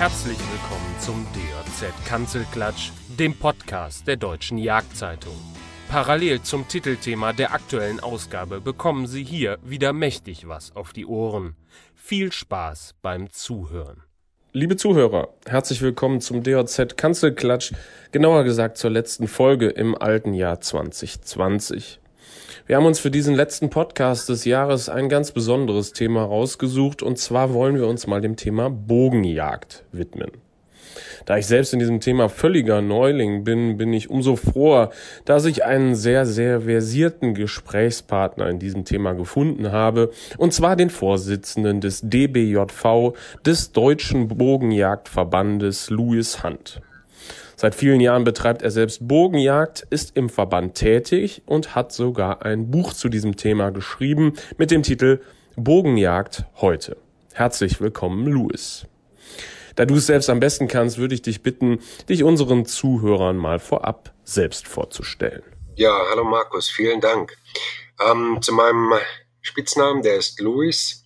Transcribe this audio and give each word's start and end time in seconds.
Herzlich 0.00 0.38
willkommen 0.38 0.94
zum 0.98 1.26
DJZ 1.34 1.92
Kanzelklatsch, 2.06 2.90
dem 3.18 3.34
Podcast 3.34 4.06
der 4.08 4.16
Deutschen 4.16 4.56
Jagdzeitung. 4.56 5.34
Parallel 5.90 6.40
zum 6.40 6.66
Titelthema 6.66 7.34
der 7.34 7.52
aktuellen 7.52 8.00
Ausgabe 8.00 8.62
bekommen 8.62 9.06
Sie 9.06 9.22
hier 9.22 9.58
wieder 9.62 9.92
mächtig 9.92 10.48
was 10.48 10.74
auf 10.74 10.94
die 10.94 11.04
Ohren. 11.04 11.54
Viel 11.94 12.32
Spaß 12.32 12.94
beim 13.02 13.30
Zuhören. 13.30 14.02
Liebe 14.54 14.76
Zuhörer, 14.76 15.34
herzlich 15.46 15.82
willkommen 15.82 16.22
zum 16.22 16.42
DJZ 16.42 16.96
Kanzelklatsch, 16.96 17.74
genauer 18.10 18.44
gesagt 18.44 18.78
zur 18.78 18.88
letzten 18.88 19.28
Folge 19.28 19.68
im 19.68 19.94
alten 19.94 20.32
Jahr 20.32 20.62
2020. 20.62 22.00
Wir 22.70 22.76
haben 22.76 22.86
uns 22.86 23.00
für 23.00 23.10
diesen 23.10 23.34
letzten 23.34 23.68
Podcast 23.68 24.28
des 24.28 24.44
Jahres 24.44 24.88
ein 24.88 25.08
ganz 25.08 25.32
besonderes 25.32 25.92
Thema 25.92 26.22
rausgesucht 26.22 27.02
und 27.02 27.18
zwar 27.18 27.52
wollen 27.52 27.74
wir 27.74 27.88
uns 27.88 28.06
mal 28.06 28.20
dem 28.20 28.36
Thema 28.36 28.70
Bogenjagd 28.70 29.82
widmen. 29.90 30.30
Da 31.26 31.36
ich 31.36 31.48
selbst 31.48 31.72
in 31.72 31.80
diesem 31.80 31.98
Thema 31.98 32.28
völliger 32.28 32.80
Neuling 32.80 33.42
bin, 33.42 33.76
bin 33.76 33.92
ich 33.92 34.08
umso 34.08 34.36
froher, 34.36 34.90
dass 35.24 35.46
ich 35.46 35.64
einen 35.64 35.96
sehr, 35.96 36.26
sehr 36.26 36.60
versierten 36.60 37.34
Gesprächspartner 37.34 38.48
in 38.48 38.60
diesem 38.60 38.84
Thema 38.84 39.14
gefunden 39.14 39.72
habe, 39.72 40.12
und 40.38 40.52
zwar 40.52 40.76
den 40.76 40.90
Vorsitzenden 40.90 41.80
des 41.80 42.02
DBJV 42.04 43.14
des 43.44 43.72
Deutschen 43.72 44.28
Bogenjagdverbandes 44.28 45.90
Louis 45.90 46.44
Hunt. 46.44 46.80
Seit 47.60 47.74
vielen 47.74 48.00
Jahren 48.00 48.24
betreibt 48.24 48.62
er 48.62 48.70
selbst 48.70 49.06
Bogenjagd, 49.06 49.86
ist 49.90 50.16
im 50.16 50.30
Verband 50.30 50.76
tätig 50.76 51.42
und 51.44 51.74
hat 51.74 51.92
sogar 51.92 52.40
ein 52.40 52.70
Buch 52.70 52.94
zu 52.94 53.10
diesem 53.10 53.36
Thema 53.36 53.68
geschrieben 53.68 54.32
mit 54.56 54.70
dem 54.70 54.82
Titel 54.82 55.20
Bogenjagd 55.56 56.46
heute. 56.62 56.96
Herzlich 57.34 57.78
willkommen, 57.82 58.26
Louis. 58.26 58.86
Da 59.76 59.84
du 59.84 59.96
es 59.96 60.06
selbst 60.06 60.30
am 60.30 60.40
besten 60.40 60.68
kannst, 60.68 60.96
würde 60.96 61.14
ich 61.14 61.20
dich 61.20 61.42
bitten, 61.42 61.80
dich 62.08 62.24
unseren 62.24 62.64
Zuhörern 62.64 63.36
mal 63.36 63.58
vorab 63.58 64.14
selbst 64.24 64.66
vorzustellen. 64.66 65.42
Ja, 65.76 65.94
hallo 66.10 66.24
Markus, 66.24 66.70
vielen 66.70 67.02
Dank. 67.02 67.36
Ähm, 68.10 68.38
zu 68.40 68.54
meinem 68.54 68.94
Spitznamen, 69.42 70.02
der 70.02 70.16
ist 70.16 70.40
Louis. 70.40 71.04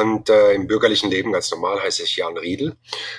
Und 0.00 0.30
äh, 0.30 0.54
im 0.54 0.66
bürgerlichen 0.66 1.10
Leben 1.10 1.32
ganz 1.32 1.50
normal 1.50 1.82
heiße 1.82 2.04
ich 2.04 2.16
Jan 2.16 2.38
Riedel. 2.38 2.78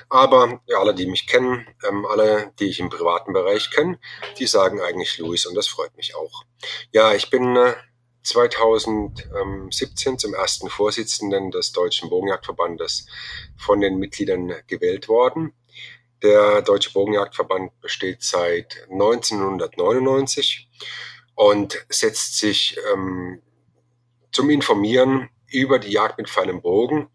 Aber 0.10 0.60
ja, 0.66 0.80
alle, 0.80 0.96
die 0.96 1.06
mich 1.06 1.28
kennen, 1.28 1.68
ähm, 1.88 2.04
alle, 2.08 2.52
die 2.60 2.66
ich 2.66 2.80
im 2.80 2.90
privaten 2.90 3.32
Bereich 3.32 3.70
kenne, 3.70 4.00
die 4.40 4.48
sagen 4.48 4.82
eigentlich 4.82 5.20
Louis 5.20 5.46
und 5.46 5.54
das 5.54 5.68
freut 5.68 5.96
mich 5.96 6.16
auch. 6.16 6.46
Ja, 6.92 7.14
ich 7.14 7.30
bin 7.30 7.56
äh, 7.56 7.76
2017 8.24 10.18
zum 10.18 10.34
ersten 10.34 10.68
Vorsitzenden 10.68 11.52
des 11.52 11.74
Deutschen 11.74 12.10
Bogenjagdverbandes 12.10 13.06
von 13.56 13.80
den 13.80 13.98
Mitgliedern 13.98 14.56
gewählt 14.66 15.08
worden. 15.08 15.54
Der 16.24 16.64
Deutsche 16.64 16.92
Bogenjagdverband 16.92 17.80
besteht 17.82 18.24
seit 18.24 18.88
1999 18.90 20.70
und 21.36 21.86
setzt 21.90 22.40
sich 22.40 22.80
ähm, 22.92 23.44
zum 24.32 24.50
Informieren 24.50 25.30
über 25.54 25.80
die 25.80 25.92
Jagd 25.92 26.18
mit 26.18 26.30
und 26.30 26.62
Bogen 26.62 27.10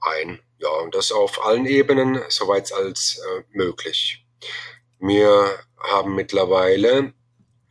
ein. 0.00 0.40
Ja, 0.58 0.70
und 0.82 0.94
das 0.94 1.12
auf 1.12 1.44
allen 1.44 1.66
Ebenen, 1.66 2.20
soweit 2.28 2.72
als 2.72 3.18
äh, 3.18 3.42
möglich. 3.50 4.26
Wir 4.98 5.58
haben 5.78 6.14
mittlerweile 6.14 7.14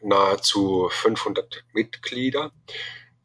nahezu 0.01 0.89
500 0.91 1.65
Mitglieder. 1.73 2.51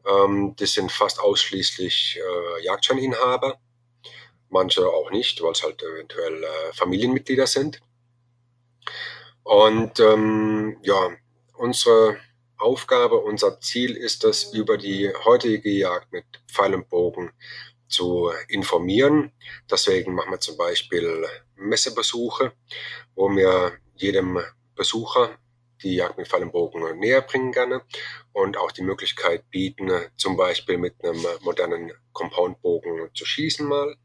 Ähm, 0.06 0.54
das 0.56 0.72
sind 0.72 0.92
fast 0.92 1.20
ausschließlich 1.20 2.18
äh, 2.18 2.64
Jagdscheininhaber. 2.64 3.58
Manche 4.50 4.86
auch 4.86 5.10
nicht, 5.10 5.42
weil 5.42 5.52
es 5.52 5.62
halt 5.62 5.82
eventuell 5.82 6.44
äh, 6.44 6.72
Familienmitglieder 6.74 7.46
sind. 7.46 7.80
Und 9.42 10.00
ähm, 10.00 10.78
ja, 10.82 11.10
unsere 11.54 12.18
Aufgabe, 12.56 13.16
unser 13.16 13.60
Ziel 13.60 13.96
ist 13.96 14.24
es, 14.24 14.52
über 14.52 14.78
die 14.78 15.10
heutige 15.24 15.70
Jagd 15.70 16.12
mit 16.12 16.24
Pfeil 16.48 16.74
und 16.74 16.88
Bogen 16.88 17.32
zu 17.88 18.30
informieren. 18.48 19.32
Deswegen 19.70 20.14
machen 20.14 20.30
wir 20.30 20.40
zum 20.40 20.56
Beispiel 20.56 21.26
Messebesuche, 21.56 22.52
wo 23.14 23.28
wir 23.30 23.72
jedem 23.96 24.40
Besucher 24.74 25.38
die 25.82 25.96
Jagd 25.96 26.18
mit 26.18 26.28
Pfeil 26.28 26.42
und 26.42 26.52
Bogen 26.52 26.98
näher 26.98 27.20
bringen 27.20 27.52
gerne 27.52 27.82
und 28.32 28.56
auch 28.56 28.72
die 28.72 28.82
Möglichkeit 28.82 29.48
bieten, 29.50 29.90
zum 30.16 30.36
Beispiel 30.36 30.78
mit 30.78 31.04
einem 31.04 31.24
modernen 31.42 31.92
Compoundbogen 32.12 33.10
zu 33.14 33.24
schießen 33.24 33.66
mal. 33.66 33.96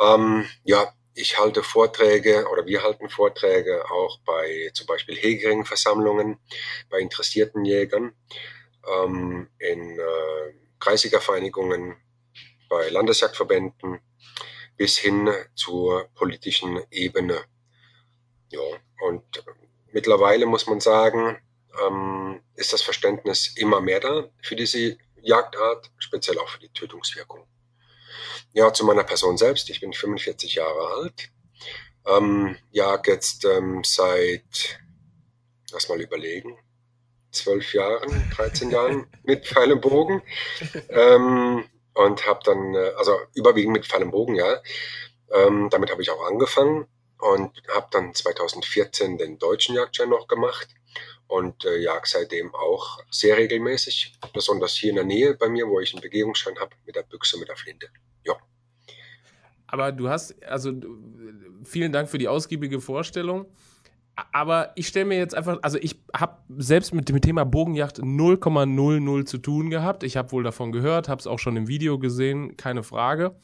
Ähm, 0.00 0.46
ja, 0.64 0.92
ich 1.14 1.38
halte 1.38 1.62
Vorträge 1.62 2.48
oder 2.50 2.66
wir 2.66 2.82
halten 2.82 3.08
Vorträge 3.08 3.88
auch 3.90 4.18
bei 4.24 4.70
zum 4.74 4.86
Beispiel 4.86 5.16
Hegering-Versammlungen, 5.16 6.38
bei 6.90 6.98
interessierten 6.98 7.64
Jägern, 7.64 8.14
ähm, 8.86 9.48
in 9.58 9.98
äh, 9.98 10.54
Kreisliga-Vereinigungen, 10.80 11.96
bei 12.68 12.88
Landesjagdverbänden 12.88 14.00
bis 14.76 14.98
hin 14.98 15.30
zur 15.54 16.08
politischen 16.14 16.82
Ebene. 16.90 17.44
Ja, 18.50 18.60
und 19.06 19.44
mittlerweile 19.92 20.46
muss 20.46 20.66
man 20.66 20.80
sagen, 20.80 21.38
ähm, 21.80 22.42
ist 22.56 22.72
das 22.72 22.82
Verständnis 22.82 23.56
immer 23.56 23.80
mehr 23.80 24.00
da 24.00 24.28
für 24.42 24.56
diese 24.56 24.96
Jagdart, 25.22 25.90
speziell 25.98 26.38
auch 26.38 26.48
für 26.48 26.60
die 26.60 26.68
Tötungswirkung. 26.70 27.46
Ja, 28.52 28.72
zu 28.72 28.84
meiner 28.84 29.04
Person 29.04 29.36
selbst. 29.36 29.70
Ich 29.70 29.80
bin 29.80 29.92
45 29.92 30.54
Jahre 30.54 30.88
alt. 30.94 31.30
Ähm, 32.06 32.56
jag 32.70 33.06
jetzt 33.06 33.44
ähm, 33.44 33.82
seit, 33.84 34.80
lass 35.72 35.88
mal 35.88 36.00
überlegen, 36.00 36.58
zwölf 37.30 37.72
Jahren, 37.74 38.30
13 38.36 38.70
Jahren 38.70 39.06
mit 39.22 39.46
Pfeil 39.46 39.72
und 39.72 39.80
Bogen. 39.80 40.22
Ähm, 40.88 41.64
und 41.94 42.26
habe 42.26 42.40
dann, 42.44 42.74
äh, 42.74 42.92
also 42.96 43.18
überwiegend 43.34 43.72
mit 43.72 43.86
Pfeil 43.86 44.02
und 44.02 44.10
Bogen, 44.10 44.34
ja. 44.34 44.60
Ähm, 45.32 45.68
damit 45.70 45.90
habe 45.90 46.02
ich 46.02 46.10
auch 46.10 46.26
angefangen 46.26 46.86
und 47.18 47.50
habe 47.74 47.88
dann 47.90 48.14
2014 48.14 49.18
den 49.18 49.38
deutschen 49.38 49.74
Jagdschein 49.74 50.10
noch 50.10 50.28
gemacht 50.28 50.68
und 51.34 51.64
äh, 51.64 51.78
jag 51.78 52.06
seitdem 52.06 52.54
auch 52.54 53.00
sehr 53.10 53.36
regelmäßig, 53.36 54.14
besonders 54.32 54.76
hier 54.76 54.90
in 54.90 54.96
der 54.96 55.04
Nähe 55.04 55.34
bei 55.34 55.48
mir, 55.48 55.66
wo 55.66 55.80
ich 55.80 55.92
einen 55.92 56.00
Begehungsschein 56.00 56.56
habe, 56.60 56.70
mit 56.86 56.94
der 56.94 57.02
Büchse, 57.02 57.38
mit 57.38 57.48
der 57.48 57.56
Flinte. 57.56 57.88
Ja. 58.24 58.34
Aber 59.66 59.90
du 59.90 60.08
hast, 60.08 60.40
also 60.44 60.72
vielen 61.64 61.90
Dank 61.90 62.08
für 62.08 62.18
die 62.18 62.28
ausgiebige 62.28 62.80
Vorstellung. 62.80 63.46
Aber 64.32 64.70
ich 64.76 64.86
stelle 64.86 65.06
mir 65.06 65.18
jetzt 65.18 65.34
einfach, 65.34 65.58
also 65.62 65.76
ich 65.78 66.00
habe 66.14 66.38
selbst 66.56 66.94
mit 66.94 67.08
dem 67.08 67.20
Thema 67.20 67.44
Bogenjacht 67.44 67.98
0,00 67.98 69.24
zu 69.24 69.38
tun 69.38 69.70
gehabt. 69.70 70.04
Ich 70.04 70.16
habe 70.16 70.30
wohl 70.30 70.44
davon 70.44 70.70
gehört, 70.70 71.08
habe 71.08 71.18
es 71.18 71.26
auch 71.26 71.40
schon 71.40 71.56
im 71.56 71.66
Video 71.66 71.98
gesehen, 71.98 72.56
keine 72.56 72.84
Frage. 72.84 73.34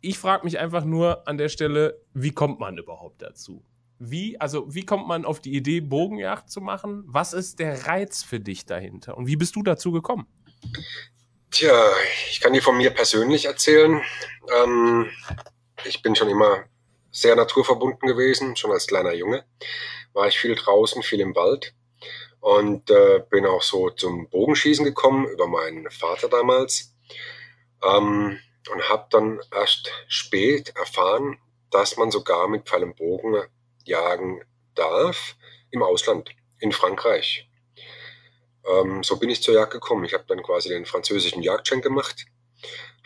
Ich 0.00 0.18
frage 0.18 0.44
mich 0.44 0.58
einfach 0.58 0.86
nur 0.86 1.28
an 1.28 1.36
der 1.36 1.50
Stelle, 1.50 2.00
wie 2.14 2.30
kommt 2.30 2.60
man 2.60 2.78
überhaupt 2.78 3.20
dazu? 3.20 3.62
Wie, 4.10 4.40
also 4.40 4.72
wie 4.72 4.84
kommt 4.84 5.06
man 5.06 5.24
auf 5.24 5.40
die 5.40 5.54
Idee, 5.54 5.80
Bogenjacht 5.80 6.50
zu 6.50 6.60
machen? 6.60 7.04
Was 7.06 7.32
ist 7.32 7.58
der 7.58 7.86
Reiz 7.86 8.22
für 8.22 8.40
dich 8.40 8.66
dahinter? 8.66 9.16
Und 9.16 9.26
wie 9.26 9.36
bist 9.36 9.56
du 9.56 9.62
dazu 9.62 9.92
gekommen? 9.92 10.26
Tja, 11.50 11.92
ich 12.30 12.40
kann 12.40 12.52
dir 12.52 12.62
von 12.62 12.76
mir 12.76 12.90
persönlich 12.90 13.44
erzählen. 13.44 14.02
Ähm, 14.52 15.10
ich 15.84 16.02
bin 16.02 16.16
schon 16.16 16.28
immer 16.28 16.64
sehr 17.10 17.36
naturverbunden 17.36 18.08
gewesen, 18.08 18.56
schon 18.56 18.72
als 18.72 18.86
kleiner 18.86 19.14
Junge. 19.14 19.44
War 20.12 20.26
ich 20.26 20.38
viel 20.38 20.54
draußen, 20.54 21.02
viel 21.02 21.20
im 21.20 21.34
Wald 21.34 21.74
und 22.40 22.90
äh, 22.90 23.22
bin 23.30 23.46
auch 23.46 23.62
so 23.62 23.90
zum 23.90 24.28
Bogenschießen 24.28 24.84
gekommen 24.84 25.26
über 25.26 25.46
meinen 25.46 25.90
Vater 25.90 26.28
damals 26.28 26.94
ähm, 27.82 28.38
und 28.70 28.88
habe 28.88 29.06
dann 29.10 29.40
erst 29.50 29.90
spät 30.08 30.74
erfahren, 30.76 31.38
dass 31.70 31.96
man 31.96 32.10
sogar 32.10 32.48
mit 32.48 32.68
Pfeil 32.68 32.84
und 32.84 32.96
Bogen 32.96 33.42
jagen 33.84 34.42
darf 34.74 35.36
im 35.70 35.82
Ausland, 35.82 36.30
in 36.58 36.72
Frankreich. 36.72 37.48
Ähm, 38.66 39.02
so 39.02 39.18
bin 39.18 39.30
ich 39.30 39.42
zur 39.42 39.54
Jagd 39.54 39.72
gekommen. 39.72 40.04
Ich 40.04 40.14
habe 40.14 40.24
dann 40.26 40.42
quasi 40.42 40.68
den 40.68 40.86
französischen 40.86 41.42
Jagdschein 41.42 41.82
gemacht, 41.82 42.26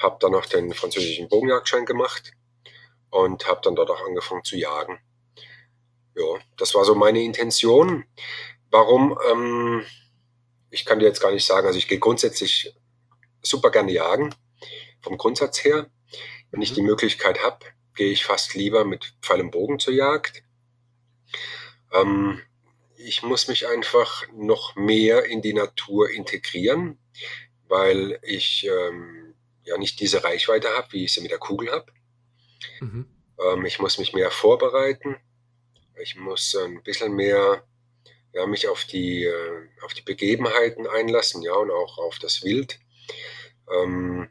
habe 0.00 0.18
dann 0.20 0.32
noch 0.32 0.46
den 0.46 0.72
französischen 0.72 1.28
Bogenjagdschein 1.28 1.84
gemacht 1.84 2.32
und 3.10 3.46
habe 3.46 3.60
dann 3.62 3.74
dort 3.74 3.90
auch 3.90 4.06
angefangen 4.06 4.44
zu 4.44 4.56
jagen. 4.56 5.00
Ja, 6.14 6.38
das 6.56 6.74
war 6.74 6.84
so 6.84 6.94
meine 6.94 7.22
Intention. 7.22 8.04
Warum? 8.70 9.18
Ähm, 9.30 9.84
ich 10.70 10.84
kann 10.84 10.98
dir 10.98 11.06
jetzt 11.06 11.20
gar 11.20 11.32
nicht 11.32 11.46
sagen. 11.46 11.66
Also 11.66 11.78
ich 11.78 11.88
gehe 11.88 11.98
grundsätzlich 11.98 12.74
super 13.42 13.70
gerne 13.70 13.92
jagen, 13.92 14.34
vom 15.00 15.16
Grundsatz 15.16 15.64
her. 15.64 15.88
Wenn 16.50 16.62
ich 16.62 16.72
die 16.72 16.80
mhm. 16.80 16.88
Möglichkeit 16.88 17.42
habe, 17.42 17.66
gehe 17.94 18.10
ich 18.10 18.24
fast 18.24 18.54
lieber 18.54 18.84
mit 18.84 19.14
Pfeil 19.22 19.40
und 19.40 19.50
Bogen 19.50 19.78
zur 19.78 19.94
Jagd. 19.94 20.42
Ähm, 21.92 22.40
ich 22.96 23.22
muss 23.22 23.48
mich 23.48 23.66
einfach 23.68 24.26
noch 24.32 24.74
mehr 24.76 25.24
in 25.24 25.40
die 25.40 25.54
Natur 25.54 26.10
integrieren, 26.10 26.98
weil 27.68 28.18
ich 28.22 28.66
ähm, 28.66 29.34
ja 29.64 29.78
nicht 29.78 30.00
diese 30.00 30.24
Reichweite 30.24 30.68
habe, 30.70 30.92
wie 30.92 31.04
ich 31.04 31.12
sie 31.12 31.20
mit 31.20 31.30
der 31.30 31.38
Kugel 31.38 31.70
habe. 31.70 31.92
Mhm. 32.80 33.06
Ähm, 33.40 33.66
ich 33.66 33.78
muss 33.78 33.98
mich 33.98 34.12
mehr 34.12 34.30
vorbereiten. 34.30 35.16
Ich 36.00 36.16
muss 36.16 36.54
ein 36.56 36.82
bisschen 36.82 37.14
mehr 37.14 37.64
ja, 38.32 38.46
mich 38.46 38.68
auf 38.68 38.84
die, 38.84 39.24
äh, 39.24 39.68
auf 39.82 39.94
die 39.94 40.02
Begebenheiten 40.02 40.86
einlassen, 40.86 41.42
ja, 41.42 41.54
und 41.54 41.70
auch 41.70 41.98
auf 41.98 42.18
das 42.18 42.44
Wild. 42.44 42.78
Ähm, 43.70 44.28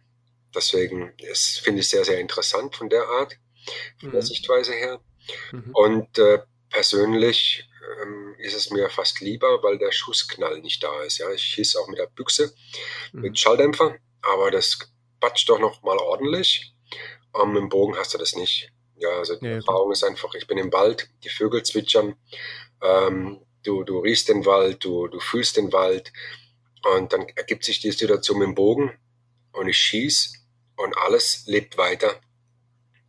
deswegen 0.56 1.14
finde 1.62 1.82
ich 1.82 1.90
sehr, 1.90 2.06
sehr 2.06 2.20
interessant 2.20 2.76
von 2.76 2.90
der 2.90 3.04
Art, 3.08 3.38
von 4.00 4.10
mhm. 4.10 4.14
der 4.14 4.22
Sichtweise 4.22 4.74
her. 4.74 5.02
Mhm. 5.52 5.72
Und 5.74 6.18
äh, 6.20 6.40
persönlich 6.70 7.70
ähm, 8.02 8.36
ist 8.38 8.56
es 8.56 8.70
mir 8.70 8.90
fast 8.90 9.22
lieber, 9.22 9.64
weil 9.64 9.78
der 9.78 9.92
Schussknall 9.92 10.60
nicht 10.60 10.84
da 10.84 11.04
ist. 11.04 11.20
Ja, 11.20 11.32
ich 11.32 11.42
schieße 11.42 11.80
auch 11.80 11.88
mit 11.88 12.00
der 12.00 12.08
Büchse, 12.08 12.54
mhm. 13.12 13.22
mit 13.22 13.40
Schalldämpfer, 13.40 13.96
aber 14.22 14.52
das 14.52 14.80
patscht 15.20 15.50
doch 15.50 15.60
noch 15.60 15.82
mal 15.84 15.98
ordentlich. 15.98 16.74
Um, 17.34 17.54
mit 17.54 17.62
dem 17.62 17.70
Bogen 17.70 17.96
hast 17.98 18.14
du 18.14 18.18
das 18.18 18.36
nicht. 18.36 18.72
Ja, 18.96 19.10
also 19.10 19.36
die 19.36 19.46
ja, 19.46 19.56
Erfahrung 19.56 19.92
ist 19.92 20.04
einfach, 20.04 20.34
ich 20.34 20.48
bin 20.48 20.58
im 20.58 20.74
Wald, 20.74 21.10
die 21.24 21.30
Vögel 21.30 21.62
zwitschern, 21.62 22.16
ähm, 22.82 23.46
du, 23.64 23.84
du 23.84 24.00
riechst 24.00 24.30
den 24.30 24.46
Wald, 24.46 24.84
du, 24.84 25.08
du 25.08 25.20
fühlst 25.20 25.58
den 25.58 25.72
Wald 25.72 26.12
und 26.96 27.14
dann 27.14 27.28
ergibt 27.36 27.64
sich 27.64 27.80
die 27.80 27.92
Situation 27.92 28.40
mit 28.40 28.48
dem 28.48 28.56
Bogen 28.56 28.98
und 29.52 29.68
ich 29.68 29.78
schieße 29.78 30.38
und 30.78 30.98
alles 30.98 31.44
lebt 31.46 31.78
weiter. 31.78 32.20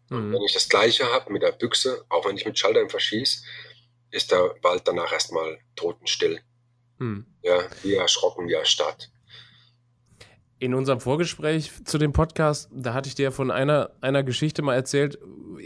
Mhm. 0.08 0.32
Wenn 0.32 0.42
ich 0.42 0.54
das 0.54 0.68
gleiche 0.68 1.04
habe 1.12 1.32
mit 1.32 1.42
der 1.42 1.52
Büchse, 1.52 2.04
auch 2.08 2.26
wenn 2.26 2.36
ich 2.36 2.46
mit 2.46 2.58
Schalldämpfer 2.58 3.00
schieße, 3.00 3.42
ist 4.10 4.32
der 4.32 4.54
Wald 4.62 4.82
danach 4.86 5.12
erstmal 5.12 5.58
totenstill. 5.76 6.40
Mhm. 6.98 7.26
Ja, 7.42 7.62
wie 7.82 7.94
erschrocken, 7.94 8.48
wie 8.48 8.54
erstarrt 8.54 9.10
in 10.60 10.74
unserem 10.74 11.00
Vorgespräch 11.00 11.70
zu 11.84 11.98
dem 11.98 12.12
Podcast, 12.12 12.68
da 12.72 12.94
hatte 12.94 13.08
ich 13.08 13.14
dir 13.14 13.30
von 13.30 13.50
einer, 13.50 13.90
einer 14.00 14.24
Geschichte 14.24 14.62
mal 14.62 14.74
erzählt, 14.74 15.18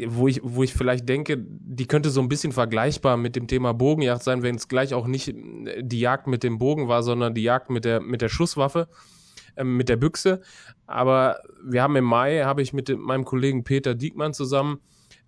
wo 0.06 0.28
ich, 0.28 0.40
wo 0.42 0.62
ich 0.62 0.74
vielleicht 0.74 1.08
denke, 1.08 1.38
die 1.38 1.86
könnte 1.86 2.10
so 2.10 2.20
ein 2.20 2.28
bisschen 2.28 2.52
vergleichbar 2.52 3.16
mit 3.16 3.36
dem 3.36 3.46
Thema 3.46 3.72
Bogenjagd 3.72 4.22
sein, 4.22 4.42
wenn 4.42 4.56
es 4.56 4.68
gleich 4.68 4.92
auch 4.94 5.06
nicht 5.06 5.32
die 5.34 6.00
Jagd 6.00 6.26
mit 6.26 6.42
dem 6.42 6.58
Bogen 6.58 6.88
war, 6.88 7.02
sondern 7.02 7.34
die 7.34 7.42
Jagd 7.42 7.70
mit 7.70 7.84
der, 7.84 8.00
mit 8.00 8.20
der 8.20 8.28
Schusswaffe, 8.28 8.88
äh, 9.56 9.64
mit 9.64 9.88
der 9.88 9.96
Büchse. 9.96 10.40
Aber 10.87 11.40
wir 11.64 11.82
haben 11.82 11.96
im 11.96 12.04
Mai, 12.04 12.43
habe 12.43 12.62
ich 12.62 12.72
mit 12.72 12.96
meinem 12.99 13.25
Kollegen 13.25 13.64
Peter 13.64 13.94
Diekmann 13.94 14.34
zusammen 14.34 14.81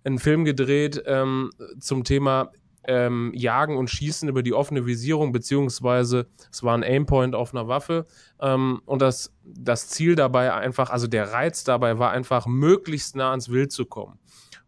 einen 0.03 0.19
Film 0.19 0.45
gedreht 0.45 1.01
ähm, 1.05 1.51
zum 1.79 2.03
Thema 2.03 2.51
ähm, 2.87 3.31
Jagen 3.35 3.77
und 3.77 3.89
Schießen 3.89 4.29
über 4.29 4.43
die 4.43 4.53
offene 4.53 4.85
Visierung, 4.85 5.31
beziehungsweise 5.31 6.27
es 6.51 6.63
war 6.63 6.77
ein 6.77 6.83
Aimpoint 6.83 7.35
auf 7.35 7.53
einer 7.53 7.67
Waffe. 7.67 8.05
Ähm, 8.39 8.81
und 8.85 9.01
das, 9.01 9.33
das 9.43 9.89
Ziel 9.89 10.15
dabei 10.15 10.53
einfach, 10.53 10.89
also 10.89 11.07
der 11.07 11.31
Reiz 11.31 11.63
dabei 11.63 11.99
war 11.99 12.11
einfach, 12.11 12.45
möglichst 12.45 13.15
nah 13.15 13.31
ans 13.31 13.49
Wild 13.49 13.71
zu 13.71 13.85
kommen. 13.85 14.19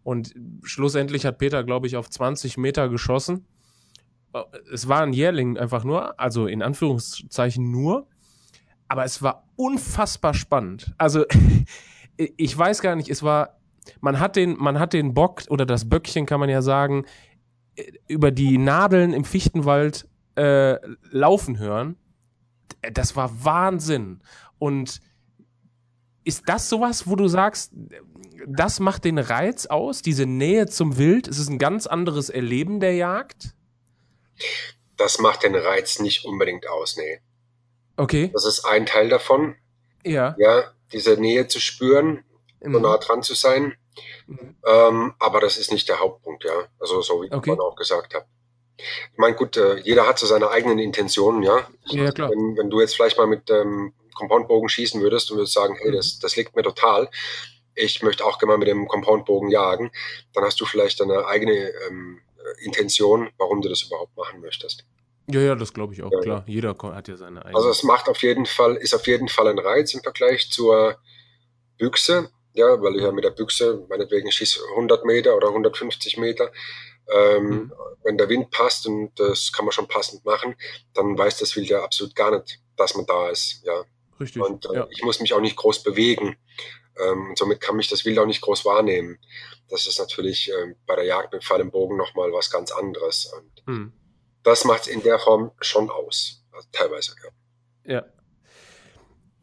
Und 0.04 0.34
schlussendlich 0.64 1.26
hat 1.26 1.38
Peter, 1.38 1.64
glaube 1.64 1.88
ich, 1.88 1.98
auf 1.98 2.10
20 2.10 2.58
Meter 2.58 2.90
geschossen. 2.90 3.46
Äh, 4.34 4.44
es 4.72 4.88
war 4.88 5.02
ein 5.02 5.14
Jährling 5.14 5.58
einfach 5.58 5.84
nur, 5.84 6.20
also 6.20 6.48
in 6.48 6.62
Anführungszeichen 6.64 7.70
nur. 7.72 8.08
Aber 8.88 9.04
es 9.04 9.22
war 9.22 9.48
unfassbar 9.56 10.34
spannend. 10.34 10.94
Also 10.98 11.26
ich 12.18 12.58
weiß 12.58 12.82
gar 12.82 12.96
nicht, 12.96 13.10
es 13.10 13.24
war, 13.24 13.60
man 14.02 14.20
hat 14.20 14.36
den, 14.36 14.58
man 14.58 14.80
hat 14.80 14.94
den 14.94 15.14
Bock 15.14 15.44
oder 15.50 15.66
das 15.66 15.90
Böckchen 15.90 16.26
kann 16.26 16.40
man 16.40 16.50
ja 16.50 16.62
sagen, 16.62 17.06
über 18.08 18.32
die 18.32 18.58
Nadeln 18.58 19.14
im 19.14 19.24
Fichtenwald 19.24 20.08
äh, 20.36 20.78
laufen 21.12 21.60
hören, 21.60 21.96
das 22.94 23.16
war 23.16 23.44
Wahnsinn. 23.44 24.22
Und 24.60 25.02
ist 26.24 26.44
das 26.48 26.70
sowas, 26.70 27.08
wo 27.08 27.16
du 27.16 27.28
sagst, 27.28 27.72
das 28.48 28.80
macht 28.80 29.06
den 29.06 29.18
Reiz 29.18 29.66
aus, 29.66 30.02
diese 30.02 30.26
Nähe 30.26 30.68
zum 30.68 30.98
Wild? 30.98 31.28
Ist 31.28 31.40
es 31.40 31.50
ein 31.50 31.58
ganz 31.58 31.88
anderes 31.88 32.30
Erleben 32.30 32.80
der 32.80 32.96
Jagd? 32.96 33.56
Das 34.96 35.20
macht 35.20 35.44
den 35.44 35.56
Reiz 35.56 36.00
nicht 36.00 36.26
unbedingt 36.26 36.68
aus, 36.68 36.98
nee. 36.98 37.20
Okay. 37.98 38.30
Das 38.34 38.46
ist 38.46 38.66
ein 38.66 38.86
Teil 38.86 39.10
davon. 39.10 39.56
Ja. 40.04 40.36
Ja, 40.38 40.72
diese 40.94 41.20
Nähe 41.20 41.48
zu 41.48 41.60
spüren, 41.60 42.24
mhm. 42.62 42.74
so 42.74 42.80
nah 42.80 42.98
dran 42.98 43.24
zu 43.24 43.34
sein. 43.34 43.76
Mhm. 44.28 44.56
Ähm, 44.66 45.14
aber 45.20 45.42
das 45.42 45.58
ist 45.58 45.72
nicht 45.72 45.90
der 45.90 46.00
Hauptpunkt, 46.00 46.44
ja. 46.44 46.68
Also 46.80 47.02
so 47.02 47.24
wie 47.24 47.32
okay. 47.32 47.52
man 47.52 47.60
auch 47.60 47.76
gesagt 47.76 48.14
hat. 48.14 48.26
Ich 48.78 49.18
meine, 49.18 49.36
gut, 49.36 49.58
äh, 49.58 49.80
jeder 49.80 50.08
hat 50.08 50.20
so 50.20 50.28
seine 50.28 50.52
eigenen 50.52 50.78
Intentionen, 50.78 51.42
ja. 51.42 51.68
ja 51.88 52.12
klar. 52.12 52.30
Wenn, 52.30 52.56
wenn 52.58 52.70
du 52.70 52.80
jetzt 52.80 52.96
vielleicht 52.96 53.18
mal 53.18 53.26
mit 53.26 53.50
ähm, 53.50 53.94
Compoundbogen 54.14 54.70
schießen 54.70 55.02
würdest 55.02 55.32
und 55.32 55.38
würdest 55.38 55.54
sagen, 55.54 55.76
hey, 55.80 55.92
das, 55.92 56.20
das 56.20 56.36
liegt 56.36 56.56
mir 56.56 56.62
total, 56.62 57.10
ich 57.74 58.04
möchte 58.04 58.26
auch 58.26 58.40
gerne 58.40 58.54
mal 58.54 58.58
mit 58.58 58.68
dem 58.68 58.88
Compoundbogen 58.88 59.50
jagen, 59.50 59.92
dann 60.34 60.44
hast 60.44 60.60
du 60.62 60.66
vielleicht 60.66 61.02
eine 61.02 61.26
eigene 61.26 61.72
ähm, 61.88 62.22
Intention, 62.60 63.30
warum 63.38 63.62
du 63.62 63.70
das 63.70 63.84
überhaupt 63.84 64.16
machen 64.16 64.42
möchtest. 64.42 64.86
Ja, 65.30 65.42
ja, 65.42 65.56
das 65.56 65.74
glaube 65.74 65.94
ich 65.94 66.04
auch, 66.04 66.12
ja, 66.12 66.20
klar. 66.20 66.44
Jeder 66.48 66.76
hat 66.82 67.08
ja 67.08 67.18
seine 67.18 67.44
eigene. 67.44 67.56
Also 67.56 67.70
es 67.70 67.84
macht 67.84 68.08
auf 68.08 68.22
jeden 68.24 68.46
Fall, 68.46 68.76
ist 68.76 68.94
auf 68.94 69.08
jeden 69.08 69.28
Fall 69.28 69.48
ein 69.48 69.60
Reiz 69.60 69.94
im 69.94 70.02
Vergleich 70.02 70.50
zur 70.50 70.98
Büchse 71.78 72.30
ja, 72.58 72.82
weil 72.82 72.96
ich 72.96 73.04
ja 73.04 73.12
mit 73.12 73.24
der 73.24 73.30
Büchse, 73.30 73.86
meinetwegen 73.88 74.32
schieße 74.32 74.60
100 74.72 75.06
Meter 75.06 75.38
oder 75.38 75.50
150 75.50 76.18
Meter. 76.18 76.52
Ähm, 77.10 77.50
mhm. 77.50 77.74
Wenn 78.04 78.18
der 78.18 78.30
Wind 78.30 78.50
passt 78.50 78.88
und 78.88 79.12
das 79.16 79.54
kann 79.54 79.64
man 79.64 79.72
schon 79.72 79.88
passend 79.88 80.26
machen, 80.26 80.56
dann 80.94 81.18
weiß 81.18 81.38
das 81.38 81.56
Wild 81.56 81.70
ja 81.70 81.84
absolut 81.84 82.16
gar 82.16 82.32
nicht, 82.32 82.60
dass 82.76 82.96
man 82.96 83.06
da 83.06 83.30
ist. 83.30 83.64
Ja. 83.64 83.84
Richtig. 84.20 84.42
Und 84.42 84.66
äh, 84.66 84.74
ja. 84.74 84.88
ich 84.90 85.04
muss 85.04 85.20
mich 85.20 85.34
auch 85.34 85.40
nicht 85.40 85.56
groß 85.56 85.84
bewegen. 85.84 86.36
Ähm, 87.00 87.34
somit 87.38 87.62
kann 87.62 87.76
mich 87.76 87.90
das 87.90 88.04
Wild 88.06 88.18
auch 88.18 88.26
nicht 88.26 88.42
groß 88.42 88.66
wahrnehmen. 88.66 89.20
Das 89.70 89.86
ist 89.86 90.00
natürlich 90.00 90.52
äh, 90.52 90.74
bei 90.88 90.96
der 90.96 91.06
Jagd 91.06 91.34
mit 91.34 91.44
Pfeil 91.44 91.62
im 91.62 91.70
Bogen 91.70 91.96
nochmal 91.96 92.34
was 92.34 92.50
ganz 92.50 92.72
anderes. 92.72 93.32
Und 93.38 93.68
mhm. 93.68 93.94
Das 94.48 94.66
macht 94.66 94.82
es 94.82 94.88
in 94.88 95.02
der 95.04 95.20
Form 95.20 95.52
schon 95.60 95.90
aus. 95.90 96.44
Also 96.52 96.68
teilweise, 96.72 97.14
ja. 97.24 97.96
Ja, 97.96 98.04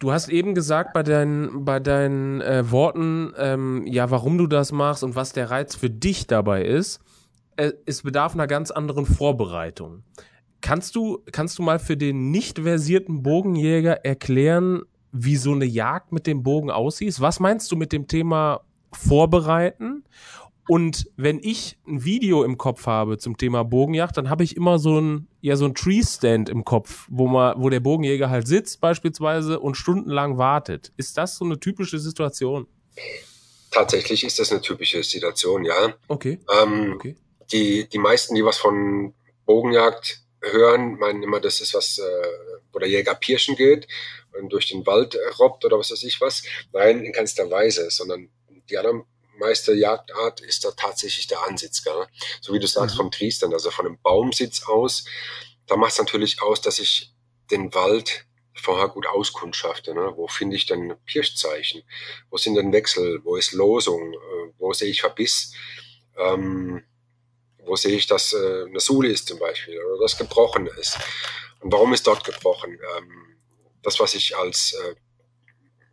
Du 0.04 0.12
hast 0.12 0.28
eben 0.28 0.54
gesagt 0.54 0.92
bei 0.92 1.02
deinen, 1.02 1.64
bei 1.64 1.80
deinen 1.80 2.42
äh, 2.42 2.70
Worten, 2.70 3.32
ähm, 3.38 3.86
ja, 3.86 4.10
warum 4.10 4.36
du 4.36 4.46
das 4.46 4.70
machst 4.70 5.02
und 5.02 5.14
was 5.14 5.32
der 5.32 5.50
Reiz 5.50 5.76
für 5.76 5.88
dich 5.88 6.26
dabei 6.26 6.62
ist. 6.62 7.00
Äh, 7.56 7.72
es 7.86 8.02
bedarf 8.02 8.34
einer 8.34 8.46
ganz 8.46 8.70
anderen 8.70 9.06
Vorbereitung. 9.06 10.02
Kannst 10.60 10.94
du, 10.96 11.22
kannst 11.32 11.58
du 11.58 11.62
mal 11.62 11.78
für 11.78 11.96
den 11.96 12.30
nicht 12.30 12.58
versierten 12.58 13.22
Bogenjäger 13.22 14.04
erklären, 14.04 14.82
wie 15.12 15.36
so 15.36 15.52
eine 15.52 15.64
Jagd 15.64 16.12
mit 16.12 16.26
dem 16.26 16.42
Bogen 16.42 16.70
aussieht? 16.70 17.18
Was 17.20 17.40
meinst 17.40 17.72
du 17.72 17.76
mit 17.76 17.92
dem 17.92 18.08
Thema 18.08 18.60
Vorbereiten? 18.92 20.04
Und 20.66 21.10
wenn 21.16 21.38
ich 21.42 21.76
ein 21.86 22.04
Video 22.04 22.42
im 22.42 22.56
Kopf 22.56 22.86
habe 22.86 23.18
zum 23.18 23.36
Thema 23.36 23.64
Bogenjagd, 23.64 24.16
dann 24.16 24.30
habe 24.30 24.44
ich 24.44 24.56
immer 24.56 24.78
so 24.78 24.98
ein, 24.98 25.28
ja, 25.40 25.56
so 25.56 25.66
ein 25.66 25.74
Tree-Stand 25.74 26.48
im 26.48 26.64
Kopf, 26.64 27.06
wo 27.10 27.26
man, 27.26 27.60
wo 27.60 27.68
der 27.68 27.80
Bogenjäger 27.80 28.30
halt 28.30 28.46
sitzt 28.46 28.80
beispielsweise 28.80 29.60
und 29.60 29.76
stundenlang 29.76 30.38
wartet. 30.38 30.92
Ist 30.96 31.18
das 31.18 31.36
so 31.36 31.44
eine 31.44 31.60
typische 31.60 31.98
Situation? 31.98 32.66
Tatsächlich 33.70 34.24
ist 34.24 34.38
das 34.38 34.52
eine 34.52 34.62
typische 34.62 35.02
Situation, 35.02 35.64
ja. 35.64 35.94
Okay. 36.08 36.38
Ähm, 36.62 36.94
okay. 36.94 37.16
Die, 37.52 37.86
die 37.88 37.98
meisten, 37.98 38.34
die 38.34 38.44
was 38.44 38.56
von 38.56 39.12
Bogenjagd 39.44 40.22
hören, 40.40 40.98
meinen 40.98 41.22
immer, 41.22 41.40
das 41.40 41.60
ist 41.60 41.74
was, 41.74 41.98
äh, 41.98 42.02
wo 42.72 42.78
der 42.78 42.88
Jäger 42.88 43.14
pirschen 43.14 43.56
geht 43.56 43.86
und 44.38 44.50
durch 44.52 44.68
den 44.68 44.86
Wald 44.86 45.18
robbt 45.38 45.64
oder 45.64 45.78
was 45.78 45.90
weiß 45.90 46.04
ich 46.04 46.20
was. 46.20 46.42
Nein, 46.72 47.04
in 47.04 47.12
keinster 47.12 47.50
Weise, 47.50 47.90
sondern 47.90 48.30
die 48.70 48.78
anderen 48.78 49.04
meiste 49.38 49.74
Jagdart 49.74 50.40
ist 50.40 50.64
da 50.64 50.70
tatsächlich 50.72 51.26
der 51.26 51.42
Ansitz, 51.42 51.82
gell? 51.82 52.06
So 52.40 52.52
wie 52.52 52.58
du 52.58 52.66
sagst, 52.66 52.96
mhm. 52.96 52.98
vom 52.98 53.10
Triestern, 53.10 53.52
also 53.52 53.70
von 53.70 53.86
einem 53.86 53.98
Baumsitz 54.00 54.64
aus. 54.64 55.04
Da 55.66 55.76
macht 55.76 55.92
es 55.92 55.98
natürlich 55.98 56.42
aus, 56.42 56.60
dass 56.60 56.78
ich 56.78 57.12
den 57.50 57.74
Wald 57.74 58.26
vorher 58.54 58.88
gut 58.88 59.06
auskundschafte. 59.06 59.94
Ne? 59.94 60.12
Wo 60.16 60.28
finde 60.28 60.56
ich 60.56 60.66
denn 60.66 60.94
Pirschzeichen? 61.04 61.82
Wo 62.30 62.36
sind 62.36 62.54
denn 62.54 62.72
Wechsel? 62.72 63.20
Wo 63.24 63.36
ist 63.36 63.52
Losung? 63.52 64.12
Äh, 64.12 64.52
wo 64.58 64.72
sehe 64.72 64.90
ich 64.90 65.00
Verbiss? 65.00 65.52
Ähm, 66.16 66.82
wo 67.58 67.76
sehe 67.76 67.96
ich, 67.96 68.06
dass 68.06 68.32
äh, 68.32 68.64
eine 68.68 68.80
Sule 68.80 69.08
ist 69.08 69.28
zum 69.28 69.38
Beispiel 69.38 69.78
oder 69.78 70.02
das 70.02 70.16
gebrochen 70.16 70.66
ist? 70.66 70.98
Und 71.60 71.72
warum 71.72 71.92
ist 71.92 72.06
dort 72.06 72.24
gebrochen? 72.24 72.78
Ähm, 72.96 73.38
das, 73.82 74.00
was 74.00 74.14
ich 74.14 74.36
als 74.36 74.74
äh, 74.74 74.94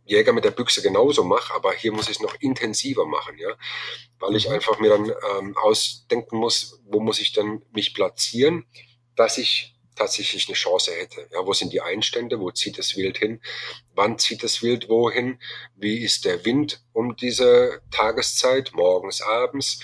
Jäger 0.04 0.32
mit 0.32 0.44
der 0.44 0.50
Büchse 0.50 0.82
genauso 0.82 1.24
mache, 1.24 1.54
aber 1.54 1.72
hier 1.72 1.92
muss 1.92 2.08
ich 2.08 2.16
es 2.16 2.22
noch 2.22 2.34
intensiver 2.40 3.06
machen, 3.06 3.38
ja, 3.38 3.56
weil 4.18 4.36
ich 4.36 4.48
mhm. 4.48 4.54
einfach 4.54 4.78
mir 4.78 4.90
dann 4.90 5.12
ähm, 5.38 5.56
ausdenken 5.56 6.38
muss, 6.38 6.80
wo 6.84 7.00
muss 7.00 7.20
ich 7.20 7.32
dann 7.32 7.62
mich 7.72 7.94
platzieren, 7.94 8.66
dass 9.14 9.38
ich 9.38 9.72
tatsächlich 9.94 10.48
eine 10.48 10.54
Chance 10.54 10.92
hätte. 10.92 11.28
Ja, 11.32 11.46
wo 11.46 11.52
sind 11.52 11.72
die 11.72 11.80
Einstände? 11.80 12.40
Wo 12.40 12.50
zieht 12.50 12.78
das 12.78 12.96
Wild 12.96 13.18
hin? 13.18 13.40
Wann 13.94 14.18
zieht 14.18 14.42
das 14.42 14.62
Wild 14.62 14.88
wohin? 14.88 15.38
Wie 15.76 16.02
ist 16.02 16.24
der 16.24 16.44
Wind 16.44 16.82
um 16.92 17.14
diese 17.16 17.82
Tageszeit? 17.90 18.72
Morgens, 18.74 19.20
abends? 19.20 19.80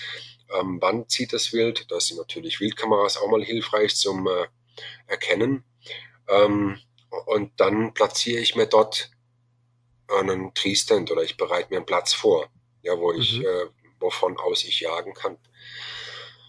Ähm, 0.51 0.79
wann 0.81 1.07
zieht 1.07 1.33
das 1.33 1.53
Wild? 1.53 1.85
Da 1.91 1.99
sind 1.99 2.17
natürlich 2.17 2.59
Wildkameras 2.59 3.17
auch 3.17 3.29
mal 3.29 3.43
hilfreich 3.43 3.95
zum 3.95 4.27
äh, 4.27 4.47
Erkennen. 5.07 5.63
Ähm, 6.27 6.79
und 7.25 7.59
dann 7.59 7.93
platziere 7.93 8.41
ich 8.41 8.55
mir 8.55 8.67
dort 8.67 9.11
einen 10.11 10.53
Tree-Stand 10.53 11.11
oder 11.11 11.23
ich 11.23 11.37
bereite 11.37 11.69
mir 11.69 11.77
einen 11.77 11.85
Platz 11.85 12.13
vor, 12.13 12.49
ja, 12.81 12.97
wo 12.97 13.13
ich 13.13 13.39
mhm. 13.39 13.45
äh, 13.45 13.65
wovon 13.99 14.37
aus 14.37 14.63
ich 14.63 14.79
jagen 14.79 15.13
kann. 15.13 15.37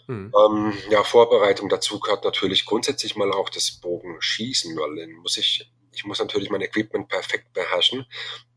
Mhm. 0.06 0.32
Ähm, 0.36 0.78
ja, 0.90 1.04
Vorbereitung 1.04 1.68
dazu 1.68 2.00
gehört 2.00 2.24
natürlich 2.24 2.64
grundsätzlich 2.66 3.16
mal 3.16 3.32
auch 3.32 3.48
das 3.48 3.70
Bogenschießen, 3.80 4.76
weil 4.76 4.96
dann 4.96 5.12
muss 5.12 5.36
ich, 5.36 5.70
ich 5.92 6.04
muss 6.04 6.18
natürlich 6.18 6.50
mein 6.50 6.62
Equipment 6.62 7.08
perfekt 7.08 7.52
beherrschen, 7.52 8.06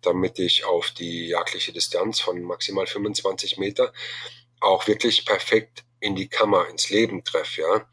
damit 0.02 0.40
ich 0.40 0.66
auf 0.66 0.92
die 0.92 1.28
jagdliche 1.28 1.74
Distanz 1.74 2.20
von 2.20 2.42
maximal 2.42 2.88
25 2.88 3.58
Meter 3.58 3.94
auch 4.60 4.88
wirklich 4.88 5.26
perfekt 5.26 5.84
in 6.04 6.16
die 6.16 6.28
Kammer, 6.28 6.68
ins 6.70 6.90
Leben 6.90 7.24
treffe, 7.24 7.62
ja. 7.62 7.88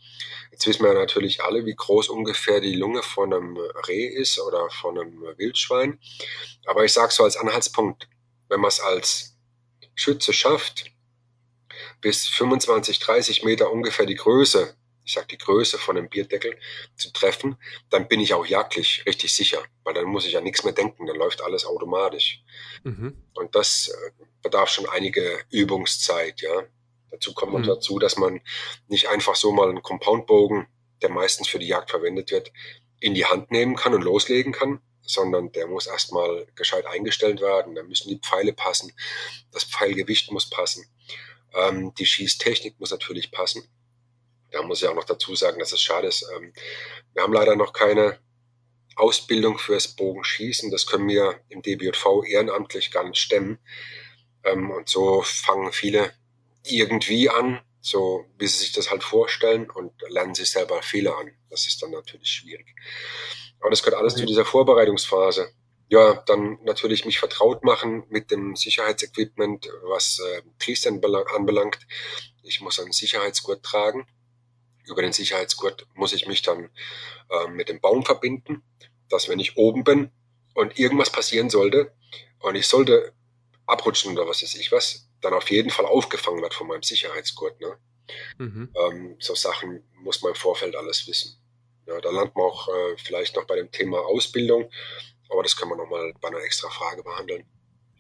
Jetzt 0.51 0.67
wissen 0.67 0.85
wir 0.85 0.95
natürlich 0.95 1.43
alle, 1.43 1.65
wie 1.65 1.75
groß 1.75 2.09
ungefähr 2.09 2.61
die 2.61 2.75
Lunge 2.75 3.03
von 3.05 3.33
einem 3.33 3.57
Reh 3.87 4.07
ist 4.07 4.41
oder 4.41 4.69
von 4.69 4.99
einem 4.99 5.23
Wildschwein. 5.39 6.01
Aber 6.67 6.85
ich 6.85 6.93
sage 6.93 7.13
so 7.13 7.23
als 7.23 7.37
Anhaltspunkt, 7.37 8.09
wenn 8.49 8.61
man 8.61 8.69
es 8.69 8.81
als 8.81 9.37
Schütze 9.95 10.33
schafft, 10.33 10.91
bis 12.01 12.27
25, 12.27 12.99
30 12.99 13.45
Meter 13.45 13.71
ungefähr 13.71 14.07
die 14.07 14.17
Größe, 14.17 14.75
ich 15.05 15.13
sag 15.13 15.29
die 15.29 15.39
Größe 15.39 15.79
von 15.79 15.97
einem 15.97 16.09
Bierdeckel 16.09 16.59
zu 16.97 17.13
treffen, 17.13 17.57
dann 17.89 18.09
bin 18.09 18.19
ich 18.19 18.35
auch 18.35 18.45
jagdlich 18.45 19.05
richtig 19.07 19.35
sicher, 19.35 19.63
weil 19.85 19.95
dann 19.95 20.07
muss 20.07 20.27
ich 20.27 20.33
ja 20.33 20.41
nichts 20.41 20.65
mehr 20.65 20.73
denken, 20.73 21.07
dann 21.07 21.17
läuft 21.17 21.43
alles 21.43 21.65
automatisch. 21.65 22.43
Mhm. 22.83 23.17
Und 23.35 23.55
das 23.55 23.89
äh, 23.89 24.25
bedarf 24.43 24.69
schon 24.69 24.89
einige 24.89 25.45
Übungszeit, 25.51 26.41
ja. 26.41 26.65
Dazu 27.11 27.35
kommt 27.35 27.53
noch 27.53 27.61
mhm. 27.61 27.67
dazu, 27.67 27.99
dass 27.99 28.17
man 28.17 28.41
nicht 28.89 29.09
einfach 29.09 29.35
so 29.35 29.53
mal 29.53 29.69
einen 29.69 29.83
Compoundbogen, 29.83 30.67
der 31.03 31.11
meistens 31.11 31.49
für 31.49 31.59
die 31.59 31.67
Jagd 31.67 31.91
verwendet 31.91 32.31
wird, 32.31 32.53
in 33.01 33.15
die 33.15 33.25
Hand 33.25 33.51
nehmen 33.51 33.77
kann 33.77 33.95
und 33.95 34.03
loslegen 34.03 34.53
kann, 34.53 34.81
sondern 35.03 35.53
der 35.53 35.67
muss 35.67 35.87
erstmal 35.87 36.47
gescheit 36.55 36.87
eingestellt 36.87 37.41
werden. 37.41 37.75
Da 37.75 37.83
müssen 37.83 38.09
die 38.09 38.21
Pfeile 38.21 38.53
passen, 38.53 38.93
das 39.51 39.65
Pfeilgewicht 39.65 40.31
muss 40.31 40.49
passen. 40.49 40.87
Ähm, 41.55 41.93
die 41.95 42.07
Schießtechnik 42.07 42.79
muss 42.79 42.91
natürlich 42.91 43.33
passen. 43.33 43.69
Da 44.51 44.63
muss 44.63 44.83
ich 44.83 44.89
auch 44.89 44.95
noch 44.95 45.05
dazu 45.05 45.35
sagen, 45.35 45.59
dass 45.59 45.73
es 45.73 45.81
schade 45.81 46.07
ist. 46.07 46.27
Ähm, 46.37 46.53
wir 47.15 47.23
haben 47.23 47.33
leider 47.33 47.57
noch 47.57 47.73
keine 47.73 48.19
Ausbildung 48.97 49.59
fürs 49.59 49.89
Bogenschießen. 49.89 50.71
Das 50.71 50.87
können 50.87 51.09
wir 51.09 51.41
im 51.49 51.63
DBJV 51.63 52.25
ehrenamtlich 52.27 52.91
gar 52.91 53.09
nicht 53.09 53.21
stemmen. 53.21 53.59
Ähm, 54.45 54.71
und 54.71 54.89
so 54.89 55.23
fangen 55.23 55.73
viele 55.73 56.13
irgendwie 56.65 57.29
an, 57.29 57.61
so 57.81 58.25
wie 58.39 58.47
sie 58.47 58.59
sich 58.59 58.73
das 58.73 58.91
halt 58.91 59.03
vorstellen 59.03 59.71
und 59.71 59.93
lernen 60.09 60.35
sich 60.35 60.51
selber 60.51 60.83
Fehler 60.83 61.17
an. 61.19 61.31
Das 61.49 61.67
ist 61.67 61.83
dann 61.83 61.91
natürlich 61.91 62.29
schwierig. 62.29 62.75
Aber 63.61 63.71
das 63.71 63.83
gehört 63.83 64.01
alles 64.01 64.15
zu 64.15 64.27
dieser 64.27 64.45
Vorbereitungsphase 64.45 65.53
ja, 65.91 66.23
dann 66.27 66.59
natürlich 66.63 67.05
mich 67.05 67.19
vertraut 67.19 67.65
machen 67.65 68.05
mit 68.11 68.31
dem 68.31 68.55
Sicherheitsequipment, 68.55 69.69
was 69.83 70.21
äh, 70.21 70.43
Triestern 70.61 71.01
anbelangt. 71.35 71.81
Ich 72.45 72.61
muss 72.61 72.79
einen 72.79 72.93
Sicherheitsgurt 72.93 73.65
tragen. 73.65 74.07
Über 74.87 75.03
den 75.03 75.13
Sicherheitsgurt 75.13 75.89
muss 75.95 76.13
ich 76.13 76.29
mich 76.29 76.43
dann 76.43 76.71
äh, 77.29 77.49
mit 77.49 77.69
dem 77.69 77.81
Baum 77.81 78.05
verbinden, 78.05 78.63
dass 79.09 79.29
wenn 79.29 79.41
ich 79.41 79.57
oben 79.57 79.83
bin 79.83 80.13
und 80.55 80.79
irgendwas 80.79 81.11
passieren 81.11 81.51
sollte 81.51 81.93
und 82.39 82.55
ich 82.55 82.69
sollte 82.69 83.13
abrutschen 83.67 84.13
oder 84.13 84.29
was 84.29 84.45
weiß 84.45 84.55
ich 84.55 84.71
was, 84.71 85.10
dann 85.21 85.35
auf 85.35 85.51
jeden 85.51 85.71
Fall 85.71 85.87
aufgefangen 85.87 86.43
wird 86.43 86.55
von 86.55 86.67
meinem 86.67 86.83
Sicherheitsgurt. 86.83 87.61
Ne? 87.61 87.77
Mhm. 88.39 88.75
Ähm, 88.75 89.17
so 89.19 89.35
Sachen 89.35 89.83
muss 90.03 90.23
man 90.23 90.33
im 90.33 90.37
Vorfeld 90.37 90.77
alles 90.77 91.07
wissen. 91.07 91.39
Ja, 91.87 92.01
da 92.01 92.11
landet 92.11 92.35
man 92.37 92.47
auch 92.47 92.69
äh, 92.69 92.97
vielleicht 92.97 93.37
noch 93.37 93.47
bei 93.47 93.57
dem 93.57 93.71
Thema 93.71 93.99
Ausbildung. 93.99 94.71
Aber 95.29 95.43
das 95.43 95.57
können 95.57 95.71
wir 95.73 95.77
nochmal 95.77 96.13
bei 96.21 96.29
einer 96.29 96.43
extra 96.43 96.69
Frage 96.71 97.03
behandeln. 97.03 97.45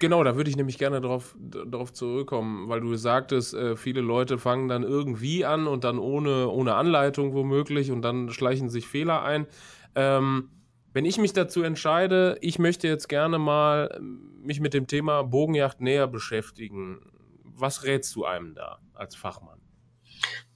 Genau, 0.00 0.24
da 0.24 0.34
würde 0.34 0.48
ich 0.48 0.56
nämlich 0.56 0.78
gerne 0.78 1.02
darauf, 1.02 1.36
darauf 1.38 1.92
zurückkommen, 1.92 2.70
weil 2.70 2.80
du 2.80 2.96
sagtest, 2.96 3.52
äh, 3.52 3.76
viele 3.76 4.00
Leute 4.00 4.38
fangen 4.38 4.66
dann 4.68 4.82
irgendwie 4.82 5.44
an 5.44 5.66
und 5.66 5.84
dann 5.84 5.98
ohne, 5.98 6.48
ohne 6.48 6.74
Anleitung 6.74 7.34
womöglich 7.34 7.90
und 7.90 8.00
dann 8.00 8.30
schleichen 8.30 8.70
sich 8.70 8.88
Fehler 8.88 9.22
ein. 9.22 9.46
Ähm, 9.94 10.50
wenn 10.92 11.04
ich 11.04 11.18
mich 11.18 11.32
dazu 11.32 11.62
entscheide, 11.62 12.36
ich 12.40 12.58
möchte 12.58 12.88
jetzt 12.88 13.08
gerne 13.08 13.38
mal 13.38 13.98
mich 14.00 14.60
mit 14.60 14.74
dem 14.74 14.86
Thema 14.86 15.22
Bogenjagd 15.22 15.80
näher 15.80 16.06
beschäftigen, 16.06 17.00
was 17.44 17.84
rätst 17.84 18.14
du 18.16 18.24
einem 18.24 18.54
da 18.54 18.80
als 18.94 19.14
Fachmann? 19.14 19.60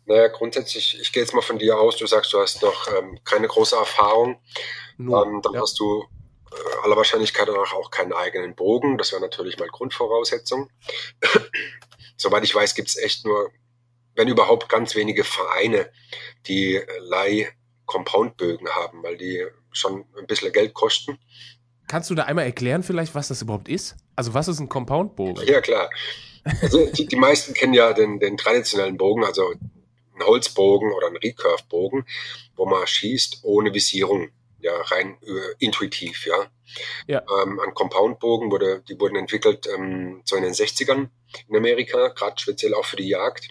Naja, 0.06 0.28
grundsätzlich, 0.28 0.98
ich 1.00 1.12
gehe 1.12 1.22
jetzt 1.22 1.34
mal 1.34 1.40
von 1.40 1.58
dir 1.58 1.78
aus, 1.78 1.96
du 1.96 2.06
sagst, 2.06 2.32
du 2.32 2.40
hast 2.40 2.62
noch 2.62 2.88
ähm, 2.96 3.18
keine 3.24 3.48
große 3.48 3.76
Erfahrung. 3.76 4.40
Nur, 4.98 5.24
ähm, 5.24 5.40
dann 5.42 5.54
ja. 5.54 5.60
hast 5.60 5.78
du 5.80 6.04
äh, 6.52 6.84
aller 6.84 6.96
Wahrscheinlichkeit 6.96 7.48
nach 7.48 7.72
auch 7.72 7.90
keinen 7.90 8.12
eigenen 8.12 8.54
Bogen. 8.54 8.98
Das 8.98 9.12
wäre 9.12 9.22
natürlich 9.22 9.58
mal 9.58 9.68
Grundvoraussetzung. 9.68 10.70
Soweit 12.16 12.44
ich 12.44 12.54
weiß, 12.54 12.74
gibt 12.74 12.88
es 12.88 12.96
echt 12.96 13.24
nur, 13.24 13.50
wenn 14.14 14.28
überhaupt, 14.28 14.68
ganz 14.68 14.94
wenige 14.94 15.24
Vereine, 15.24 15.90
die 16.46 16.80
Leih-Compound-Bögen 17.84 18.68
haben, 18.68 19.02
weil 19.02 19.16
die 19.16 19.44
schon 19.72 20.04
ein 20.18 20.26
bisschen 20.26 20.52
Geld 20.52 20.74
kosten. 20.74 21.18
Kannst 21.88 22.10
du 22.10 22.14
da 22.14 22.24
einmal 22.24 22.46
erklären 22.46 22.82
vielleicht, 22.82 23.14
was 23.14 23.28
das 23.28 23.42
überhaupt 23.42 23.68
ist? 23.68 23.96
Also 24.16 24.34
was 24.34 24.48
ist 24.48 24.60
ein 24.60 24.68
Compound-Bogen? 24.68 25.46
Ja, 25.46 25.60
klar. 25.60 25.90
Also 26.62 26.86
die, 26.86 27.06
die 27.06 27.16
meisten 27.16 27.54
kennen 27.54 27.74
ja 27.74 27.92
den, 27.92 28.20
den 28.20 28.36
traditionellen 28.36 28.96
Bogen, 28.96 29.24
also 29.24 29.50
einen 29.50 30.26
Holzbogen 30.26 30.92
oder 30.92 31.08
einen 31.08 31.16
Recurve-Bogen, 31.16 32.06
wo 32.56 32.66
man 32.66 32.86
schießt 32.86 33.40
ohne 33.42 33.72
Visierung 33.72 34.30
ja 34.60 34.72
rein 34.80 35.18
äh, 35.22 35.54
intuitiv, 35.58 36.26
ja. 36.26 36.46
ja. 37.06 37.22
Ähm, 37.42 37.60
ein 37.60 37.74
Compoundbogen 37.74 38.50
wurde, 38.50 38.82
die 38.88 38.98
wurden 38.98 39.16
entwickelt 39.16 39.68
ähm, 39.74 40.22
so 40.24 40.36
in 40.36 40.42
den 40.42 40.54
60ern 40.54 41.08
in 41.48 41.56
Amerika, 41.56 42.08
gerade 42.08 42.40
speziell 42.40 42.74
auch 42.74 42.84
für 42.84 42.96
die 42.96 43.08
Jagd. 43.08 43.48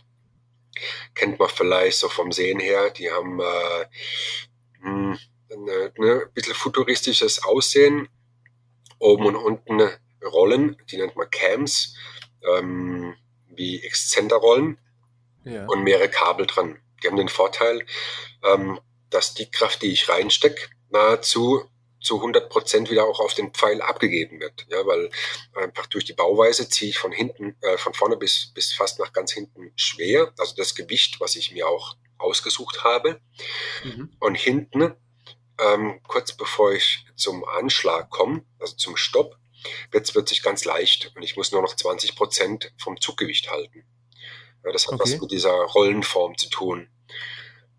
Kennt 1.15 1.39
man 1.39 1.50
vielleicht 1.50 1.98
so 1.98 2.10
vom 2.10 2.32
Sehen 2.32 2.60
her, 2.60 2.89
die 2.89 3.12
haben 3.12 3.39
äh, 3.39 3.86
hm, 4.82 5.18
eine, 5.51 5.94
eine 5.98 6.25
bisschen 6.34 6.56
futuristisches 6.56 7.44
Aussehen. 7.44 8.10
Oben 9.00 9.25
und 9.25 9.36
unten 9.36 9.89
Rollen, 10.24 10.77
die 10.89 10.98
nennt 10.98 11.15
man 11.15 11.30
Cams, 11.30 11.96
ähm, 12.56 13.15
wie 13.48 13.84
Exzenterrollen 13.84 14.80
ja. 15.44 15.65
und 15.65 15.84
mehrere 15.84 16.10
Kabel 16.10 16.48
dran. 16.48 16.80
Die 17.01 17.08
haben 17.08 17.18
den 17.18 17.30
Vorteil, 17.30 17.86
ähm, 18.44 18.80
dass 19.10 19.34
die 19.34 19.51
Kraft, 19.51 19.82
die 19.82 19.92
ich 19.92 20.08
reinstecke, 20.08 20.70
nahezu 20.89 21.70
zu 22.04 22.18
100 22.18 22.50
Prozent 22.50 22.92
wieder 22.92 23.06
auch 23.06 23.20
auf 23.20 23.34
den 23.34 23.54
Pfeil 23.54 23.82
abgegeben 23.82 24.40
wird. 24.40 24.66
Ja, 24.70 24.86
weil 24.86 25.10
einfach 25.56 25.88
durch 25.88 26.06
die 26.06 26.14
Bauweise 26.14 26.70
ziehe 26.70 26.92
ich 26.92 26.98
von 26.98 27.12
hinten, 27.12 27.56
äh, 27.62 27.78
von 27.78 27.94
vorne 27.94 28.18
bis, 28.18 28.52
bis 28.54 28.74
fast 28.74 29.00
nach 29.00 29.14
ganz 29.14 29.32
hinten 29.32 29.72
schwer. 29.76 30.34
Also 30.38 30.56
das 30.56 30.76
Gewicht, 30.76 31.20
was 31.20 31.36
ich 31.36 31.52
mir 31.52 31.68
auch 31.68 31.96
ausgesucht 32.18 32.84
habe. 32.84 33.20
Mhm. 33.84 34.16
Und 34.20 34.36
hinten, 34.36 34.94
ähm, 35.60 36.02
kurz 36.04 36.34
bevor 36.34 36.74
ich 36.74 37.06
zum 37.16 37.44
Anschlag 37.46 38.10
komme, 38.10 38.46
also 38.60 38.76
zum 38.76 38.98
Stopp, 38.98 39.38
wird 39.92 40.06
es 40.06 40.12
plötzlich 40.12 40.44
ganz 40.44 40.66
leicht 40.66 41.14
und 41.16 41.24
ich 41.24 41.38
muss 41.38 41.52
nur 41.52 41.62
noch 41.62 41.76
20 41.76 42.16
Prozent 42.16 42.74
vom 42.78 43.00
Zuggewicht 43.00 43.50
halten. 43.50 43.86
Ja, 44.66 44.72
das 44.72 44.88
hat 44.88 44.96
okay. 44.96 45.04
was 45.04 45.22
mit 45.22 45.32
dieser 45.32 45.54
Rollenform 45.54 46.38
zu 46.38 46.50
tun. 46.50 46.90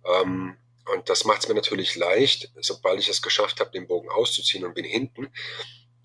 Ähm, 0.04 0.57
und 0.92 1.08
das 1.08 1.24
macht 1.24 1.42
es 1.42 1.48
mir 1.48 1.54
natürlich 1.54 1.96
leicht, 1.96 2.52
sobald 2.60 3.00
ich 3.00 3.08
es 3.08 3.22
geschafft 3.22 3.60
habe, 3.60 3.70
den 3.70 3.86
Bogen 3.86 4.10
auszuziehen 4.10 4.64
und 4.64 4.74
bin 4.74 4.84
hinten, 4.84 5.32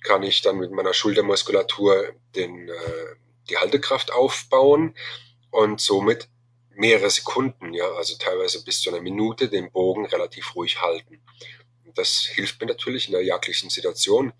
kann 0.01 0.24
ich 0.24 0.41
dann 0.41 0.57
mit 0.57 0.71
meiner 0.71 0.93
Schultermuskulatur 0.93 2.13
den, 2.36 2.69
äh, 2.69 3.15
die 3.50 3.57
Haltekraft 3.57 4.12
aufbauen 4.12 4.95
und 5.51 5.81
somit 5.81 6.29
mehrere 6.69 7.09
Sekunden, 7.09 7.74
ja, 7.74 7.91
also 7.91 8.15
teilweise 8.17 8.63
bis 8.63 8.81
zu 8.81 8.89
einer 8.89 9.01
Minute 9.01 9.50
den 9.50 9.71
Bogen 9.71 10.05
relativ 10.05 10.55
ruhig 10.55 10.81
halten. 10.81 11.21
Und 11.86 11.98
das 11.98 12.29
hilft 12.31 12.62
mir 12.62 12.67
natürlich 12.67 13.07
in 13.07 13.12
der 13.12 13.24
jagdlichen 13.24 13.69
Situation, 13.69 14.31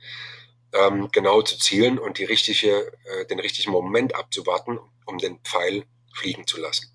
ähm, 0.72 1.10
genau 1.12 1.41
zu 1.41 1.58
zielen 1.58 2.00
und 2.00 2.17
die 2.17 2.24
richtige, 2.24 2.93
äh, 3.03 3.25
den 3.25 3.39
richtigen 3.39 3.72
Moment 3.72 4.15
abzuwarten, 4.15 4.79
um 5.05 5.17
den 5.17 5.39
Pfeil 5.39 5.84
fliegen 6.13 6.48
zu 6.48 6.60
lassen. 6.60 6.88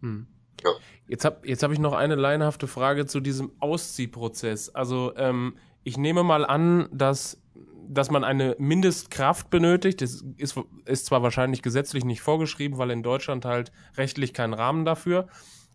Hm. 0.00 0.33
Ja. 0.64 0.70
Jetzt 1.06 1.24
habe 1.24 1.46
jetzt 1.46 1.62
hab 1.62 1.70
ich 1.70 1.78
noch 1.78 1.92
eine 1.92 2.14
laienhafte 2.14 2.66
Frage 2.66 3.06
zu 3.06 3.20
diesem 3.20 3.52
Ausziehprozess. 3.60 4.70
Also 4.70 5.12
ähm, 5.16 5.56
ich 5.82 5.98
nehme 5.98 6.22
mal 6.22 6.46
an, 6.46 6.88
dass, 6.92 7.42
dass 7.86 8.10
man 8.10 8.24
eine 8.24 8.56
Mindestkraft 8.58 9.50
benötigt. 9.50 10.00
Das 10.00 10.24
ist, 10.38 10.58
ist 10.86 11.06
zwar 11.06 11.22
wahrscheinlich 11.22 11.62
gesetzlich 11.62 12.04
nicht 12.04 12.22
vorgeschrieben, 12.22 12.78
weil 12.78 12.90
in 12.90 13.02
Deutschland 13.02 13.44
halt 13.44 13.70
rechtlich 13.96 14.32
kein 14.32 14.54
Rahmen 14.54 14.84
dafür. 14.84 15.28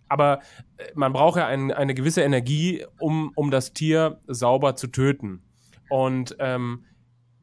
Aber 0.10 0.40
äh, 0.78 0.86
man 0.96 1.14
braucht 1.14 1.38
ja 1.38 1.46
ein, 1.46 1.72
eine 1.72 1.94
gewisse 1.94 2.22
Energie, 2.22 2.86
um, 3.00 3.32
um 3.36 3.52
das 3.52 3.74
Tier 3.74 4.20
sauber 4.28 4.76
zu 4.76 4.88
töten. 4.88 5.44
Und 5.90 6.36
ähm, 6.40 6.86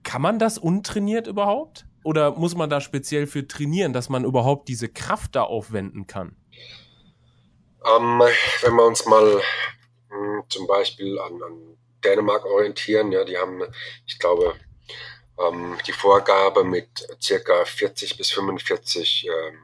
kann 0.03 0.23
man 0.23 0.39
das 0.39 0.59
untrainiert 0.59 1.29
überhaupt? 1.29 1.87
Oder 2.03 2.37
muss 2.37 2.57
man 2.57 2.71
da 2.71 2.81
speziell 2.81 3.27
für 3.27 3.49
trainieren, 3.49 3.93
dass 3.93 4.09
man 4.09 4.25
überhaupt 4.25 4.69
diese 4.69 4.89
Kraft 4.89 5.35
da 5.35 5.43
aufwenden 5.43 6.07
kann? 6.07 6.37
Ähm, 7.87 8.21
wenn 8.63 8.75
wir 8.75 8.85
uns 8.85 9.07
mal 9.07 9.43
mh, 10.11 10.17
hm, 10.17 10.43
zum 10.49 10.67
Beispiel 10.67 11.19
an, 11.19 11.43
an, 11.43 11.77
Dänemark 12.05 12.45
orientieren, 12.45 13.11
ja, 13.11 13.25
die 13.25 13.37
haben, 13.37 13.63
ich 14.07 14.19
glaube, 14.19 14.55
ähm, 15.39 15.77
die 15.87 15.93
Vorgabe 15.93 16.63
mit 16.63 16.89
circa 17.21 17.65
40 17.65 18.17
bis 18.17 18.31
45 18.31 19.27
ähm, 19.27 19.59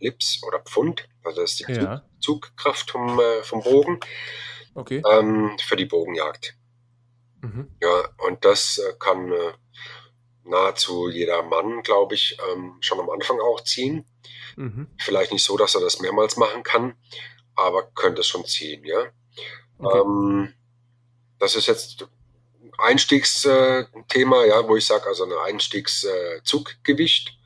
Lips 0.00 0.42
oder 0.46 0.60
Pfund. 0.60 1.06
Also 1.22 1.42
das 1.42 1.52
ist 1.52 1.60
die 1.60 1.72
Ja. 1.72 2.02
Zug, 2.20 2.46
Zugkraft 2.46 2.90
vom, 2.90 3.20
äh, 3.20 3.42
vom 3.42 3.62
Bogen 3.62 4.00
Okay. 4.74 5.02
ähm, 5.10 5.56
für 5.60 5.76
die 5.76 5.84
Bogenjagd. 5.84 6.56
Mhm. 7.42 7.70
Ja, 7.80 8.08
und 8.18 8.44
das 8.44 8.78
äh, 8.78 8.94
kann 8.98 9.30
äh, 9.30 9.52
nahezu 10.44 11.08
jeder 11.08 11.42
Mann, 11.42 11.82
glaube 11.82 12.14
ich, 12.14 12.36
ähm, 12.50 12.76
schon 12.80 12.98
am 12.98 13.10
Anfang 13.10 13.40
auch 13.40 13.62
ziehen. 13.62 14.04
Mhm. 14.56 14.88
Vielleicht 14.98 15.32
nicht 15.32 15.44
so, 15.44 15.56
dass 15.56 15.74
er 15.74 15.80
das 15.80 16.00
mehrmals 16.00 16.36
machen 16.36 16.62
kann, 16.62 16.94
aber 17.56 17.84
könnte 17.94 18.20
es 18.22 18.26
schon 18.26 18.44
ziehen, 18.44 18.84
ja. 18.84 19.06
Okay. 19.78 20.00
Ähm, 20.00 20.52
das 21.38 21.56
ist 21.56 21.66
jetzt 21.66 22.06
Einstiegsthema, 22.78 24.44
ja, 24.46 24.66
wo 24.68 24.76
ich 24.76 24.86
sage, 24.86 25.06
also 25.06 25.24
ein 25.24 25.32
Einstiegszuggewicht, 25.32 27.36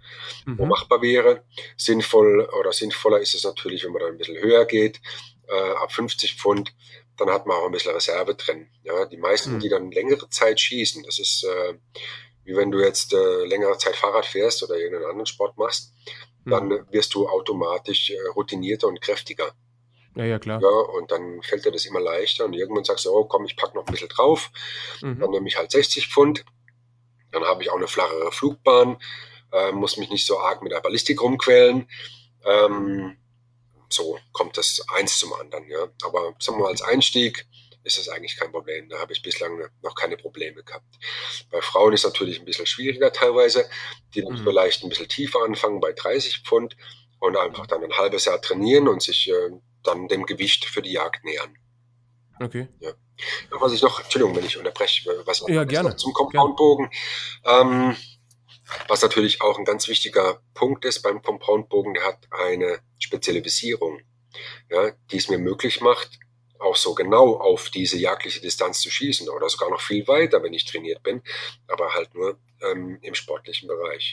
wo 0.47 0.65
Mhm. 0.65 0.69
machbar 0.69 1.03
wäre. 1.03 1.45
Sinnvoll 1.77 2.49
oder 2.59 2.73
sinnvoller 2.73 3.21
ist 3.21 3.35
es 3.35 3.45
natürlich, 3.45 3.85
wenn 3.85 3.93
man 3.93 4.03
dann 4.03 4.13
ein 4.13 4.19
bisschen 4.19 4.39
höher 4.39 4.65
geht, 4.65 5.01
äh, 5.49 5.71
ab 5.77 5.93
50 5.93 6.37
Pfund, 6.37 6.75
dann 7.17 7.31
hat 7.31 7.47
man 7.47 7.57
auch 7.57 7.67
ein 7.67 7.73
bisschen 7.73 7.93
Reserve 7.93 8.35
drin. 8.35 8.69
Ja, 8.85 9.05
die 9.07 9.17
meisten, 9.17 9.55
Mhm. 9.57 9.61
die 9.61 9.69
dann 9.69 9.91
längere 9.91 10.29
Zeit 10.31 10.61
schießen, 10.61 11.03
das 11.03 11.19
ist 11.19 11.45
äh, 11.45 11.75
wie 12.45 12.57
wenn 12.57 12.71
du 12.71 12.81
jetzt 12.81 13.13
äh, 13.13 13.45
längere 13.45 13.77
Zeit 13.77 13.97
Fahrrad 13.97 14.25
fährst 14.25 14.63
oder 14.63 14.77
irgendeinen 14.77 15.11
anderen 15.11 15.27
Sport 15.27 15.59
machst, 15.59 15.93
dann 16.47 16.67
Mhm. 16.67 16.73
äh, 16.73 16.93
wirst 16.93 17.13
du 17.15 17.29
automatisch 17.29 18.11
äh, 18.11 18.17
routinierter 18.35 18.89
und 18.89 19.01
kräftiger. 19.03 19.53
Ja, 20.19 20.25
ja, 20.25 20.39
klar. 20.41 20.61
Ja, 20.61 20.69
und 20.69 21.11
dann 21.13 21.41
fällt 21.43 21.65
dir 21.65 21.71
das 21.71 21.87
immer 21.87 22.01
leichter 22.01 22.45
und 22.45 22.53
irgendwann 22.53 22.83
sagst 22.85 23.05
du, 23.07 23.11
oh 23.13 23.25
komm, 23.25 23.45
ich 23.45 23.57
pack 23.57 23.75
noch 23.75 23.87
ein 23.87 23.93
bisschen 23.93 24.09
drauf, 24.09 24.51
dann 25.01 25.17
Mhm. 25.17 25.31
nehme 25.31 25.49
ich 25.49 25.57
halt 25.57 25.71
60 25.71 26.09
Pfund, 26.09 26.45
dann 27.31 27.45
habe 27.45 27.63
ich 27.63 27.71
auch 27.71 27.77
eine 27.77 27.87
flachere 27.87 28.33
Flugbahn, 28.33 28.99
äh, 29.53 29.71
muss 29.73 29.97
mich 29.97 30.11
nicht 30.11 30.27
so 30.27 30.41
arg 30.41 30.61
mit 30.63 30.73
der 30.73 30.81
Ballistik 30.81 31.23
rumquälen. 31.23 31.89
Ähm, 32.45 33.17
so 33.89 34.19
kommt 34.33 34.57
das 34.59 34.85
eins 34.97 35.19
zum 35.19 35.33
anderen, 35.35 35.69
ja. 35.71 35.87
Aber 36.03 36.35
sagen 36.41 36.59
wir 36.59 36.65
mal, 36.65 36.71
als 36.71 36.83
Einstieg 36.83 37.47
ist 37.85 37.97
das 37.97 38.09
eigentlich 38.09 38.37
kein 38.37 38.51
Problem. 38.53 38.89
Da 38.89 38.99
habe 38.99 39.13
ich 39.13 39.23
bislang 39.23 39.63
noch 39.83 39.95
keine 39.95 40.17
Probleme 40.17 40.63
gehabt. 40.65 40.85
Bei 41.51 41.63
Frauen 41.63 41.93
ist 41.95 42.05
natürlich 42.05 42.39
ein 42.41 42.45
bisschen 42.45 42.67
schwieriger 42.67 43.13
teilweise, 43.13 43.71
die 44.15 44.23
dann 44.23 44.35
Mhm. 44.35 44.45
vielleicht 44.45 44.83
ein 44.83 44.89
bisschen 44.89 45.09
tiefer 45.09 45.43
anfangen 45.45 45.81
bei 45.81 45.93
30 45.93 46.41
Pfund 46.41 46.77
und 47.21 47.37
einfach 47.37 47.67
dann 47.67 47.83
ein 47.85 47.97
halbes 47.97 48.25
Jahr 48.27 48.43
trainieren 48.43 48.89
und 48.89 49.01
sich 49.03 49.29
äh, 49.31 49.51
dann 49.83 50.09
dem 50.09 50.27
Gewicht 50.27 50.65
für 50.65 50.83
die 50.83 50.93
Jagd 50.93 51.25
nähern. 51.25 51.57
Okay. 52.41 52.69
Was 53.51 53.73
ich 53.73 53.83
noch, 53.83 54.01
Entschuldigung, 54.01 54.37
wenn 54.37 54.45
ich 54.45 54.57
unterbreche, 54.57 55.11
was 55.25 55.43
Ja, 55.49 55.65
gerne. 55.65 55.97
zum 55.97 56.13
Compoundbogen. 56.13 56.89
Ähm, 57.45 57.97
was 58.87 59.03
natürlich 59.03 59.41
auch 59.41 59.59
ein 59.59 59.65
ganz 59.65 59.89
wichtiger 59.89 60.41
Punkt 60.55 60.85
ist 60.85 61.03
beim 61.03 61.23
Compoundbogen, 61.23 61.95
der 61.95 62.05
hat 62.05 62.29
eine 62.31 62.81
spezielle 62.99 63.45
Visierung, 63.45 64.01
ja, 64.71 64.93
die 65.11 65.17
es 65.17 65.29
mir 65.29 65.39
möglich 65.39 65.81
macht, 65.81 66.19
auch 66.61 66.77
so 66.77 66.95
genau 66.95 67.37
auf 67.39 67.71
diese 67.71 67.99
jagdliche 67.99 68.41
Distanz 68.41 68.81
zu 68.81 68.91
schießen 68.91 69.29
oder 69.29 69.49
sogar 69.49 69.71
noch 69.71 69.81
viel 69.81 70.07
weiter, 70.07 70.43
wenn 70.43 70.53
ich 70.53 70.65
trainiert 70.65 71.03
bin, 71.03 71.23
aber 71.67 71.95
halt 71.95 72.15
nur 72.15 72.39
ähm, 72.63 72.99
im 73.03 73.15
sportlichen 73.15 73.69
Bereich. 73.69 74.13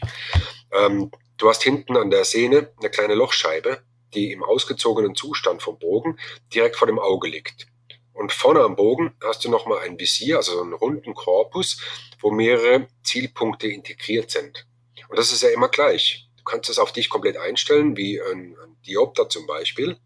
Ähm, 0.71 1.11
du 1.37 1.49
hast 1.49 1.63
hinten 1.63 1.97
an 1.97 2.09
der 2.09 2.23
Sehne 2.23 2.71
eine 2.79 2.89
kleine 2.89 3.15
Lochscheibe, 3.15 3.83
die 4.15 4.31
im 4.31 4.43
ausgezogenen 4.43 5.15
Zustand 5.15 5.61
vom 5.61 5.77
Bogen 5.77 6.17
direkt 6.53 6.75
vor 6.75 6.87
dem 6.87 6.99
Auge 6.99 7.27
liegt. 7.27 7.67
Und 8.13 8.31
vorne 8.31 8.61
am 8.61 8.75
Bogen 8.77 9.13
hast 9.21 9.43
du 9.43 9.49
nochmal 9.49 9.79
ein 9.79 9.99
Visier, 9.99 10.37
also 10.37 10.53
so 10.53 10.61
einen 10.61 10.73
runden 10.73 11.13
Korpus, 11.13 11.81
wo 12.21 12.31
mehrere 12.31 12.87
Zielpunkte 13.03 13.67
integriert 13.67 14.31
sind. 14.31 14.65
Und 15.09 15.19
das 15.19 15.33
ist 15.33 15.43
ja 15.43 15.49
immer 15.49 15.67
gleich. 15.67 16.29
Du 16.37 16.43
kannst 16.43 16.69
es 16.69 16.79
auf 16.79 16.93
dich 16.93 17.09
komplett 17.09 17.37
einstellen, 17.37 17.97
wie 17.97 18.21
ein, 18.21 18.55
ein 18.63 18.77
Diopter 18.87 19.27
zum 19.27 19.45
Beispiel. 19.45 19.97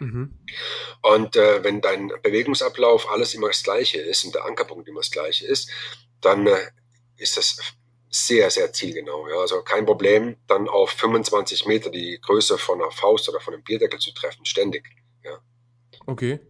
Mhm. 0.00 0.38
Und 1.02 1.36
äh, 1.36 1.62
wenn 1.62 1.80
dein 1.80 2.12
Bewegungsablauf 2.22 3.08
alles 3.10 3.34
immer 3.34 3.48
das 3.48 3.62
gleiche 3.62 3.98
ist 3.98 4.24
und 4.24 4.34
der 4.34 4.44
Ankerpunkt 4.44 4.88
immer 4.88 5.00
das 5.00 5.12
gleiche 5.12 5.46
ist, 5.46 5.70
dann 6.20 6.46
äh, 6.48 6.58
ist 7.16 7.36
das 7.36 7.60
sehr, 8.12 8.50
sehr 8.50 8.72
zielgenau. 8.72 9.26
Ja? 9.28 9.36
Also 9.40 9.62
kein 9.62 9.86
Problem, 9.86 10.36
dann 10.46 10.68
auf 10.68 10.90
25 10.90 11.66
Meter 11.66 11.90
die 11.90 12.18
Größe 12.22 12.58
von 12.58 12.80
einer 12.80 12.90
Faust 12.92 13.28
oder 13.28 13.40
von 13.40 13.54
einem 13.54 13.64
Bierdeckel 13.64 13.98
zu 13.98 14.12
treffen, 14.12 14.44
ständig. 14.44 14.84
Okay. 16.06 16.40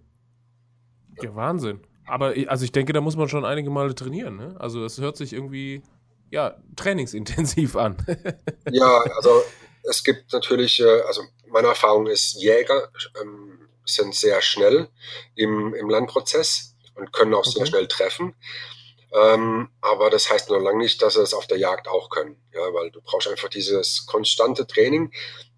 Ja, 1.20 1.34
Wahnsinn. 1.34 1.80
Aber 2.06 2.36
ich- 2.36 2.50
also 2.50 2.64
ich 2.64 2.72
denke, 2.72 2.92
da 2.92 3.00
muss 3.00 3.16
man 3.16 3.28
schon 3.28 3.44
einige 3.44 3.70
Male 3.70 3.94
trainieren, 3.94 4.36
ne? 4.36 4.56
Also 4.58 4.84
es 4.84 4.98
hört 4.98 5.16
sich 5.16 5.32
irgendwie, 5.32 5.82
ja, 6.30 6.56
trainingsintensiv 6.76 7.76
an. 7.76 7.96
Ja, 8.72 8.98
also 9.16 9.42
es 9.82 10.02
gibt 10.02 10.32
natürlich, 10.32 10.80
äh, 10.80 11.00
also 11.02 11.22
meine 11.48 11.68
Erfahrung 11.68 12.06
ist, 12.06 12.34
Jäger 12.42 12.90
ähm, 13.20 13.68
sind 13.84 14.14
sehr 14.14 14.40
schnell 14.40 14.88
im, 15.34 15.74
im 15.74 15.90
Lernprozess 15.90 16.74
und 16.94 17.12
können 17.12 17.34
auch 17.34 17.44
sehr 17.44 17.62
Okay. 17.62 17.70
schnell 17.70 17.86
treffen. 17.88 18.34
Ähm, 19.12 19.68
aber 19.80 20.10
das 20.10 20.30
heißt 20.30 20.50
noch 20.50 20.60
lange 20.60 20.78
nicht, 20.78 21.02
dass 21.02 21.14
sie 21.14 21.22
es 21.22 21.34
auf 21.34 21.46
der 21.46 21.58
Jagd 21.58 21.88
auch 21.88 22.08
können. 22.08 22.40
Ja, 22.52 22.72
weil 22.72 22.90
du 22.90 23.00
brauchst 23.02 23.28
einfach 23.28 23.48
dieses 23.48 24.06
konstante 24.06 24.66
Training, 24.66 25.12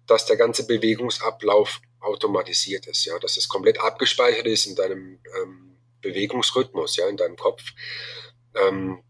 dass 0.07 0.25
der 0.25 0.37
ganze 0.37 0.67
Bewegungsablauf 0.67 1.79
automatisiert 1.99 2.85
ist, 2.87 3.05
ja, 3.05 3.17
dass 3.19 3.37
es 3.37 3.47
komplett 3.47 3.79
abgespeichert 3.79 4.45
ist 4.45 4.67
in 4.67 4.75
deinem 4.75 5.19
ähm, 5.41 5.77
Bewegungsrhythmus, 6.01 6.97
ja, 6.97 7.07
in 7.07 7.17
deinem 7.17 7.37
Kopf. 7.37 7.63
Ähm, 8.53 9.01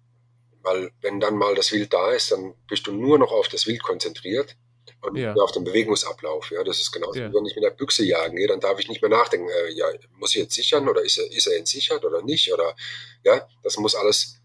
weil 0.61 0.91
wenn 1.01 1.19
dann 1.19 1.35
mal 1.37 1.55
das 1.55 1.71
Wild 1.71 1.93
da 1.93 2.11
ist, 2.11 2.31
dann 2.31 2.55
bist 2.67 2.87
du 2.87 2.91
nur 2.91 3.19
noch 3.19 3.31
auf 3.31 3.47
das 3.49 3.67
Wild 3.67 3.83
konzentriert 3.83 4.55
und 5.01 5.15
Ja. 5.17 5.33
auf 5.33 5.51
den 5.51 5.63
Bewegungsablauf. 5.63 6.51
Ja, 6.51 6.63
das 6.63 6.79
ist 6.79 6.91
genauso. 6.91 7.19
Ja. 7.19 7.29
wie 7.29 7.33
Wenn 7.35 7.45
ich 7.45 7.55
mit 7.55 7.63
der 7.63 7.71
Büchse 7.71 8.03
jagen 8.05 8.35
gehe, 8.35 8.47
dann 8.47 8.59
darf 8.59 8.79
ich 8.79 8.87
nicht 8.89 9.01
mehr 9.01 9.09
nachdenken, 9.09 9.47
äh, 9.49 9.71
ja, 9.71 9.85
muss 10.17 10.35
ich 10.35 10.41
jetzt 10.41 10.55
sichern 10.55 10.87
oder 10.87 11.01
ist 11.01 11.17
er, 11.17 11.31
ist 11.31 11.47
er 11.47 11.57
entsichert 11.57 12.03
oder 12.03 12.21
nicht? 12.21 12.51
Oder 12.53 12.75
ja, 13.23 13.47
das 13.63 13.77
muss 13.77 13.95
alles 13.95 14.41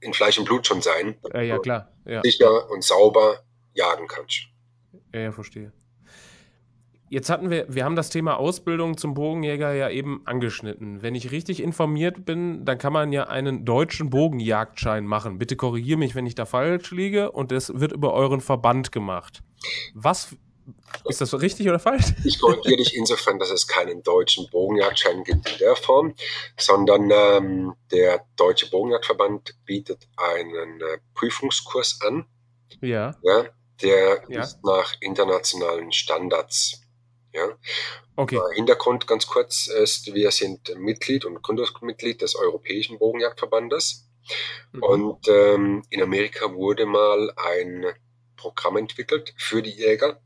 in 0.00 0.12
Fleisch 0.12 0.38
und 0.38 0.44
Blut 0.44 0.66
schon 0.66 0.82
sein, 0.82 1.18
ja, 1.32 1.40
ja, 1.40 1.58
klar. 1.58 1.92
Ja. 2.06 2.20
sicher 2.22 2.70
und 2.70 2.84
sauber 2.84 3.42
jagen 3.72 4.06
kannst. 4.06 4.48
Ja, 5.12 5.20
ja, 5.20 5.32
verstehe. 5.32 5.72
Jetzt 7.10 7.30
hatten 7.30 7.48
wir, 7.48 7.66
wir 7.68 7.84
haben 7.84 7.96
das 7.96 8.10
Thema 8.10 8.38
Ausbildung 8.38 8.96
zum 8.96 9.14
Bogenjäger 9.14 9.72
ja 9.72 9.88
eben 9.88 10.22
angeschnitten. 10.24 11.00
Wenn 11.02 11.14
ich 11.14 11.30
richtig 11.30 11.62
informiert 11.62 12.24
bin, 12.24 12.64
dann 12.64 12.76
kann 12.78 12.92
man 12.92 13.12
ja 13.12 13.24
einen 13.28 13.64
deutschen 13.64 14.10
Bogenjagdschein 14.10 15.04
machen. 15.06 15.38
Bitte 15.38 15.54
korrigiere 15.54 15.98
mich, 15.98 16.14
wenn 16.14 16.26
ich 16.26 16.34
da 16.34 16.44
falsch 16.44 16.90
liege. 16.90 17.30
Und 17.30 17.52
das 17.52 17.78
wird 17.78 17.92
über 17.92 18.14
euren 18.14 18.40
Verband 18.40 18.90
gemacht. 18.90 19.42
Was 19.94 20.34
ist 21.08 21.20
das 21.20 21.38
richtig 21.40 21.68
oder 21.68 21.78
falsch? 21.78 22.14
Ich 22.24 22.40
korrigiere 22.40 22.76
dich 22.78 22.94
insofern, 22.96 23.38
dass 23.38 23.50
es 23.50 23.66
keinen 23.66 24.02
deutschen 24.02 24.48
Bogenjagdschein 24.50 25.24
gibt 25.24 25.50
in 25.50 25.58
der 25.58 25.76
Form, 25.76 26.14
sondern 26.56 27.10
ähm, 27.10 27.74
der 27.90 28.24
Deutsche 28.36 28.70
Bogenjagdverband 28.70 29.54
bietet 29.66 30.08
einen 30.16 30.80
äh, 30.80 30.98
Prüfungskurs 31.14 31.98
an, 32.02 32.26
Ja, 32.80 33.14
ja, 33.22 33.44
der 33.82 34.22
Ja. 34.28 34.42
ist 34.42 34.64
nach 34.64 34.94
internationalen 35.00 35.92
Standards. 35.92 36.80
Ja. 37.34 37.48
okay. 38.16 38.36
Äh, 38.36 38.54
Hintergrund 38.54 39.06
ganz 39.06 39.26
kurz 39.26 39.66
ist, 39.66 40.14
wir 40.14 40.30
sind 40.30 40.72
Mitglied 40.78 41.24
und 41.24 41.42
Gründungsmitglied 41.42 42.22
des 42.22 42.36
Europäischen 42.36 42.98
Bogenjagdverbandes. 42.98 44.08
Mhm. 44.72 44.82
Und 44.82 45.28
ähm, 45.28 45.82
in 45.90 46.00
Amerika 46.00 46.52
wurde 46.54 46.86
mal 46.86 47.32
ein 47.36 47.84
Programm 48.44 48.76
entwickelt 48.76 49.32
für 49.38 49.62
die 49.62 49.70
Jäger, 49.70 50.20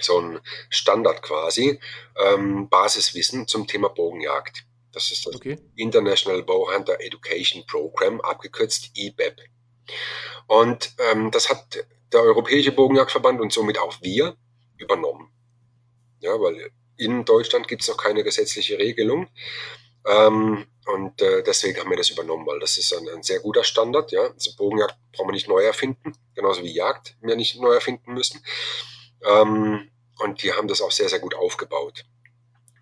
so 0.00 0.20
ein 0.20 0.40
Standard 0.70 1.22
quasi, 1.22 1.78
ähm, 2.16 2.68
Basiswissen 2.68 3.46
zum 3.46 3.68
Thema 3.68 3.90
Bogenjagd. 3.90 4.64
Das 4.92 5.12
ist 5.12 5.24
das 5.24 5.36
Okay. 5.36 5.58
International 5.76 6.42
Bowhunter 6.42 7.00
Education 7.00 7.64
Program, 7.66 8.20
abgekürzt 8.20 8.90
IBEP. 8.96 9.38
Und 10.48 10.94
ähm, 10.98 11.30
das 11.30 11.48
hat 11.48 11.86
der 12.12 12.22
Europäische 12.22 12.72
Bogenjagdverband 12.72 13.40
und 13.40 13.52
somit 13.52 13.78
auch 13.78 14.02
wir 14.02 14.36
übernommen. 14.76 15.30
Ja, 16.20 16.40
weil 16.40 16.72
in 16.96 17.24
Deutschland 17.24 17.68
gibt 17.68 17.82
es 17.82 17.88
noch 17.88 17.96
keine 17.96 18.24
gesetzliche 18.24 18.78
Regelung. 18.78 19.28
Ähm, 20.06 20.66
und 20.86 21.22
äh, 21.22 21.42
deswegen 21.42 21.78
haben 21.80 21.90
wir 21.90 21.96
das 21.96 22.10
übernommen, 22.10 22.46
weil 22.46 22.60
das 22.60 22.76
ist 22.76 22.92
ein, 22.92 23.08
ein 23.08 23.22
sehr 23.22 23.40
guter 23.40 23.64
Standard. 23.64 24.12
Ja, 24.12 24.22
also 24.22 24.54
Bogenjagd 24.56 24.96
brauchen 25.12 25.28
wir 25.28 25.32
nicht 25.32 25.48
neu 25.48 25.62
erfinden, 25.62 26.12
genauso 26.34 26.62
wie 26.62 26.74
Jagd 26.74 27.16
wir 27.22 27.36
nicht 27.36 27.58
neu 27.60 27.72
erfinden 27.72 28.12
müssen. 28.12 28.44
Ähm, 29.24 29.90
und 30.18 30.42
die 30.42 30.52
haben 30.52 30.68
das 30.68 30.82
auch 30.82 30.92
sehr, 30.92 31.08
sehr 31.08 31.20
gut 31.20 31.34
aufgebaut. 31.34 32.04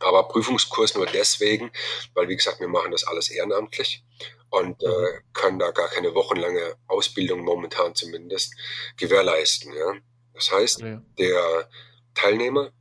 Aber 0.01 0.27
Prüfungskurs 0.27 0.95
nur 0.97 1.07
deswegen, 1.07 1.71
weil 2.15 2.29
wie 2.29 2.37
gesagt, 2.37 2.59
wir 2.61 2.69
machen 2.69 2.91
das 2.91 3.05
alles 3.05 3.31
ehrenamtlich 3.31 4.05
und 4.51 4.83
äh, 4.83 5.21
können 5.33 5.61
da 5.61 5.71
gar 5.71 5.89
keine 5.89 6.15
wochenlange 6.15 6.75
Ausbildung 6.89 7.43
momentan 7.45 7.95
zumindest 7.95 8.55
gewährleisten. 8.97 9.73
Ja? 9.75 9.95
Das 10.35 10.51
heißt, 10.51 10.81
Ja, 10.81 10.87
ja. 10.89 11.03
der 11.19 11.69
Teilnehmer 12.15 12.73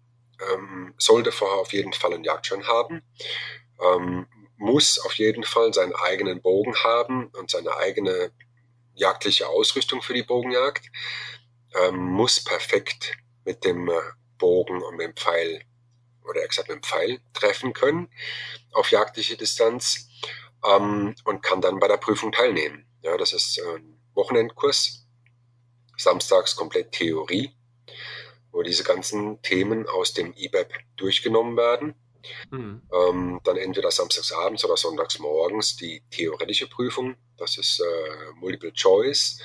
ähm, 0.52 0.96
sollte 0.98 1.32
vorher 1.32 1.60
auf 1.60 1.74
jeden 1.74 1.94
Fall 1.94 2.14
einen 2.14 2.24
Jagdschein 2.24 2.68
haben, 2.68 3.04
ähm, 3.82 4.28
muss 4.58 5.00
auf 5.00 5.14
jeden 5.16 5.44
Fall 5.44 5.74
seinen 5.74 5.96
eigenen 5.96 6.42
Bogen 6.42 6.76
haben 6.84 7.28
und 7.38 7.50
seine 7.50 7.76
eigene 7.78 8.32
jagdliche 8.94 9.48
Ausrüstung 9.48 10.02
für 10.02 10.14
die 10.14 10.24
Bogenjagd, 10.24 10.86
ähm, 11.82 11.98
muss 11.98 12.44
perfekt 12.44 13.18
mit 13.44 13.66
dem 13.66 13.90
äh, 13.90 13.94
Bogen 14.38 14.82
und 14.82 14.98
mit 14.98 15.08
dem 15.08 15.16
Pfeil 15.16 15.64
oder 16.28 16.44
exakt 16.44 16.70
mit 16.70 16.78
dem 16.78 16.84
Pfeil 16.84 17.20
treffen 17.34 17.74
können 17.74 18.10
auf 18.74 18.92
jagdliche 18.92 19.38
Distanz 19.38 20.10
ähm, 20.66 21.16
und 21.26 21.42
kann 21.42 21.62
dann 21.62 21.80
bei 21.80 21.88
der 21.88 21.98
Prüfung 21.98 22.32
teilnehmen. 22.32 22.86
Ja, 23.02 23.18
das 23.18 23.34
ist 23.34 23.60
ein 23.60 24.00
Wochenendkurs, 24.14 25.08
samstags 25.98 26.56
komplett 26.56 26.92
Theorie, 26.92 27.56
wo 28.52 28.62
diese 28.62 28.84
ganzen 28.84 29.42
Themen 29.42 29.88
aus 29.88 30.14
dem 30.14 30.34
IBEP 30.34 30.74
durchgenommen 30.98 31.58
werden. 31.58 31.96
Mhm. 32.50 32.82
Ähm, 32.92 33.42
dann 33.44 33.58
entweder 33.58 33.92
samstags 33.92 34.32
abends 34.32 34.64
oder 34.66 34.78
sonntags 34.78 35.20
morgens 35.20 35.76
die 35.76 36.04
theoretische 36.12 36.68
Prüfung. 36.68 37.16
Das 37.38 37.58
ist 37.58 37.80
äh, 37.80 38.32
Multiple 38.36 38.74
Choice 38.74 39.40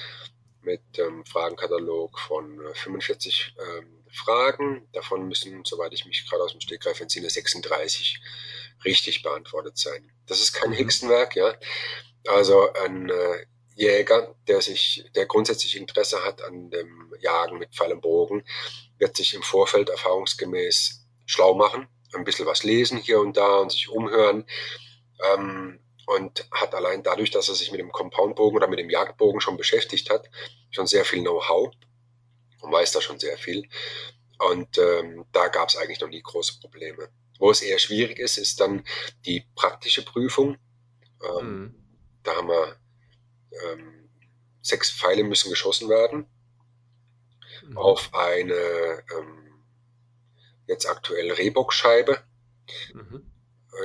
mit 0.62 0.82
ähm, 0.98 1.24
Fragenkatalog 1.24 2.18
von 2.18 2.60
45 2.74 3.54
äh, 3.56 3.78
ähm, 3.78 4.04
Fragen. 4.10 4.88
Davon 4.92 5.28
müssen, 5.28 5.64
soweit 5.64 5.92
ich 5.92 6.06
mich 6.06 6.28
gerade 6.28 6.42
aus 6.42 6.52
dem 6.52 6.60
Stegreif 6.60 7.00
entziehe, 7.00 7.28
36 7.28 8.20
richtig 8.84 9.22
beantwortet 9.22 9.78
sein. 9.78 10.12
Das 10.26 10.40
ist 10.40 10.52
kein 10.52 10.70
mhm. 10.70 10.74
Hexenwerk, 10.74 11.36
ja. 11.36 11.54
Also 12.26 12.72
ein 12.72 13.08
äh, 13.08 13.46
Jäger, 13.76 14.34
der 14.48 14.62
sich, 14.62 15.04
der 15.14 15.26
grundsätzlich 15.26 15.76
Interesse 15.76 16.24
hat 16.24 16.42
an 16.42 16.70
dem 16.70 17.14
Jagen 17.20 17.58
mit 17.58 17.74
Pfeil 17.74 17.92
und 17.92 18.00
Bogen, 18.00 18.44
wird 18.98 19.16
sich 19.16 19.34
im 19.34 19.42
Vorfeld 19.42 19.90
erfahrungsgemäß 19.90 21.06
schlau 21.26 21.54
machen, 21.54 21.86
ein 22.16 22.24
bisschen 22.24 22.46
was 22.46 22.64
lesen 22.64 22.98
hier 22.98 23.20
und 23.20 23.36
da 23.36 23.58
und 23.58 23.70
sich 23.72 23.88
umhören. 23.88 24.46
Ähm, 25.32 25.80
und 26.06 26.48
hat 26.52 26.74
allein 26.74 27.02
dadurch, 27.02 27.32
dass 27.32 27.48
er 27.48 27.56
sich 27.56 27.72
mit 27.72 27.80
dem 27.80 27.90
Compoundbogen 27.90 28.56
oder 28.56 28.68
mit 28.68 28.78
dem 28.78 28.90
Jagdbogen 28.90 29.40
schon 29.40 29.56
beschäftigt 29.56 30.08
hat, 30.08 30.30
schon 30.70 30.86
sehr 30.86 31.04
viel 31.04 31.20
Know-how 31.20 31.72
und 32.60 32.72
weiß 32.72 32.92
da 32.92 33.00
schon 33.00 33.18
sehr 33.18 33.36
viel. 33.36 33.68
Und 34.38 34.78
ähm, 34.78 35.26
da 35.32 35.48
gab 35.48 35.68
es 35.68 35.76
eigentlich 35.76 36.00
noch 36.00 36.08
nie 36.08 36.22
große 36.22 36.60
Probleme. 36.60 37.08
Wo 37.38 37.50
es 37.50 37.60
eher 37.60 37.78
schwierig 37.78 38.18
ist, 38.18 38.38
ist 38.38 38.60
dann 38.60 38.84
die 39.24 39.44
praktische 39.56 40.04
Prüfung. 40.04 40.58
Ähm, 41.24 41.60
mhm. 41.60 41.74
Da 42.22 42.36
haben 42.36 42.48
wir 42.48 42.76
ähm, 43.64 44.08
sechs 44.62 44.90
Pfeile 44.90 45.24
müssen 45.24 45.50
geschossen 45.50 45.88
werden 45.88 46.26
mhm. 47.66 47.76
auf 47.76 48.14
eine 48.14 48.54
ähm, 49.18 49.45
jetzt 50.66 50.86
aktuell 50.86 51.30
Rehbockscheibe 51.32 52.22
mhm. 52.92 53.30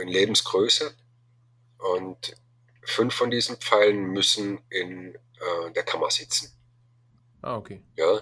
in 0.02 0.08
Lebensgröße 0.08 0.94
und 1.78 2.36
fünf 2.84 3.14
von 3.14 3.32
diesen 3.32 3.58
Pfeilen 3.58 4.12
müssen 4.12 4.62
in 4.70 5.16
äh, 5.16 5.72
der 5.76 5.84
Kammer 5.84 6.12
sitzen. 6.12 6.52
Ah, 7.42 7.58
okay. 7.58 7.82
Ja, 7.96 8.22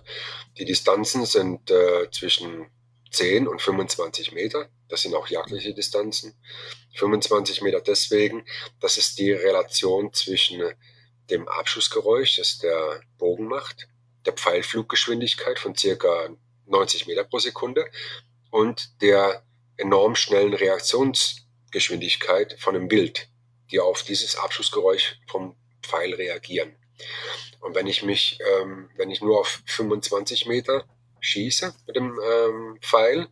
die 0.58 0.65
Distanzen 0.65 1.26
sind 1.26 1.69
äh, 1.72 2.10
zwischen 2.12 2.69
10 3.12 3.48
und 3.48 3.62
25 3.62 4.32
Meter. 4.32 4.69
Das 4.88 5.02
sind 5.02 5.13
auch 5.13 5.28
jagdliche 5.28 5.74
Distanzen. 5.74 6.34
25 6.95 7.62
Meter 7.62 7.82
deswegen, 7.82 8.45
das 8.80 8.98
ist 8.98 9.19
die 9.19 9.32
Relation 9.32 10.13
zwischen 10.13 10.63
dem 11.30 11.48
Abschussgeräusch, 11.48 12.38
das 12.38 12.60
der 12.60 13.02
Bogen 13.17 13.48
macht, 13.48 13.88
der 14.26 14.34
Pfeilfluggeschwindigkeit 14.34 15.60
von 15.60 15.76
circa 15.76 16.30
90 16.65 17.08
Meter 17.08 17.24
pro 17.24 17.39
Sekunde 17.39 17.89
und 18.50 19.02
der 19.02 19.44
enorm 19.78 20.16
schnellen 20.16 20.54
Reaktionsgeschwindigkeit 20.54 22.58
von 22.60 22.74
dem 22.74 22.88
Bild, 22.88 23.30
die 23.72 23.80
auf 23.80 24.04
dieses 24.04 24.36
Abschussgeräusch 24.36 25.20
vom 25.28 25.56
Pfeil 25.82 26.14
reagieren. 26.14 26.76
Und 27.62 27.76
wenn 27.76 27.88
ich 27.88 28.04
mich, 28.04 28.40
ähm, 28.62 28.90
wenn 28.96 29.12
ich 29.12 29.22
nur 29.22 29.40
auf 29.40 29.62
25 29.66 30.48
Meter 30.48 30.86
schieße 31.20 31.74
mit 31.88 31.96
dem 31.96 32.20
ähm, 32.24 32.78
Pfeil, 32.82 33.28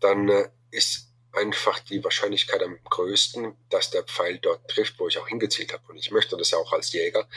dann 0.00 0.28
äh, 0.28 0.48
ist 0.70 1.08
einfach 1.32 1.78
die 1.80 2.02
Wahrscheinlichkeit 2.02 2.62
am 2.62 2.78
größten, 2.84 3.56
dass 3.68 3.90
der 3.90 4.02
Pfeil 4.02 4.38
dort 4.38 4.68
trifft, 4.68 4.98
wo 4.98 5.08
ich 5.08 5.18
auch 5.18 5.28
hingezielt 5.28 5.72
habe. 5.72 5.84
Und 5.88 5.98
ich 5.98 6.10
möchte 6.10 6.36
das 6.36 6.50
ja 6.50 6.58
auch 6.58 6.72
als 6.72 6.92
Jäger, 6.92 7.28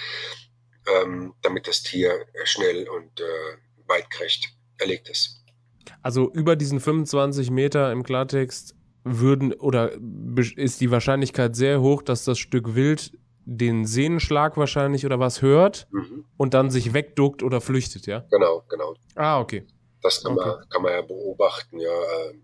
ähm, 0.88 1.36
damit 1.42 1.68
das 1.68 1.84
Tier 1.84 2.26
schnell 2.46 2.90
und 2.90 3.20
äh, 3.20 3.58
weitgerecht 3.86 4.50
erlegt 4.78 5.10
ist. 5.10 5.43
Also 6.02 6.32
über 6.32 6.56
diesen 6.56 6.80
25 6.80 7.52
Meter 7.52 7.92
im 7.92 8.04
Klartext 8.04 8.76
würden 9.04 9.54
oder 9.54 9.92
ist 10.56 10.82
die 10.82 10.92
Wahrscheinlichkeit 10.92 11.56
sehr 11.56 11.82
hoch, 11.82 12.02
dass 12.02 12.24
das 12.24 12.40
Stück 12.40 12.76
Wild 12.76 13.12
den 13.46 13.86
Sehnenschlag 13.86 14.56
wahrscheinlich 14.58 15.06
oder 15.06 15.20
was 15.20 15.42
hört 15.42 15.88
mhm. 15.92 16.26
und 16.38 16.54
dann 16.54 16.70
sich 16.70 16.94
wegduckt 16.94 17.44
oder 17.44 17.60
flüchtet, 17.60 18.06
ja? 18.08 18.26
Genau, 18.32 18.64
genau. 18.70 18.96
Ah, 19.16 19.40
okay. 19.40 19.68
Das 20.02 20.24
kann, 20.24 20.38
okay. 20.38 20.48
man, 20.48 20.70
kann 20.70 20.82
man 20.82 20.94
ja 20.94 21.02
beobachten, 21.02 21.80
ja. 21.80 21.90
Äh, 21.90 22.36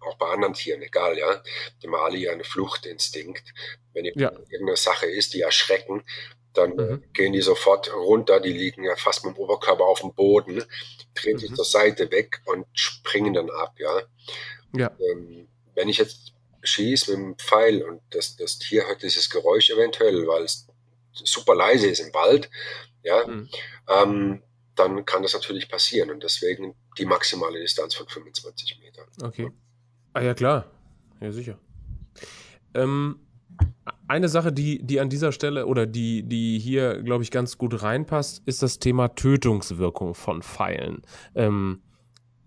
auch 0.00 0.18
bei 0.18 0.26
anderen 0.26 0.52
Tieren, 0.52 0.82
egal, 0.82 1.16
ja. 1.16 1.42
Die 1.80 1.86
haben 1.86 1.94
alle 1.94 2.18
ja 2.18 2.32
einen 2.32 2.44
Fluchtinstinkt. 2.44 3.54
Wenn 3.92 4.04
ja. 4.04 4.32
irgendeine 4.50 4.76
Sache 4.76 5.06
ist, 5.06 5.32
die 5.32 5.40
erschrecken, 5.40 6.02
dann 6.54 6.76
mhm. 6.76 7.04
gehen 7.12 7.32
die 7.32 7.40
sofort 7.40 7.92
runter, 7.94 8.40
die 8.40 8.52
liegen 8.52 8.84
ja 8.84 8.96
fast 8.96 9.24
mit 9.24 9.36
dem 9.36 9.40
Oberkörper 9.40 9.84
auf 9.84 10.00
dem 10.00 10.14
Boden, 10.14 10.62
drehen 11.14 11.34
mhm. 11.34 11.38
sich 11.38 11.54
zur 11.54 11.64
Seite 11.64 12.10
weg 12.10 12.40
und 12.46 12.66
springen 12.72 13.34
dann 13.34 13.50
ab, 13.50 13.74
ja. 13.78 14.02
ja. 14.76 14.90
Ähm, 15.10 15.48
wenn 15.74 15.88
ich 15.88 15.98
jetzt 15.98 16.32
schieße 16.62 17.16
mit 17.16 17.20
dem 17.20 17.38
Pfeil 17.38 17.82
und 17.82 18.02
das, 18.10 18.36
das 18.36 18.58
Tier 18.58 18.86
hört 18.86 19.02
dieses 19.02 19.30
Geräusch 19.30 19.70
eventuell, 19.70 20.26
weil 20.26 20.44
es 20.44 20.68
super 21.12 21.54
leise 21.54 21.88
ist 21.88 22.00
im 22.00 22.12
Wald, 22.14 22.50
ja, 23.02 23.26
mhm. 23.26 23.48
ähm, 23.88 24.42
dann 24.74 25.04
kann 25.04 25.22
das 25.22 25.34
natürlich 25.34 25.68
passieren 25.68 26.10
und 26.10 26.22
deswegen 26.22 26.74
die 26.98 27.04
maximale 27.04 27.60
Distanz 27.60 27.94
von 27.94 28.08
25 28.08 28.78
Metern. 28.80 29.06
Okay. 29.22 29.50
Ah 30.12 30.22
ja, 30.22 30.34
klar. 30.34 30.70
Ja, 31.20 31.32
sicher. 31.32 31.58
Ähm, 32.74 33.20
eine 34.08 34.28
Sache, 34.28 34.52
die, 34.52 34.82
die 34.82 35.00
an 35.00 35.08
dieser 35.08 35.32
Stelle 35.32 35.66
oder 35.66 35.86
die, 35.86 36.22
die 36.22 36.58
hier, 36.58 37.02
glaube 37.02 37.22
ich, 37.22 37.30
ganz 37.30 37.56
gut 37.56 37.82
reinpasst, 37.82 38.42
ist 38.46 38.62
das 38.62 38.78
Thema 38.78 39.08
Tötungswirkung 39.08 40.14
von 40.14 40.42
Pfeilen. 40.42 41.02
Ähm, 41.34 41.82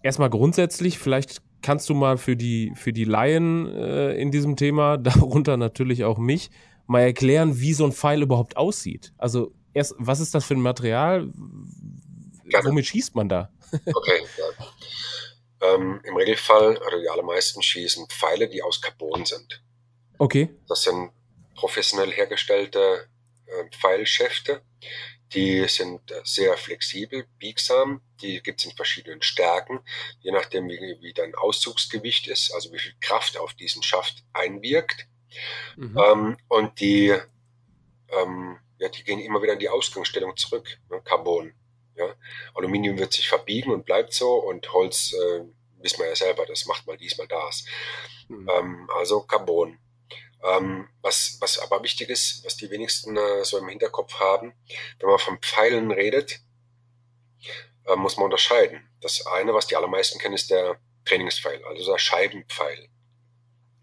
erstmal 0.03 0.29
grundsätzlich, 0.29 0.99
vielleicht 0.99 1.41
kannst 1.61 1.89
du 1.89 1.95
mal 1.95 2.17
für 2.17 2.35
die, 2.35 2.71
für 2.75 2.93
die 2.93 3.05
Laien 3.05 3.67
äh, 3.73 4.13
in 4.13 4.31
diesem 4.31 4.55
Thema, 4.55 4.97
darunter 4.99 5.57
natürlich 5.57 6.03
auch 6.03 6.19
mich, 6.19 6.51
mal 6.85 7.01
erklären, 7.01 7.59
wie 7.59 7.73
so 7.73 7.85
ein 7.85 7.91
Pfeil 7.91 8.21
überhaupt 8.21 8.57
aussieht. 8.57 9.13
Also 9.17 9.51
erst, 9.73 9.95
was 9.97 10.19
ist 10.19 10.35
das 10.35 10.45
für 10.45 10.53
ein 10.53 10.61
Material? 10.61 11.27
Gerne. 12.45 12.69
Womit 12.69 12.85
schießt 12.85 13.15
man 13.15 13.29
da? 13.29 13.49
Okay, 13.85 14.21
ja. 14.37 15.73
Ähm, 15.73 15.99
Im 16.03 16.15
Regelfall, 16.15 16.77
oder 16.77 17.01
die 17.01 17.09
allermeisten 17.09 17.61
schießen 17.63 18.07
Pfeile, 18.07 18.47
die 18.47 18.61
aus 18.61 18.79
Carbon 18.79 19.25
sind. 19.25 19.63
Okay. 20.17 20.49
Das 20.67 20.83
sind 20.83 21.11
professionell 21.55 22.11
hergestellte 22.11 23.07
äh, 23.47 23.69
Pfeilschäfte. 23.71 24.61
Die 25.33 25.67
sind 25.67 26.11
äh, 26.11 26.21
sehr 26.23 26.55
flexibel, 26.57 27.25
biegsam. 27.39 28.01
Die 28.21 28.41
gibt 28.41 28.61
es 28.61 28.65
in 28.65 28.75
verschiedenen 28.75 29.21
Stärken, 29.21 29.79
je 30.19 30.31
nachdem, 30.31 30.67
wie, 30.69 30.97
wie 31.01 31.13
dein 31.13 31.35
Auszugsgewicht 31.35 32.27
ist, 32.27 32.53
also 32.53 32.71
wie 32.71 32.79
viel 32.79 32.93
Kraft 33.01 33.37
auf 33.37 33.53
diesen 33.53 33.83
Schaft 33.83 34.23
einwirkt. 34.33 35.07
Mhm. 35.75 35.97
Ähm, 35.97 36.37
und 36.47 36.79
die, 36.79 37.13
ähm, 38.09 38.57
ja, 38.77 38.89
die 38.89 39.03
gehen 39.03 39.19
immer 39.19 39.41
wieder 39.41 39.53
in 39.53 39.59
die 39.59 39.69
Ausgangsstellung 39.69 40.37
zurück. 40.37 40.77
Ne? 40.89 41.01
Carbon. 41.03 41.53
Ja? 41.95 42.13
Aluminium 42.53 42.97
wird 42.97 43.13
sich 43.13 43.27
verbiegen 43.27 43.71
und 43.71 43.85
bleibt 43.85 44.13
so 44.13 44.35
und 44.35 44.71
Holz, 44.71 45.13
äh, 45.13 45.43
wissen 45.79 45.99
wir 45.99 46.07
ja 46.07 46.15
selber, 46.15 46.45
das 46.45 46.65
macht 46.65 46.87
mal 46.87 46.97
dies, 46.97 47.17
mal 47.17 47.27
das. 47.27 47.65
Mhm. 48.27 48.49
Ähm, 48.49 48.89
also 48.95 49.21
Carbon. 49.21 49.79
Ähm, 50.43 50.87
was, 51.01 51.37
was 51.39 51.59
aber 51.59 51.83
wichtig 51.83 52.09
ist, 52.09 52.43
was 52.45 52.57
die 52.57 52.69
wenigsten 52.69 53.17
äh, 53.17 53.43
so 53.43 53.57
im 53.57 53.67
Hinterkopf 53.67 54.19
haben, 54.19 54.53
wenn 54.99 55.09
man 55.09 55.19
von 55.19 55.39
Pfeilen 55.39 55.91
redet, 55.91 56.41
äh, 57.85 57.95
muss 57.95 58.17
man 58.17 58.25
unterscheiden. 58.25 58.89
Das 59.01 59.25
eine, 59.27 59.53
was 59.53 59.67
die 59.67 59.75
allermeisten 59.75 60.19
kennen, 60.19 60.35
ist 60.35 60.49
der 60.49 60.79
Trainingspfeil, 61.05 61.63
also 61.65 61.91
der 61.91 61.99
Scheibenpfeil. 61.99 62.89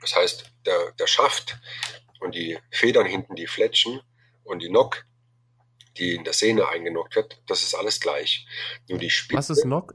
Das 0.00 0.16
heißt, 0.16 0.52
der, 0.66 0.92
der 0.92 1.06
Schaft 1.06 1.58
und 2.20 2.34
die 2.34 2.58
Federn 2.70 3.06
hinten, 3.06 3.36
die 3.36 3.46
Fletschen 3.46 4.00
und 4.44 4.60
die 4.60 4.70
Nock, 4.70 5.04
die 5.96 6.14
in 6.14 6.24
der 6.24 6.32
Sehne 6.32 6.68
eingenockt 6.68 7.16
wird, 7.16 7.42
das 7.46 7.62
ist 7.62 7.74
alles 7.74 8.00
gleich. 8.00 8.46
Nur 8.88 8.98
die 8.98 9.10
Spitze, 9.10 9.38
Was 9.38 9.50
ist 9.50 9.64
Nock? 9.64 9.94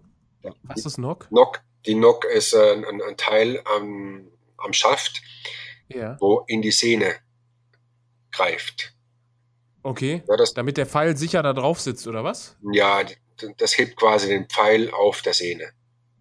Was 0.63 0.85
ist 0.85 0.97
Nock? 0.97 1.29
Nock, 1.31 1.61
die 1.85 1.95
Nock 1.95 2.25
ist 2.25 2.53
äh, 2.53 2.73
ein, 2.73 3.01
ein, 3.01 3.17
Teil 3.17 3.61
am, 3.65 4.31
am 4.57 4.73
Schaft, 4.73 5.21
ja. 5.89 6.17
wo 6.19 6.43
in 6.47 6.61
die 6.61 6.71
Sehne 6.71 7.15
greift. 8.31 8.93
Okay. 9.83 10.23
Ja, 10.27 10.35
das, 10.35 10.53
Damit 10.53 10.77
der 10.77 10.85
Pfeil 10.85 11.15
sicher 11.15 11.41
da 11.43 11.53
drauf 11.53 11.79
sitzt, 11.79 12.07
oder 12.07 12.23
was? 12.23 12.57
Ja, 12.73 13.03
das 13.57 13.77
hebt 13.77 13.95
quasi 13.95 14.27
den 14.27 14.47
Pfeil 14.49 14.91
auf 14.91 15.21
der 15.21 15.33
Sehne. 15.33 15.71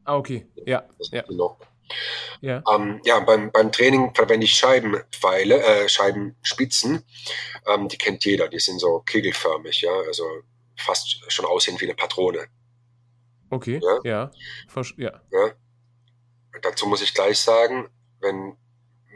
Ah, 0.05 0.17
okay. 0.17 0.47
Ja. 0.65 0.85
Ja. 1.11 1.25
Ja, 2.41 2.63
ähm, 2.73 3.01
ja 3.05 3.21
beim, 3.21 3.51
beim 3.51 3.73
Training 3.73 4.15
verwende 4.15 4.45
ich 4.45 4.55
Scheibenpfeile, 4.55 5.63
äh, 5.63 5.89
Scheibenspitzen. 5.89 7.05
Ähm, 7.67 7.89
die 7.89 7.97
kennt 7.97 8.25
jeder, 8.25 8.49
die 8.49 8.61
sind 8.61 8.81
so 8.81 9.01
kegelförmig, 9.01 9.81
ja, 9.81 9.93
also 10.07 10.25
fast 10.77 11.33
schon 11.33 11.47
aussehen 11.47 11.81
wie 11.81 11.87
eine 11.87 11.95
Patrone. 11.95 12.47
Okay, 13.51 13.81
ja. 13.83 13.99
Ja. 14.05 14.31
ja. 14.97 15.21
ja. 15.33 15.51
Dazu 16.63 16.87
muss 16.87 17.03
ich 17.03 17.15
gleich 17.15 17.39
sagen, 17.39 17.89
wenn 18.21 18.57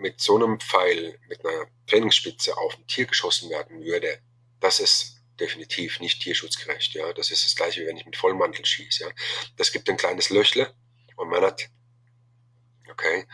mit 0.00 0.20
so 0.20 0.36
einem 0.36 0.58
Pfeil, 0.58 1.18
mit 1.28 1.44
einer 1.44 1.66
Trainingsspitze 1.86 2.56
auf 2.56 2.76
ein 2.76 2.86
Tier 2.86 3.06
geschossen 3.06 3.50
werden 3.50 3.84
würde, 3.84 4.20
das 4.60 4.80
ist 4.80 5.20
definitiv 5.38 6.00
nicht 6.00 6.20
tierschutzgerecht. 6.22 6.94
Ja, 6.94 7.12
das 7.12 7.30
ist 7.30 7.44
das 7.44 7.56
gleiche, 7.56 7.82
wie 7.82 7.86
wenn 7.86 7.96
ich 7.96 8.06
mit 8.06 8.16
Vollmantel 8.16 8.64
schieße. 8.64 9.04
Ja, 9.04 9.10
das 9.56 9.72
gibt 9.72 9.88
ein 9.88 9.96
kleines 9.96 10.30
Löchle 10.30 10.74
und 11.16 11.28
man 11.28 11.42
hat, 11.42 11.68
okay, 12.90 13.26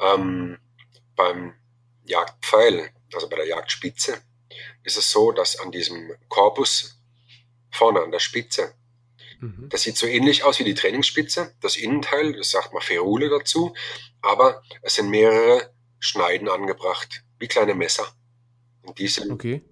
ähm, 0.00 0.58
beim 1.16 1.54
Jagdpfeil, 2.04 2.90
also 3.14 3.28
bei 3.28 3.36
der 3.36 3.46
Jagdspitze, 3.46 4.22
ist 4.84 4.96
es 4.96 5.10
so, 5.10 5.32
dass 5.32 5.58
an 5.58 5.72
diesem 5.72 6.12
Korpus 6.28 7.00
vorne 7.70 8.00
an 8.00 8.12
der 8.12 8.18
Spitze, 8.18 8.74
mhm. 9.40 9.68
das 9.68 9.82
sieht 9.82 9.96
so 9.96 10.06
ähnlich 10.06 10.44
aus 10.44 10.58
wie 10.58 10.64
die 10.64 10.74
Trainingsspitze, 10.74 11.54
das 11.60 11.76
Innenteil, 11.76 12.34
das 12.34 12.50
sagt 12.50 12.72
man 12.72 12.82
Ferule 12.82 13.28
dazu, 13.28 13.74
aber 14.22 14.62
es 14.82 14.94
sind 14.94 15.10
mehrere 15.10 15.72
Schneiden 15.98 16.48
angebracht, 16.48 17.24
wie 17.38 17.48
kleine 17.48 17.74
Messer. 17.74 18.06
Und 18.82 18.98
die 18.98 19.08
sind 19.08 19.30
okay. 19.30 19.62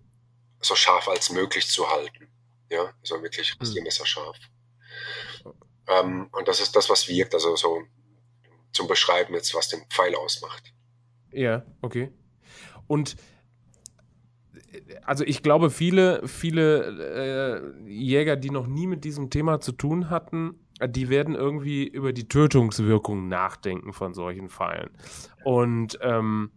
so 0.61 0.75
scharf 0.75 1.09
als 1.09 1.31
möglich 1.31 1.69
zu 1.69 1.89
halten. 1.89 2.29
Ja, 2.71 2.93
so 3.03 3.23
wirklich 3.23 3.55
rasiermesserscharf. 3.61 4.37
Mhm. 5.45 5.53
Ähm, 5.89 6.29
und 6.33 6.49
das 6.49 6.61
ist 6.61 6.75
das, 6.75 6.91
was 6.91 7.09
wirkt, 7.09 7.35
also 7.35 7.55
so 7.57 7.83
zum 8.73 8.89
Beschreiben 8.89 9.35
jetzt, 9.35 9.55
was 9.55 9.69
den 9.69 9.85
Pfeil 9.89 10.15
ausmacht. 10.17 10.73
Ja, 11.33 11.65
okay. 11.81 12.11
Und 12.87 13.17
also 15.05 15.25
ich 15.25 15.43
glaube, 15.43 15.71
viele, 15.71 16.27
viele 16.27 17.83
äh, 17.87 17.91
Jäger, 17.91 18.37
die 18.37 18.51
noch 18.51 18.67
nie 18.67 18.87
mit 18.87 19.05
diesem 19.05 19.31
Thema 19.31 19.61
zu 19.61 19.73
tun 19.73 20.11
hatten, 20.11 20.66
die 20.85 21.09
werden 21.09 21.35
irgendwie 21.35 21.87
über 21.87 22.13
die 22.13 22.29
Tötungswirkung 22.29 23.29
nachdenken 23.29 23.93
von 23.93 24.15
solchen 24.15 24.49
Pfeilen. 24.49 24.91
Und 25.45 25.99
ähm, 26.03 26.51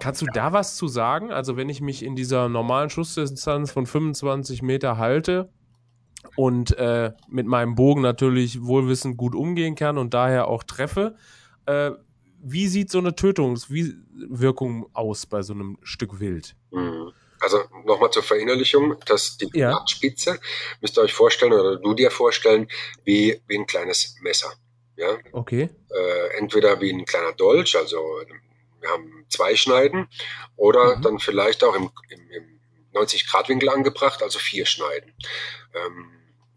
kannst 0.00 0.22
du 0.22 0.26
da 0.26 0.52
was 0.52 0.76
zu 0.76 0.88
sagen? 0.88 1.30
Also 1.30 1.56
wenn 1.56 1.68
ich 1.68 1.80
mich 1.80 2.04
in 2.04 2.14
dieser 2.14 2.48
normalen 2.48 2.90
Schussdistanz 2.90 3.72
von 3.72 3.86
25 3.86 4.62
Meter 4.62 4.98
halte 4.98 5.50
und 6.36 6.76
äh, 6.76 7.12
mit 7.28 7.46
meinem 7.46 7.74
Bogen 7.74 8.02
natürlich 8.02 8.62
wohlwissend 8.62 9.16
gut 9.16 9.34
umgehen 9.34 9.74
kann 9.74 9.98
und 9.98 10.14
daher 10.14 10.48
auch 10.48 10.62
treffe, 10.62 11.16
äh, 11.66 11.92
wie 12.44 12.66
sieht 12.66 12.90
so 12.90 12.98
eine 12.98 13.14
Tötungswirkung 13.14 14.86
aus 14.92 15.26
bei 15.26 15.42
so 15.42 15.54
einem 15.54 15.78
Stück 15.82 16.20
Wild? 16.20 16.56
Mhm. 16.72 17.12
Also 17.42 17.64
nochmal 17.84 18.10
zur 18.10 18.22
Verinnerlichung, 18.22 18.96
dass 19.04 19.36
die 19.36 19.50
ja. 19.52 19.70
Blattspitze, 19.70 20.38
müsst 20.80 20.96
ihr 20.96 21.02
euch 21.02 21.12
vorstellen 21.12 21.52
oder 21.52 21.76
du 21.76 21.92
dir 21.94 22.10
vorstellen, 22.10 22.68
wie, 23.04 23.42
wie 23.48 23.58
ein 23.58 23.66
kleines 23.66 24.16
Messer. 24.20 24.52
Ja? 24.96 25.18
Okay. 25.32 25.68
Äh, 25.90 26.38
entweder 26.38 26.80
wie 26.80 26.92
ein 26.92 27.04
kleiner 27.04 27.32
Dolch, 27.32 27.76
also 27.76 27.96
wir 28.80 28.88
haben 28.88 29.26
zwei 29.28 29.56
Schneiden, 29.56 30.08
oder 30.56 30.96
mhm. 30.96 31.02
dann 31.02 31.18
vielleicht 31.18 31.64
auch 31.64 31.74
im, 31.74 31.90
im, 32.10 32.30
im 32.30 32.60
90-Grad-Winkel 32.94 33.68
angebracht, 33.70 34.22
also 34.22 34.38
vier 34.38 34.64
Schneiden. 34.64 35.12
Ähm, 35.74 36.10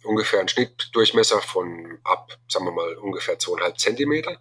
ungefähr 0.04 0.40
ein 0.40 0.48
Schnittdurchmesser 0.48 1.42
von 1.42 1.98
ab, 2.04 2.38
sagen 2.48 2.66
wir 2.66 2.72
mal, 2.72 2.96
ungefähr 2.98 3.40
zweieinhalb 3.40 3.80
Zentimeter 3.80 4.40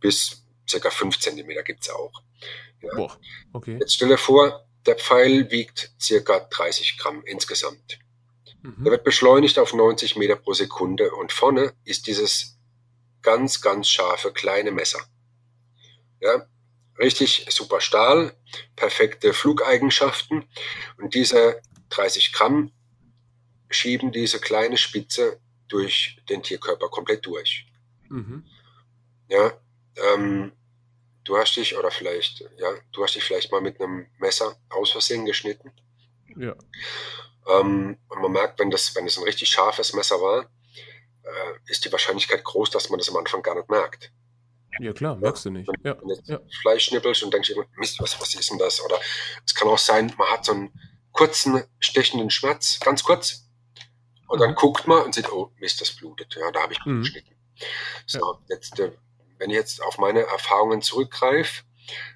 bis 0.00 0.42
circa 0.66 0.90
fünf 0.90 1.18
Zentimeter 1.18 1.62
gibt's 1.62 1.90
auch. 1.90 2.22
Ja. 2.80 2.94
Boah, 2.94 3.18
okay. 3.52 3.76
Jetzt 3.78 3.94
stell 3.94 4.08
dir 4.08 4.18
vor, 4.18 4.66
der 4.86 4.96
Pfeil 4.96 5.50
wiegt 5.50 5.92
circa 6.00 6.40
30 6.40 6.98
Gramm 6.98 7.22
insgesamt. 7.24 7.98
Mhm. 8.62 8.86
Er 8.86 8.92
wird 8.92 9.04
beschleunigt 9.04 9.58
auf 9.58 9.74
90 9.74 10.16
Meter 10.16 10.36
pro 10.36 10.52
Sekunde 10.52 11.12
und 11.12 11.32
vorne 11.32 11.72
ist 11.84 12.06
dieses 12.06 12.58
ganz, 13.22 13.60
ganz 13.60 13.88
scharfe 13.88 14.32
kleine 14.32 14.70
Messer. 14.70 15.00
Ja, 16.20 16.46
richtig 16.98 17.46
super 17.50 17.80
Stahl, 17.80 18.36
perfekte 18.76 19.32
Flugeigenschaften 19.32 20.44
und 20.98 21.14
diese 21.14 21.60
30 21.90 22.32
Gramm 22.32 22.72
schieben 23.70 24.12
diese 24.12 24.38
kleine 24.38 24.76
Spitze 24.76 25.40
durch 25.68 26.20
den 26.28 26.42
Tierkörper 26.42 26.88
komplett 26.88 27.24
durch. 27.26 27.66
Mhm. 28.08 28.44
Ja, 29.28 29.52
ähm, 29.96 30.52
du 31.24 31.36
hast 31.36 31.56
dich, 31.56 31.76
oder 31.76 31.90
vielleicht, 31.90 32.40
ja, 32.58 32.74
du 32.92 33.02
hast 33.02 33.14
dich 33.14 33.24
vielleicht 33.24 33.52
mal 33.52 33.60
mit 33.60 33.80
einem 33.80 34.06
Messer 34.18 34.56
aus 34.70 34.90
Versehen 34.90 35.24
geschnitten. 35.24 35.72
Ja. 36.36 36.54
Ähm, 37.48 37.98
und 38.08 38.22
man 38.22 38.32
merkt, 38.32 38.58
wenn 38.58 38.70
das, 38.70 38.94
wenn 38.94 39.06
es 39.06 39.18
ein 39.18 39.24
richtig 39.24 39.48
scharfes 39.48 39.92
Messer 39.92 40.20
war, 40.20 40.50
äh, 41.22 41.70
ist 41.70 41.84
die 41.84 41.92
Wahrscheinlichkeit 41.92 42.44
groß, 42.44 42.70
dass 42.70 42.90
man 42.90 42.98
das 42.98 43.08
am 43.08 43.16
Anfang 43.16 43.42
gar 43.42 43.54
nicht 43.54 43.68
merkt. 43.68 44.12
Ja, 44.80 44.92
klar, 44.92 45.16
merkst 45.16 45.44
du 45.44 45.50
nicht. 45.50 45.68
Wenn, 45.68 45.92
ja. 45.92 46.00
wenn 46.00 46.08
jetzt 46.08 46.28
ja. 46.28 46.40
Fleisch 46.62 46.86
schnippelst 46.86 47.22
und 47.22 47.34
denkst, 47.34 47.52
Mist, 47.76 48.00
was, 48.00 48.18
was 48.20 48.34
ist 48.34 48.50
denn 48.50 48.58
das? 48.58 48.82
Oder 48.82 48.98
es 49.44 49.54
kann 49.54 49.68
auch 49.68 49.78
sein, 49.78 50.12
man 50.16 50.28
hat 50.28 50.44
so 50.44 50.52
einen 50.52 50.72
kurzen, 51.12 51.62
stechenden 51.78 52.30
Schmerz, 52.30 52.80
ganz 52.80 53.02
kurz. 53.02 53.48
Und 54.28 54.38
mhm. 54.38 54.42
dann 54.42 54.54
guckt 54.54 54.86
man 54.86 55.04
und 55.04 55.14
sieht, 55.14 55.30
oh, 55.30 55.52
Mist, 55.58 55.80
das 55.80 55.92
blutet. 55.92 56.34
Ja, 56.34 56.50
da 56.50 56.62
habe 56.62 56.72
ich 56.72 56.84
mhm. 56.86 57.02
geschnitten. 57.02 57.34
So, 58.06 58.18
ja. 58.18 58.38
jetzt 58.48 58.78
äh, 58.80 58.92
wenn 59.42 59.50
ich 59.50 59.56
jetzt 59.56 59.82
auf 59.82 59.98
meine 59.98 60.20
Erfahrungen 60.20 60.82
zurückgreife, 60.82 61.64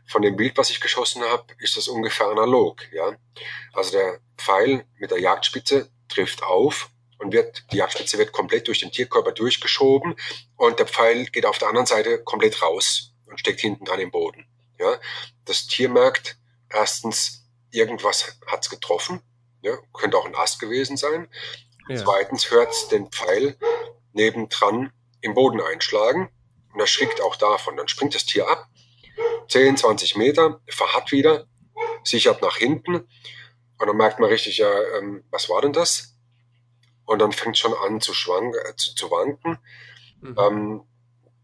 von 0.07 0.23
dem 0.23 0.37
Bild, 0.37 0.57
was 0.57 0.71
ich 0.71 0.81
geschossen 0.81 1.23
habe, 1.23 1.53
ist 1.59 1.77
das 1.77 1.89
ungefähr 1.89 2.29
analog. 2.29 2.81
Ja? 2.93 3.17
Also 3.73 3.91
der 3.99 4.21
Pfeil 4.39 4.87
mit 4.99 5.11
der 5.11 5.19
Jagdspitze 5.19 5.91
trifft 6.09 6.45
auf 6.45 6.89
und 7.19 7.33
wird, 7.33 7.65
die 7.73 7.79
Jagdspitze 7.79 8.17
wird 8.19 8.31
komplett 8.31 8.69
durch 8.69 8.79
den 8.79 8.93
Tierkörper 8.93 9.33
durchgeschoben 9.33 10.15
und 10.55 10.79
der 10.79 10.87
Pfeil 10.87 11.27
geht 11.27 11.47
auf 11.47 11.59
der 11.59 11.67
anderen 11.67 11.89
Seite 11.89 12.23
komplett 12.23 12.63
raus 12.63 13.13
und 13.27 13.41
steckt 13.41 13.61
hinten 13.61 13.87
dran 13.87 13.99
im 13.99 14.13
Boden. 14.13 14.47
Ja? 14.79 15.01
Das 15.47 15.67
Tier 15.67 15.89
merkt 15.89 16.39
erstens, 16.69 17.45
irgendwas 17.73 18.39
hat's 18.47 18.71
getroffen, 18.71 19.21
ja? 19.63 19.77
könnte 19.93 20.17
auch 20.17 20.27
ein 20.27 20.37
Ast 20.37 20.61
gewesen 20.61 20.97
sein. 20.97 21.29
Ja. 21.89 21.97
Zweitens 21.97 22.53
hört 22.53 22.93
den 22.93 23.11
Pfeil 23.11 23.59
nebendran 24.13 24.93
im 25.23 25.35
Boden 25.35 25.61
einschlagen 25.61 26.31
und 26.77 26.81
erschrickt 26.81 27.23
auch 27.23 27.37
davon. 27.37 27.77
Dann 27.79 27.89
springt 27.89 28.15
das 28.15 28.27
Tier 28.27 28.47
ab, 28.47 28.69
10, 29.49 29.79
20 29.79 30.17
Meter, 30.17 30.61
verharrt 30.69 31.11
wieder, 31.11 31.47
sichert 32.05 32.43
nach 32.43 32.59
hinten 32.59 33.09
und 33.79 33.87
dann 33.87 33.97
merkt 33.97 34.21
man 34.21 34.29
richtig, 34.29 34.59
ja, 34.59 34.71
ähm, 34.99 35.25
was 35.31 35.49
war 35.49 35.63
denn 35.63 35.73
das? 35.73 36.15
Und 37.07 37.21
dann 37.21 37.33
fängt 37.33 37.57
schon 37.57 37.73
an 37.73 38.01
zu, 38.01 38.13
schwank, 38.13 38.55
äh, 38.57 38.77
zu, 38.77 38.95
zu 38.95 39.11
wanken. 39.11 39.59
Mhm. 40.21 40.37
Ähm, 40.39 40.85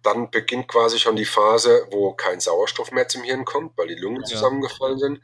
dann 0.02 0.30
beginnt 0.30 0.68
quasi 0.68 0.98
schon 0.98 1.16
die 1.16 1.24
Phase, 1.24 1.86
wo 1.90 2.12
kein 2.12 2.40
Sauerstoff 2.40 2.90
mehr 2.90 3.08
zum 3.08 3.22
Hirn 3.22 3.44
kommt, 3.44 3.78
weil 3.78 3.88
die 3.88 3.94
Lungen 3.94 4.22
ja. 4.22 4.26
zusammengefallen 4.26 4.98
sind. 4.98 5.20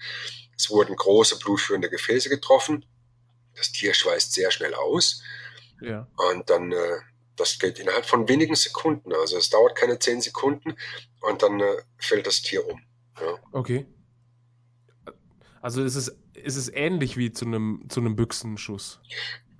Es 0.56 0.70
wurden 0.70 0.96
große 0.96 1.38
blutführende 1.38 1.90
Gefäße 1.90 2.30
getroffen. 2.30 2.86
Das 3.56 3.72
Tier 3.72 3.92
schweißt 3.92 4.32
sehr 4.32 4.50
schnell 4.50 4.74
aus. 4.74 5.22
Ja. 5.80 6.06
Und 6.16 6.48
dann 6.48 6.72
äh, 6.72 6.98
das 7.38 7.58
geht 7.58 7.78
innerhalb 7.78 8.04
von 8.04 8.28
wenigen 8.28 8.54
Sekunden. 8.54 9.12
Also 9.12 9.36
es 9.36 9.50
dauert 9.50 9.76
keine 9.76 9.98
zehn 9.98 10.20
Sekunden 10.20 10.76
und 11.20 11.42
dann 11.42 11.60
äh, 11.60 11.76
fällt 11.98 12.26
das 12.26 12.42
Tier 12.42 12.66
um. 12.66 12.80
Ja. 13.20 13.38
Okay. 13.52 13.86
Also 15.60 15.82
ist 15.82 15.96
es, 15.96 16.16
ist 16.34 16.56
es 16.56 16.68
ähnlich 16.72 17.16
wie 17.16 17.32
zu 17.32 17.44
einem, 17.44 17.84
zu 17.88 18.00
einem 18.00 18.16
Büchsenschuss? 18.16 19.00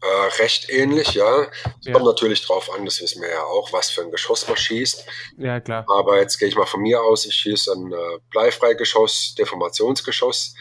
Äh, 0.00 0.42
recht 0.42 0.70
ähnlich, 0.70 1.14
ja. 1.14 1.42
Es 1.80 1.86
ja. 1.86 1.92
kommt 1.92 2.06
natürlich 2.06 2.44
drauf 2.46 2.70
an, 2.72 2.84
das 2.84 3.00
wissen 3.00 3.20
wir 3.20 3.30
ja 3.30 3.42
auch, 3.42 3.72
was 3.72 3.90
für 3.90 4.02
ein 4.02 4.12
Geschoss 4.12 4.46
man 4.46 4.56
schießt. 4.56 5.04
Ja, 5.38 5.58
klar. 5.58 5.84
Aber 5.88 6.20
jetzt 6.20 6.38
gehe 6.38 6.46
ich 6.46 6.54
mal 6.54 6.66
von 6.66 6.82
mir 6.82 7.02
aus, 7.02 7.26
ich 7.26 7.34
schieße 7.34 7.72
ein 7.72 7.92
äh, 7.92 8.18
Bleifreigeschoss, 8.30 9.34
Deformationsgeschoss. 9.36 10.54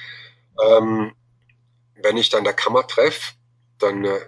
Ähm, 0.66 1.14
wenn 2.02 2.18
ich 2.18 2.30
dann 2.30 2.44
der 2.44 2.54
Kammer 2.54 2.88
treffe, 2.88 3.34
dann 3.78 4.06
äh, 4.06 4.20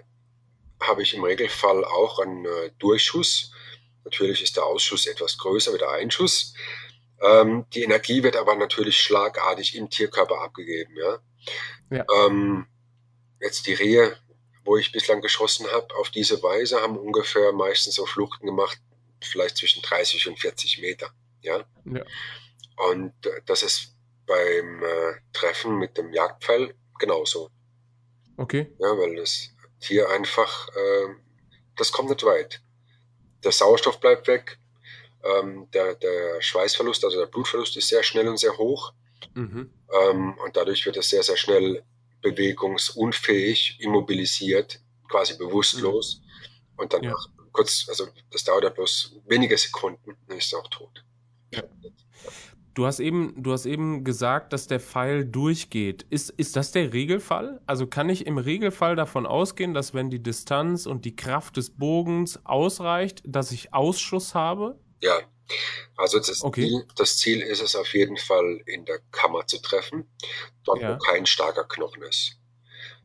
habe 0.80 1.02
ich 1.02 1.14
im 1.14 1.24
Regelfall 1.24 1.84
auch 1.84 2.18
einen 2.18 2.44
äh, 2.46 2.70
Durchschuss. 2.78 3.52
Natürlich 4.04 4.42
ist 4.42 4.56
der 4.56 4.64
Ausschuss 4.64 5.06
etwas 5.06 5.38
größer 5.38 5.74
wie 5.74 5.78
der 5.78 5.90
Einschuss. 5.90 6.54
Ähm, 7.20 7.66
die 7.74 7.82
Energie 7.82 8.22
wird 8.22 8.36
aber 8.36 8.54
natürlich 8.56 9.00
schlagartig 9.00 9.76
im 9.76 9.90
Tierkörper 9.90 10.40
abgegeben. 10.40 10.96
Ja? 10.96 11.18
ja. 11.90 12.06
Ähm, 12.24 12.66
jetzt 13.40 13.66
die 13.66 13.74
Rehe, 13.74 14.16
wo 14.64 14.76
ich 14.76 14.92
bislang 14.92 15.20
geschossen 15.20 15.66
habe, 15.70 15.94
auf 15.96 16.10
diese 16.10 16.42
Weise 16.42 16.80
haben 16.80 16.96
ungefähr 16.96 17.52
meistens 17.52 17.94
so 17.94 18.06
Fluchten 18.06 18.46
gemacht, 18.46 18.78
vielleicht 19.22 19.58
zwischen 19.58 19.82
30 19.82 20.28
und 20.28 20.38
40 20.38 20.80
Meter. 20.80 21.10
Ja. 21.42 21.64
ja. 21.84 22.04
Und 22.90 23.26
äh, 23.26 23.42
das 23.44 23.62
ist 23.62 23.94
beim 24.26 24.82
äh, 24.82 25.14
Treffen 25.32 25.76
mit 25.76 25.98
dem 25.98 26.12
Jagdpfeil 26.12 26.74
genauso. 26.98 27.50
Okay. 28.36 28.72
Ja, 28.78 28.96
weil 28.96 29.16
das 29.16 29.50
hier 29.80 30.08
einfach, 30.10 30.68
äh, 30.68 31.14
das 31.76 31.92
kommt 31.92 32.10
nicht 32.10 32.24
weit. 32.24 32.60
Der 33.44 33.52
Sauerstoff 33.52 34.00
bleibt 34.00 34.26
weg, 34.26 34.58
ähm, 35.24 35.68
der, 35.72 35.94
der 35.94 36.40
Schweißverlust, 36.40 37.04
also 37.04 37.18
der 37.18 37.26
Blutverlust 37.26 37.76
ist 37.76 37.88
sehr 37.88 38.02
schnell 38.02 38.28
und 38.28 38.38
sehr 38.38 38.56
hoch. 38.56 38.92
Mhm. 39.34 39.72
Ähm, 39.92 40.38
und 40.38 40.56
dadurch 40.56 40.84
wird 40.86 40.96
es 40.96 41.10
sehr, 41.10 41.22
sehr 41.22 41.36
schnell 41.36 41.84
bewegungsunfähig, 42.22 43.78
immobilisiert, 43.80 44.80
quasi 45.08 45.36
bewusstlos. 45.36 46.20
Mhm. 46.20 46.78
Und 46.78 46.92
danach 46.92 47.26
ja. 47.26 47.44
kurz, 47.52 47.86
also 47.88 48.08
das 48.30 48.44
dauert 48.44 48.64
ja 48.64 48.70
bloß 48.70 49.16
wenige 49.26 49.56
Sekunden, 49.58 50.16
dann 50.26 50.38
ist 50.38 50.52
er 50.52 50.60
auch 50.60 50.68
tot. 50.68 51.04
Ja. 51.52 51.62
Du 52.74 52.86
hast 52.86 53.00
eben, 53.00 53.34
du 53.42 53.52
hast 53.52 53.66
eben 53.66 54.04
gesagt, 54.04 54.52
dass 54.52 54.68
der 54.68 54.78
Pfeil 54.78 55.24
durchgeht. 55.24 56.06
Ist, 56.08 56.30
ist 56.30 56.54
das 56.54 56.70
der 56.70 56.92
Regelfall? 56.92 57.60
Also 57.66 57.86
kann 57.86 58.08
ich 58.08 58.26
im 58.26 58.38
Regelfall 58.38 58.94
davon 58.94 59.26
ausgehen, 59.26 59.74
dass 59.74 59.92
wenn 59.92 60.08
die 60.08 60.22
Distanz 60.22 60.86
und 60.86 61.04
die 61.04 61.16
Kraft 61.16 61.56
des 61.56 61.70
Bogens 61.70 62.44
ausreicht, 62.46 63.22
dass 63.26 63.50
ich 63.50 63.74
Ausschuss 63.74 64.34
habe? 64.34 64.78
Ja. 65.00 65.20
Also 65.96 66.18
das, 66.18 66.42
okay. 66.42 66.68
Ziel, 66.68 66.84
das 66.94 67.18
Ziel 67.18 67.40
ist 67.42 67.60
es 67.60 67.74
auf 67.74 67.92
jeden 67.92 68.16
Fall 68.16 68.62
in 68.66 68.84
der 68.84 69.00
Kammer 69.10 69.46
zu 69.46 69.60
treffen, 69.60 70.08
dort 70.64 70.80
ja. 70.80 70.94
wo 70.94 70.98
kein 70.98 71.26
starker 71.26 71.64
Knochen 71.64 72.02
ist. 72.02 72.36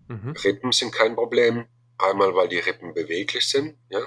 Mhm. 0.07 0.35
Rippen 0.43 0.71
sind 0.71 0.93
kein 0.93 1.15
Problem. 1.15 1.65
Einmal, 1.97 2.35
weil 2.35 2.49
die 2.49 2.59
Rippen 2.59 2.93
beweglich 2.93 3.47
sind, 3.47 3.77
ja. 3.89 4.05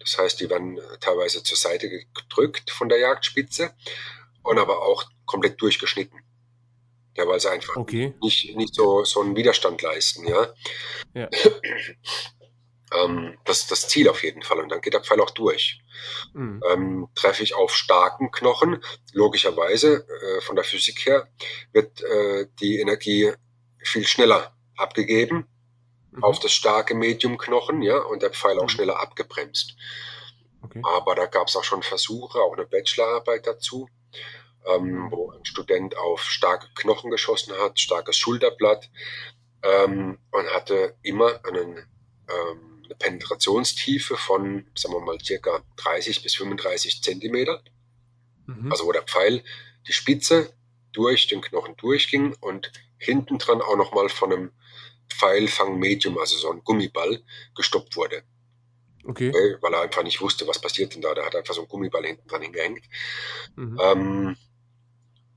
Das 0.00 0.16
heißt, 0.16 0.40
die 0.40 0.48
werden 0.48 0.80
teilweise 1.00 1.42
zur 1.42 1.58
Seite 1.58 1.90
gedrückt 1.90 2.70
von 2.70 2.88
der 2.88 2.98
Jagdspitze 2.98 3.74
und 4.42 4.58
aber 4.58 4.82
auch 4.82 5.04
komplett 5.26 5.60
durchgeschnitten. 5.60 6.20
Ja, 7.16 7.26
weil 7.26 7.40
sie 7.40 7.50
einfach 7.50 7.76
okay. 7.76 8.14
nicht, 8.22 8.56
nicht 8.56 8.74
so, 8.74 9.04
so 9.04 9.20
einen 9.20 9.34
Widerstand 9.34 9.82
leisten, 9.82 10.26
ja. 10.26 10.54
ja. 11.14 11.28
ähm, 12.94 13.36
das 13.44 13.62
ist 13.62 13.70
das 13.72 13.88
Ziel 13.88 14.08
auf 14.08 14.22
jeden 14.22 14.42
Fall. 14.42 14.60
Und 14.60 14.68
dann 14.68 14.80
geht 14.80 14.94
der 14.94 15.02
Pfeil 15.02 15.20
auch 15.20 15.30
durch. 15.30 15.80
Mhm. 16.32 16.62
Ähm, 16.70 17.08
treffe 17.16 17.42
ich 17.42 17.54
auf 17.54 17.74
starken 17.74 18.30
Knochen, 18.30 18.82
logischerweise, 19.12 20.06
äh, 20.06 20.40
von 20.42 20.54
der 20.54 20.64
Physik 20.64 21.06
her, 21.06 21.28
wird 21.72 22.00
äh, 22.02 22.46
die 22.60 22.78
Energie 22.78 23.32
viel 23.82 24.06
schneller 24.06 24.54
abgegeben 24.76 25.48
mhm. 26.12 26.24
auf 26.24 26.38
das 26.38 26.52
starke 26.52 26.94
Mediumknochen, 26.94 27.82
ja, 27.82 27.98
und 27.98 28.22
der 28.22 28.30
Pfeil 28.30 28.58
auch 28.58 28.64
mhm. 28.64 28.68
schneller 28.68 29.00
abgebremst. 29.00 29.76
Okay. 30.62 30.82
Aber 30.84 31.14
da 31.14 31.26
gab 31.26 31.48
es 31.48 31.56
auch 31.56 31.64
schon 31.64 31.82
Versuche, 31.82 32.40
auch 32.40 32.56
eine 32.56 32.66
Bachelorarbeit 32.66 33.46
dazu, 33.46 33.88
ähm, 34.66 35.08
wo 35.10 35.30
ein 35.30 35.44
Student 35.44 35.96
auf 35.96 36.22
starke 36.22 36.68
Knochen 36.74 37.10
geschossen 37.10 37.54
hat, 37.54 37.80
starkes 37.80 38.16
Schulterblatt 38.16 38.90
ähm, 39.62 40.18
und 40.30 40.46
hatte 40.48 40.96
immer 41.02 41.40
einen, 41.44 41.76
ähm, 42.28 42.82
eine 42.84 42.94
Penetrationstiefe 42.98 44.16
von, 44.16 44.66
sagen 44.74 44.94
wir 44.94 45.00
mal, 45.00 45.18
circa 45.20 45.62
30 45.76 46.22
bis 46.22 46.34
35 46.36 47.02
Zentimeter. 47.02 47.62
Mhm. 48.46 48.70
Also 48.70 48.86
wo 48.86 48.92
der 48.92 49.02
Pfeil, 49.02 49.42
die 49.86 49.92
Spitze 49.92 50.52
durch 50.92 51.26
den 51.28 51.40
Knochen 51.40 51.76
durchging 51.76 52.34
und 52.40 52.72
hinten 52.98 53.38
dran 53.38 53.62
auch 53.62 53.76
nochmal 53.76 54.08
von 54.08 54.32
einem 54.32 54.52
Pfeilfang-Medium, 55.08 56.18
also 56.18 56.36
so 56.36 56.50
ein 56.50 56.62
Gummiball, 56.64 57.22
gestoppt 57.54 57.96
wurde. 57.96 58.22
Okay. 59.08 59.32
Weil 59.62 59.72
er 59.72 59.80
einfach 59.80 60.02
nicht 60.02 60.20
wusste, 60.20 60.46
was 60.46 60.60
passiert 60.60 60.94
denn 60.94 61.00
da. 61.00 61.14
Der 61.14 61.24
hat 61.24 61.34
einfach 61.34 61.54
so 61.54 61.62
einen 61.62 61.68
Gummiball 61.68 62.04
hinten 62.04 62.28
dran 62.28 62.42
hingehängt. 62.42 62.84
Mhm. 63.56 63.80
Ähm, 63.82 64.36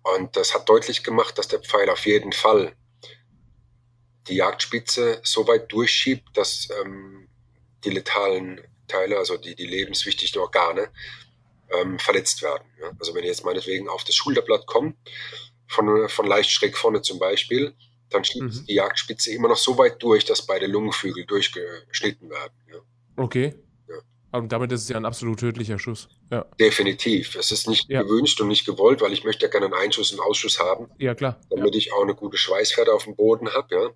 und 0.04 0.36
das 0.36 0.54
hat 0.54 0.68
deutlich 0.68 1.04
gemacht, 1.04 1.38
dass 1.38 1.48
der 1.48 1.62
Pfeil 1.62 1.90
auf 1.90 2.06
jeden 2.06 2.34
Fall 2.34 2.76
die 4.28 4.36
Jagdspitze 4.36 5.22
so 5.24 5.48
weit 5.48 5.72
durchschiebt, 5.72 6.36
dass 6.36 6.68
ähm, 6.82 7.30
die 7.86 7.92
letalen 7.92 8.60
Teile, 8.90 9.18
also 9.18 9.38
die, 9.38 9.56
die 9.56 9.68
lebenswichtigen 9.68 10.42
Organe, 10.42 10.90
ähm, 11.70 11.98
verletzt 11.98 12.42
werden. 12.42 12.66
Ja? 12.82 12.92
Also 13.00 13.16
wenn 13.16 13.24
ihr 13.24 13.30
jetzt 13.30 13.46
meinetwegen 13.46 13.88
auf 13.88 14.04
das 14.04 14.16
Schulterblatt 14.16 14.68
kommt, 14.68 14.98
von, 15.68 16.10
von 16.10 16.28
leicht 16.28 16.52
schräg 16.52 16.78
vorne 16.78 17.02
zum 17.02 17.20
Beispiel, 17.20 17.74
dann 18.10 18.26
schiebt 18.26 18.54
mhm. 18.54 18.66
die 18.66 18.74
Jagdspitze 18.74 19.32
immer 19.32 19.48
noch 19.48 19.58
so 19.58 19.78
weit 19.78 20.04
durch, 20.04 20.26
dass 20.26 20.46
beide 20.46 20.68
Lungenflügel 20.68 21.26
durchgeschnitten 21.26 22.30
werden. 22.30 22.54
Ja? 22.70 22.80
Okay. 23.15 23.56
Aber 24.34 24.47
damit 24.47 24.71
ist 24.71 24.84
es 24.84 24.89
ja 24.89 24.95
ein 24.95 25.06
absolut 25.06 25.39
tödlicher 25.39 25.78
Schuss. 25.78 26.08
Ja. 26.32 26.45
Definitiv. 26.58 27.36
Es 27.36 27.52
ist 27.52 27.67
nicht 27.67 27.89
ja. 27.89 28.02
gewünscht 28.02 28.39
und 28.39 28.47
nicht 28.47 28.65
gewollt, 28.65 29.02
weil 29.02 29.12
ich 29.12 29.26
möchte 29.26 29.45
ja 29.45 29.52
gerne 29.52 29.65
einen 29.65 29.76
Einschuss 29.76 30.13
und 30.13 30.21
Ausschuss 30.21 30.58
haben. 30.58 30.89
Ja, 31.00 31.13
klar. 31.15 31.41
Damit 31.50 31.74
ja. 31.74 31.78
ich 31.80 31.93
auch 31.93 32.04
eine 32.04 32.15
gute 32.15 32.38
Schweißfährte 32.38 32.93
auf 32.93 33.04
dem 33.04 33.17
Boden 33.17 33.50
habe, 33.50 33.76
ja. 33.76 33.89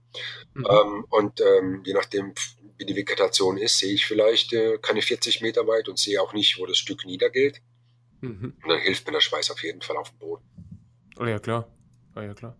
Mhm. 0.53 0.67
Ähm, 0.69 1.05
und 1.09 1.39
ähm, 1.39 1.83
je 1.85 1.93
nachdem, 1.93 2.33
wie 2.77 2.85
die 2.85 2.97
Vegetation 2.97 3.57
ist, 3.57 3.77
sehe 3.77 3.93
ich 3.93 4.05
vielleicht 4.05 4.51
äh, 4.51 4.77
keine 4.81 5.01
40 5.01 5.39
Meter 5.39 5.65
weit 5.67 5.87
und 5.87 5.97
sehe 5.97 6.21
auch 6.21 6.33
nicht, 6.33 6.59
wo 6.59 6.65
das 6.65 6.77
Stück 6.77 7.05
niedergeht. 7.05 7.61
Mhm. 8.19 8.57
Und 8.61 8.69
dann 8.69 8.79
hilft 8.79 9.07
mir 9.07 9.13
der 9.13 9.21
Schweiß 9.21 9.51
auf 9.51 9.63
jeden 9.63 9.81
Fall 9.81 9.95
auf 9.95 10.09
dem 10.09 10.19
Boden. 10.19 10.43
Oh 11.17 11.25
ja, 11.25 11.39
klar. 11.39 11.73
Oh 12.17 12.19
ja, 12.19 12.33
klar 12.33 12.57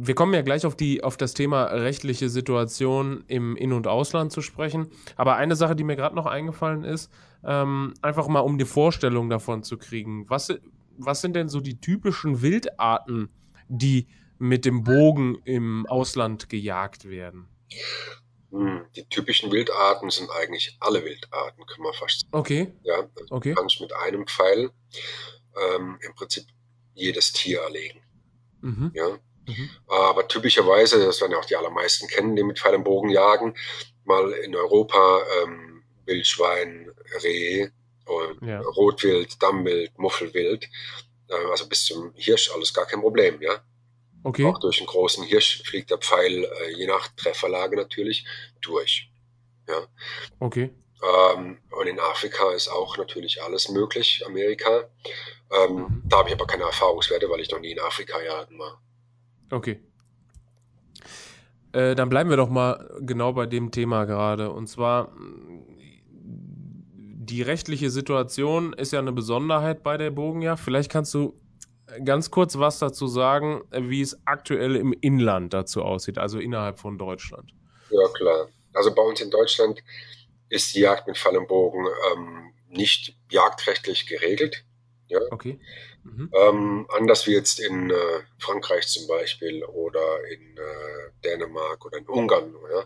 wir 0.00 0.14
kommen 0.14 0.32
ja 0.32 0.42
gleich 0.42 0.64
auf, 0.64 0.76
die, 0.76 1.02
auf 1.02 1.16
das 1.16 1.34
Thema 1.34 1.64
rechtliche 1.64 2.28
Situation 2.28 3.24
im 3.26 3.56
In- 3.56 3.72
und 3.72 3.88
Ausland 3.88 4.30
zu 4.30 4.42
sprechen. 4.42 4.90
Aber 5.16 5.36
eine 5.36 5.56
Sache, 5.56 5.74
die 5.74 5.82
mir 5.82 5.96
gerade 5.96 6.14
noch 6.14 6.26
eingefallen 6.26 6.84
ist, 6.84 7.10
ähm, 7.44 7.94
einfach 8.00 8.28
mal 8.28 8.40
um 8.40 8.58
die 8.58 8.64
Vorstellung 8.64 9.28
davon 9.28 9.64
zu 9.64 9.76
kriegen. 9.76 10.28
Was, 10.30 10.54
was 10.96 11.20
sind 11.20 11.34
denn 11.34 11.48
so 11.48 11.60
die 11.60 11.80
typischen 11.80 12.42
Wildarten, 12.42 13.30
die 13.68 14.06
mit 14.38 14.64
dem 14.64 14.84
Bogen 14.84 15.38
im 15.44 15.84
Ausland 15.86 16.48
gejagt 16.48 17.08
werden? 17.08 17.48
Hm, 18.52 18.86
die 18.94 19.04
typischen 19.08 19.50
Wildarten 19.50 20.10
sind 20.10 20.30
eigentlich 20.30 20.76
alle 20.78 21.04
Wildarten, 21.04 21.66
können 21.66 21.84
wir 21.84 21.92
fast 21.92 22.20
sagen. 22.20 22.30
Okay. 22.32 22.72
Ja, 22.84 22.98
also 22.98 23.34
okay. 23.34 23.54
kann 23.54 23.66
ich 23.66 23.80
mit 23.80 23.92
einem 23.92 24.26
Pfeil 24.28 24.70
ähm, 25.74 25.98
im 26.00 26.14
Prinzip 26.14 26.44
jedes 26.94 27.32
Tier 27.32 27.60
erlegen. 27.62 28.00
Mhm. 28.60 28.90
Ja, 28.94 29.18
Mhm. 29.48 29.70
Aber 29.88 30.28
typischerweise, 30.28 31.04
das 31.04 31.20
werden 31.20 31.32
ja 31.32 31.38
auch 31.38 31.44
die 31.46 31.56
allermeisten 31.56 32.06
kennen, 32.06 32.36
die 32.36 32.44
mit 32.44 32.58
Pfeil 32.58 32.76
und 32.76 32.84
Bogen 32.84 33.08
jagen, 33.08 33.56
mal 34.04 34.30
in 34.32 34.54
Europa 34.54 35.22
ähm, 35.42 35.82
Wildschwein, 36.04 36.90
Reh, 37.22 37.68
ja. 38.40 38.60
Rotwild, 38.60 39.42
Dammwild, 39.42 39.98
Muffelwild, 39.98 40.68
äh, 41.28 41.50
also 41.50 41.68
bis 41.68 41.86
zum 41.86 42.12
Hirsch 42.14 42.50
alles 42.54 42.72
gar 42.72 42.86
kein 42.86 43.00
Problem, 43.00 43.40
ja. 43.42 43.62
Okay. 44.24 44.44
Auch 44.44 44.58
durch 44.58 44.78
einen 44.78 44.86
großen 44.86 45.24
Hirsch 45.24 45.62
fliegt 45.64 45.90
der 45.90 45.98
Pfeil, 45.98 46.44
äh, 46.44 46.70
je 46.72 46.86
nach 46.86 47.08
Trefferlage 47.16 47.76
natürlich, 47.76 48.26
durch. 48.60 49.10
Ja. 49.68 49.86
Okay. 50.40 50.70
Ähm, 51.02 51.58
und 51.70 51.86
in 51.86 52.00
Afrika 52.00 52.52
ist 52.52 52.68
auch 52.68 52.96
natürlich 52.96 53.42
alles 53.42 53.68
möglich, 53.68 54.22
Amerika. 54.26 54.90
Ähm, 55.50 55.74
mhm. 55.74 56.02
Da 56.06 56.18
habe 56.18 56.28
ich 56.28 56.34
aber 56.34 56.46
keine 56.46 56.64
Erfahrungswerte, 56.64 57.30
weil 57.30 57.40
ich 57.40 57.50
noch 57.50 57.60
nie 57.60 57.72
in 57.72 57.80
Afrika 57.80 58.20
jagen 58.20 58.58
war. 58.58 58.82
Okay. 59.50 59.80
Äh, 61.72 61.94
dann 61.94 62.08
bleiben 62.08 62.30
wir 62.30 62.36
doch 62.36 62.48
mal 62.48 62.98
genau 63.00 63.32
bei 63.32 63.46
dem 63.46 63.70
Thema 63.70 64.04
gerade. 64.04 64.50
Und 64.50 64.68
zwar, 64.68 65.12
die 66.20 67.42
rechtliche 67.42 67.90
Situation 67.90 68.72
ist 68.72 68.92
ja 68.92 68.98
eine 68.98 69.12
Besonderheit 69.12 69.82
bei 69.82 69.96
der 69.96 70.10
Bogenjagd. 70.10 70.60
Vielleicht 70.60 70.90
kannst 70.90 71.12
du 71.14 71.38
ganz 72.04 72.30
kurz 72.30 72.58
was 72.58 72.78
dazu 72.78 73.06
sagen, 73.06 73.62
wie 73.70 74.00
es 74.00 74.18
aktuell 74.26 74.76
im 74.76 74.92
Inland 75.00 75.54
dazu 75.54 75.82
aussieht, 75.82 76.18
also 76.18 76.38
innerhalb 76.38 76.78
von 76.78 76.98
Deutschland. 76.98 77.52
Ja, 77.90 78.08
klar. 78.14 78.48
Also 78.74 78.94
bei 78.94 79.02
uns 79.02 79.20
in 79.20 79.30
Deutschland 79.30 79.82
ist 80.48 80.74
die 80.74 80.80
Jagd 80.80 81.06
mit 81.06 81.18
Fall 81.18 81.36
und 81.36 81.48
Bogen 81.48 81.86
ähm, 82.12 82.52
nicht 82.68 83.16
jagdrechtlich 83.30 84.06
geregelt. 84.06 84.64
Ja? 85.08 85.20
Okay. 85.30 85.58
Mhm. 86.08 86.30
Ähm, 86.34 86.86
anders 86.90 87.26
wie 87.26 87.32
jetzt 87.32 87.60
in 87.60 87.90
äh, 87.90 88.20
Frankreich 88.38 88.86
zum 88.88 89.06
Beispiel 89.06 89.62
oder 89.64 90.24
in 90.30 90.56
äh, 90.56 91.10
Dänemark 91.24 91.84
oder 91.84 91.98
in 91.98 92.06
Ungarn, 92.06 92.54
ja, 92.72 92.84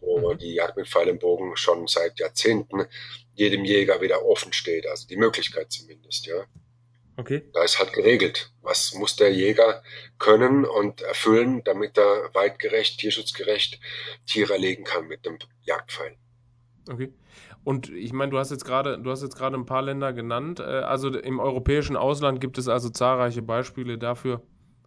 wo 0.00 0.32
mhm. 0.32 0.38
die 0.38 0.54
Jagd 0.54 0.76
mit 0.76 0.88
Pfeil 0.88 1.10
und 1.10 1.20
Bogen 1.20 1.56
schon 1.56 1.86
seit 1.86 2.18
Jahrzehnten 2.18 2.86
jedem 3.34 3.64
Jäger 3.64 4.00
wieder 4.00 4.24
offen 4.24 4.52
steht, 4.52 4.86
also 4.86 5.06
die 5.08 5.16
Möglichkeit 5.16 5.72
zumindest, 5.72 6.26
ja. 6.26 6.44
Okay. 7.16 7.42
Da 7.52 7.64
ist 7.64 7.78
halt 7.78 7.92
geregelt, 7.92 8.50
was 8.62 8.94
muss 8.94 9.16
der 9.16 9.30
Jäger 9.32 9.82
können 10.18 10.64
und 10.64 11.02
erfüllen, 11.02 11.62
damit 11.64 11.98
er 11.98 12.30
weitgerecht, 12.32 12.98
tierschutzgerecht 12.98 13.78
Tiere 14.26 14.54
erlegen 14.54 14.84
kann 14.84 15.06
mit 15.06 15.26
dem 15.26 15.38
Jagdpfeil. 15.62 16.16
Okay. 16.88 17.12
Und 17.62 17.90
ich 17.90 18.12
meine, 18.12 18.30
du 18.30 18.38
hast 18.38 18.50
jetzt 18.50 18.64
gerade, 18.64 18.98
du 18.98 19.10
hast 19.10 19.22
jetzt 19.22 19.36
gerade 19.36 19.56
ein 19.56 19.66
paar 19.66 19.82
Länder 19.82 20.12
genannt. 20.12 20.60
Äh, 20.60 20.62
also 20.62 21.08
im 21.08 21.40
europäischen 21.40 21.96
Ausland 21.96 22.40
gibt 22.40 22.58
es 22.58 22.68
also 22.68 22.88
zahlreiche 22.88 23.42
Beispiele 23.42 23.98
dafür, 23.98 24.42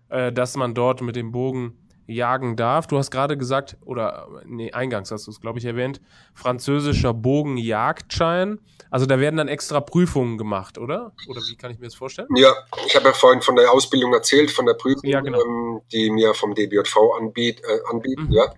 äh, 0.09 0.31
dass 0.31 0.55
man 0.57 0.73
dort 0.73 1.01
mit 1.01 1.15
dem 1.15 1.31
Bogen 1.31 1.77
jagen 2.07 2.55
darf. 2.55 2.87
Du 2.87 2.97
hast 2.97 3.11
gerade 3.11 3.37
gesagt, 3.37 3.77
oder 3.85 4.27
nee, 4.45 4.71
eingangs 4.71 5.11
hast 5.11 5.27
du 5.27 5.31
es, 5.31 5.39
glaube 5.39 5.59
ich, 5.59 5.65
erwähnt, 5.65 6.01
französischer 6.33 7.13
Bogenjagdschein. 7.13 8.59
Also 8.89 9.05
da 9.05 9.19
werden 9.19 9.37
dann 9.37 9.47
extra 9.47 9.79
Prüfungen 9.79 10.37
gemacht, 10.37 10.77
oder? 10.77 11.13
Oder 11.27 11.41
wie 11.49 11.55
kann 11.55 11.71
ich 11.71 11.79
mir 11.79 11.85
das 11.85 11.95
vorstellen? 11.95 12.27
Ja, 12.35 12.53
ich 12.85 12.95
habe 12.95 13.05
ja 13.05 13.13
vorhin 13.13 13.41
von 13.41 13.55
der 13.55 13.71
Ausbildung 13.71 14.13
erzählt, 14.13 14.51
von 14.51 14.65
der 14.65 14.73
Prüfung, 14.73 15.09
ja, 15.09 15.21
genau. 15.21 15.41
ähm, 15.41 15.81
die 15.91 16.09
mir 16.09 16.33
vom 16.33 16.53
DBJV 16.53 16.97
anbiet, 17.17 17.61
äh, 17.61 17.79
anbieten. 17.89 18.27
Mhm. 18.27 18.33
Ja. 18.33 18.53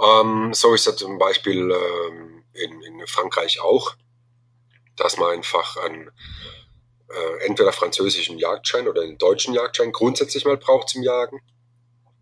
Ähm, 0.00 0.54
so 0.54 0.74
ist 0.74 0.86
das 0.86 0.96
zum 0.96 1.18
Beispiel 1.18 1.70
ähm, 1.70 2.37
in, 2.52 2.82
in 2.82 3.06
Frankreich 3.06 3.60
auch, 3.60 3.94
dass 4.96 5.16
man 5.16 5.30
einfach 5.32 5.76
einen 5.76 6.10
äh, 7.08 7.46
entweder 7.46 7.72
französischen 7.72 8.38
Jagdschein 8.38 8.88
oder 8.88 9.02
einen 9.02 9.18
deutschen 9.18 9.54
Jagdschein 9.54 9.92
grundsätzlich 9.92 10.44
mal 10.44 10.56
braucht 10.56 10.88
zum 10.88 11.02
Jagen. 11.02 11.40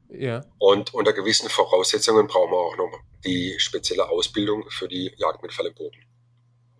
Ja. 0.08 0.44
Und 0.58 0.94
unter 0.94 1.12
gewissen 1.12 1.48
Voraussetzungen 1.48 2.26
brauchen 2.26 2.52
wir 2.52 2.58
auch 2.58 2.76
noch 2.76 3.00
die 3.24 3.56
spezielle 3.58 4.08
Ausbildung 4.08 4.64
für 4.70 4.88
die 4.88 5.12
Jagd 5.16 5.42
mit 5.42 5.52
Fall 5.52 5.66
im 5.66 5.74
Bogen. 5.74 5.98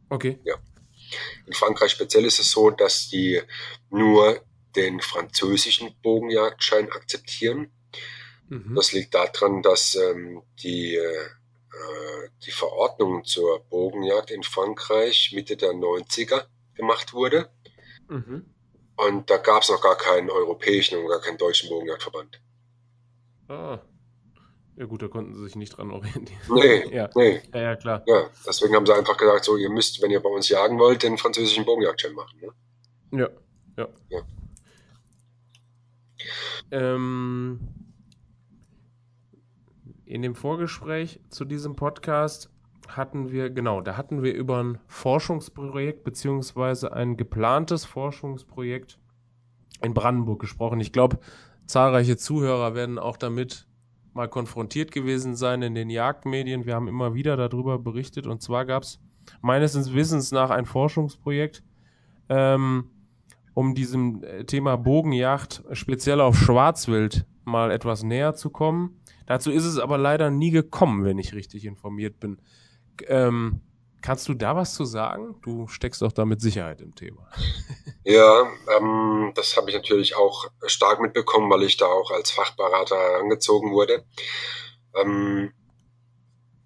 Okay. 0.09 0.39
Ja. 0.45 0.57
In 1.47 1.53
Frankreich 1.53 1.91
speziell 1.91 2.25
ist 2.25 2.39
es 2.39 2.51
so, 2.51 2.71
dass 2.71 3.09
die 3.09 3.41
nur 3.91 4.41
den 4.77 5.01
französischen 5.01 5.95
Bogenjagdschein 6.03 6.91
akzeptieren. 6.93 7.73
Mhm. 8.49 8.75
Das 8.77 8.93
liegt 8.93 9.15
daran, 9.15 9.63
dass 9.63 9.95
ähm, 9.97 10.43
die, 10.63 10.95
äh, 10.95 11.29
die 12.45 12.51
Verordnung 12.51 13.25
zur 13.25 13.61
Bogenjagd 13.65 14.31
in 14.31 14.43
Frankreich 14.43 15.33
Mitte 15.35 15.57
der 15.57 15.71
90er 15.71 16.47
gemacht 16.75 17.13
wurde. 17.13 17.51
Mhm. 18.09 18.47
Und 18.97 19.31
da 19.31 19.37
gab 19.37 19.63
es 19.63 19.69
noch 19.69 19.83
gar 19.83 19.97
keinen 19.97 20.31
europäischen 20.31 20.99
und 20.99 21.09
gar 21.09 21.21
keinen 21.21 21.39
deutschen 21.39 21.69
Bogenjagdverband. 21.69 22.41
Ah. 23.49 23.79
Ja 24.77 24.85
gut, 24.85 25.01
da 25.01 25.09
konnten 25.09 25.35
sie 25.35 25.45
sich 25.45 25.57
nicht 25.57 25.77
dran 25.77 25.91
orientieren. 25.91 26.41
Nee, 26.51 26.87
ja. 26.95 27.09
nee. 27.15 27.41
Ja, 27.53 27.61
ja, 27.61 27.77
klar. 27.77 28.03
Ja, 28.07 28.29
deswegen 28.47 28.75
haben 28.75 28.85
sie 28.85 28.95
einfach 28.95 29.17
gesagt, 29.17 29.45
so, 29.45 29.57
ihr 29.57 29.71
müsst, 29.71 30.03
wenn 30.03 30.11
ihr 30.11 30.21
bei 30.21 30.29
uns 30.29 30.49
jagen 30.49 30.79
wollt, 30.79 31.03
den 31.03 31.17
französischen 31.17 31.65
Bogenjagdschein 31.65 32.13
machen. 32.13 32.41
Ne? 32.41 33.21
Ja, 33.21 33.31
ja. 33.79 33.89
ja. 34.11 34.21
Ähm, 36.71 37.86
in 40.07 40.23
dem 40.23 40.35
Vorgespräch 40.35 41.21
zu 41.29 41.45
diesem 41.45 41.75
Podcast 41.77 42.51
hatten 42.89 43.33
wir, 43.33 43.51
genau, 43.51 43.81
da 43.81 43.97
hatten 43.97 44.23
wir 44.23 44.33
über 44.35 44.63
ein 44.63 44.79
Forschungsprojekt 44.87 46.05
beziehungsweise 46.05 46.93
ein 46.93 47.17
geplantes 47.17 47.85
Forschungsprojekt 47.85 48.99
in 49.83 49.93
Brandenburg 49.93 50.41
gesprochen. 50.41 50.81
Ich 50.81 50.93
glaube, 50.93 51.19
zahlreiche 51.67 52.17
Zuhörer 52.17 52.75
werden 52.75 52.99
auch 52.99 53.17
damit 53.17 53.67
mal 54.15 54.29
konfrontiert 54.29 54.93
gewesen 54.93 55.35
sein 55.35 55.63
in 55.63 55.75
den 55.75 55.91
Jagdmedien. 55.91 56.65
Wir 56.65 56.77
haben 56.77 56.89
immer 56.89 57.15
wieder 57.15 57.37
darüber 57.37 57.79
berichtet 57.79 58.27
und 58.29 58.41
zwar 58.41 58.65
gab 58.65 58.85
es 58.85 59.01
meines 59.43 59.93
Wissens 59.93 60.31
nach 60.31 60.51
ein 60.51 60.65
Forschungsprojekt, 60.67 61.65
ähm, 62.29 62.91
um 63.55 63.75
diesem 63.75 64.23
äh, 64.23 64.45
Thema 64.45 64.77
Bogenjagd 64.77 65.65
speziell 65.73 66.21
auf 66.21 66.37
Schwarzwild 66.37 67.27
mal 67.45 67.71
etwas 67.71 68.05
näher 68.05 68.35
zu 68.35 68.51
kommen. 68.51 69.01
Dazu 69.27 69.51
ist 69.51 69.65
es 69.65 69.79
aber 69.79 69.99
leider 69.99 70.31
nie 70.31 70.51
gekommen, 70.51 71.05
wenn 71.05 71.19
ich 71.19 71.35
richtig 71.35 71.65
informiert 71.65 72.21
bin. 72.21 72.41
Ähm, 73.07 73.61
kannst 74.01 74.29
du 74.29 74.35
da 74.35 74.55
was 74.57 74.75
zu 74.75 74.85
sagen? 74.85 75.37
Du 75.43 75.67
steckst 75.67 76.03
doch 76.03 76.13
da 76.13 76.25
mit 76.25 76.41
Sicherheit 76.41 76.81
im 76.81 76.95
Thema. 76.95 77.29
Ja, 78.09 78.49
ähm, 78.77 79.33
das 79.35 79.57
habe 79.57 79.69
ich 79.69 79.75
natürlich 79.75 80.15
auch 80.15 80.49
stark 80.67 81.01
mitbekommen, 81.01 81.51
weil 81.51 81.65
ich 81.65 81.77
da 81.77 81.87
auch 81.87 82.13
als 82.13 82.31
Fachberater 82.31 82.97
herangezogen 82.97 83.73
wurde. 83.73 84.05
Ähm, 84.95 85.53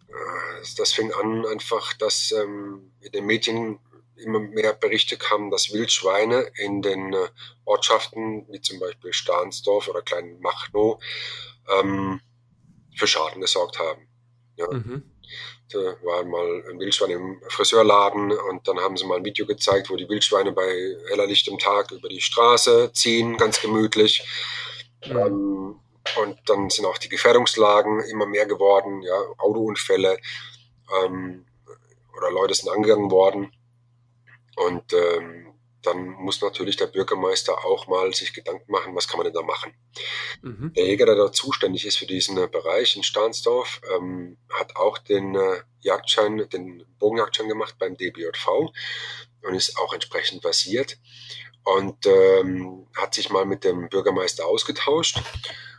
äh, 0.08 0.66
das 0.76 0.92
fing 0.92 1.14
an 1.14 1.46
einfach, 1.46 1.94
dass 1.94 2.32
ähm, 2.32 2.92
in 3.00 3.12
den 3.12 3.24
Medien 3.24 3.78
immer 4.16 4.40
mehr 4.40 4.74
Berichte 4.74 5.16
kamen, 5.16 5.50
dass 5.50 5.72
Wildschweine 5.72 6.50
in 6.56 6.82
den 6.82 7.14
äh, 7.14 7.28
Ortschaften, 7.64 8.46
wie 8.50 8.60
zum 8.60 8.78
Beispiel 8.78 9.14
Stahnsdorf 9.14 9.88
oder 9.88 10.02
Klein 10.02 10.38
Machnow, 10.40 11.02
ähm, 11.80 12.20
für 12.96 13.06
Schaden 13.06 13.40
gesorgt 13.40 13.78
haben. 13.78 14.08
Ja. 14.56 14.70
Mhm. 14.70 15.02
Da 15.72 15.78
war 16.02 16.24
mal 16.24 16.64
ein 16.68 16.80
Wildschwein 16.80 17.10
im 17.10 17.40
Friseurladen 17.48 18.32
und 18.32 18.66
dann 18.66 18.80
haben 18.80 18.96
sie 18.96 19.06
mal 19.06 19.18
ein 19.18 19.24
Video 19.24 19.46
gezeigt, 19.46 19.88
wo 19.88 19.96
die 19.96 20.08
Wildschweine 20.08 20.50
bei 20.50 20.96
heller 21.08 21.26
Licht 21.26 21.46
im 21.46 21.58
Tag 21.58 21.92
über 21.92 22.08
die 22.08 22.20
Straße 22.20 22.92
ziehen, 22.92 23.36
ganz 23.36 23.60
gemütlich. 23.60 24.26
Mhm. 25.06 25.16
Ähm, 25.16 25.80
und 26.20 26.38
dann 26.46 26.70
sind 26.70 26.86
auch 26.86 26.98
die 26.98 27.08
Gefährdungslagen 27.08 28.00
immer 28.10 28.26
mehr 28.26 28.46
geworden, 28.46 29.02
ja, 29.02 29.14
Autounfälle 29.38 30.18
ähm, 31.04 31.46
oder 32.16 32.30
Leute 32.32 32.54
sind 32.54 32.70
angegangen 32.70 33.10
worden. 33.10 33.52
Und 34.56 34.92
ähm, 34.92 35.49
dann 35.82 36.08
muss 36.08 36.40
natürlich 36.42 36.76
der 36.76 36.86
Bürgermeister 36.86 37.64
auch 37.64 37.86
mal 37.86 38.12
sich 38.14 38.32
Gedanken 38.32 38.70
machen, 38.70 38.94
was 38.94 39.08
kann 39.08 39.18
man 39.18 39.24
denn 39.24 39.34
da 39.34 39.42
machen. 39.42 39.74
Mhm. 40.42 40.72
Der 40.74 40.84
Jäger, 40.84 41.06
der 41.06 41.14
da 41.14 41.32
zuständig 41.32 41.86
ist 41.86 41.96
für 41.96 42.06
diesen 42.06 42.36
äh, 42.38 42.48
Bereich 42.48 42.96
in 42.96 43.02
Stahnsdorf, 43.02 43.80
ähm, 43.94 44.38
hat 44.52 44.76
auch 44.76 44.98
den 44.98 45.34
äh, 45.34 45.62
Jagdschein, 45.80 46.48
den 46.52 46.84
Bogenjagdschein 46.98 47.48
gemacht 47.48 47.76
beim 47.78 47.96
DBJV 47.96 48.72
und 49.42 49.54
ist 49.54 49.78
auch 49.78 49.92
entsprechend 49.92 50.42
versiert 50.42 50.98
und 51.64 52.06
ähm, 52.06 52.86
hat 52.96 53.14
sich 53.14 53.30
mal 53.30 53.46
mit 53.46 53.64
dem 53.64 53.88
Bürgermeister 53.88 54.46
ausgetauscht. 54.46 55.20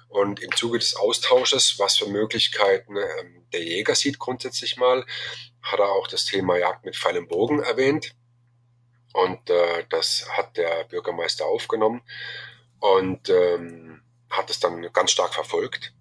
Und 0.09 0.41
im 0.41 0.53
Zuge 0.57 0.77
des 0.77 0.97
Austausches, 0.97 1.79
was 1.79 1.97
für 1.97 2.07
Möglichkeiten 2.07 2.97
ähm, 2.97 3.45
der 3.53 3.63
Jäger 3.63 3.95
sieht 3.95 4.19
grundsätzlich 4.19 4.75
mal, 4.75 5.05
hat 5.61 5.79
er 5.79 5.89
auch 5.89 6.07
das 6.07 6.25
Thema 6.25 6.57
Jagd 6.57 6.83
mit 6.83 6.97
Pfeil 6.97 7.17
und 7.17 7.29
Bogen 7.29 7.61
erwähnt. 7.61 8.13
Und 9.13 9.49
äh, 9.49 9.85
das 9.89 10.27
hat 10.37 10.57
der 10.57 10.85
Bürgermeister 10.85 11.45
aufgenommen 11.45 12.01
und 12.79 13.29
ähm, 13.29 14.01
hat 14.29 14.49
es 14.49 14.59
dann 14.59 14.81
ganz 14.93 15.11
stark 15.11 15.33
verfolgt. 15.33 15.93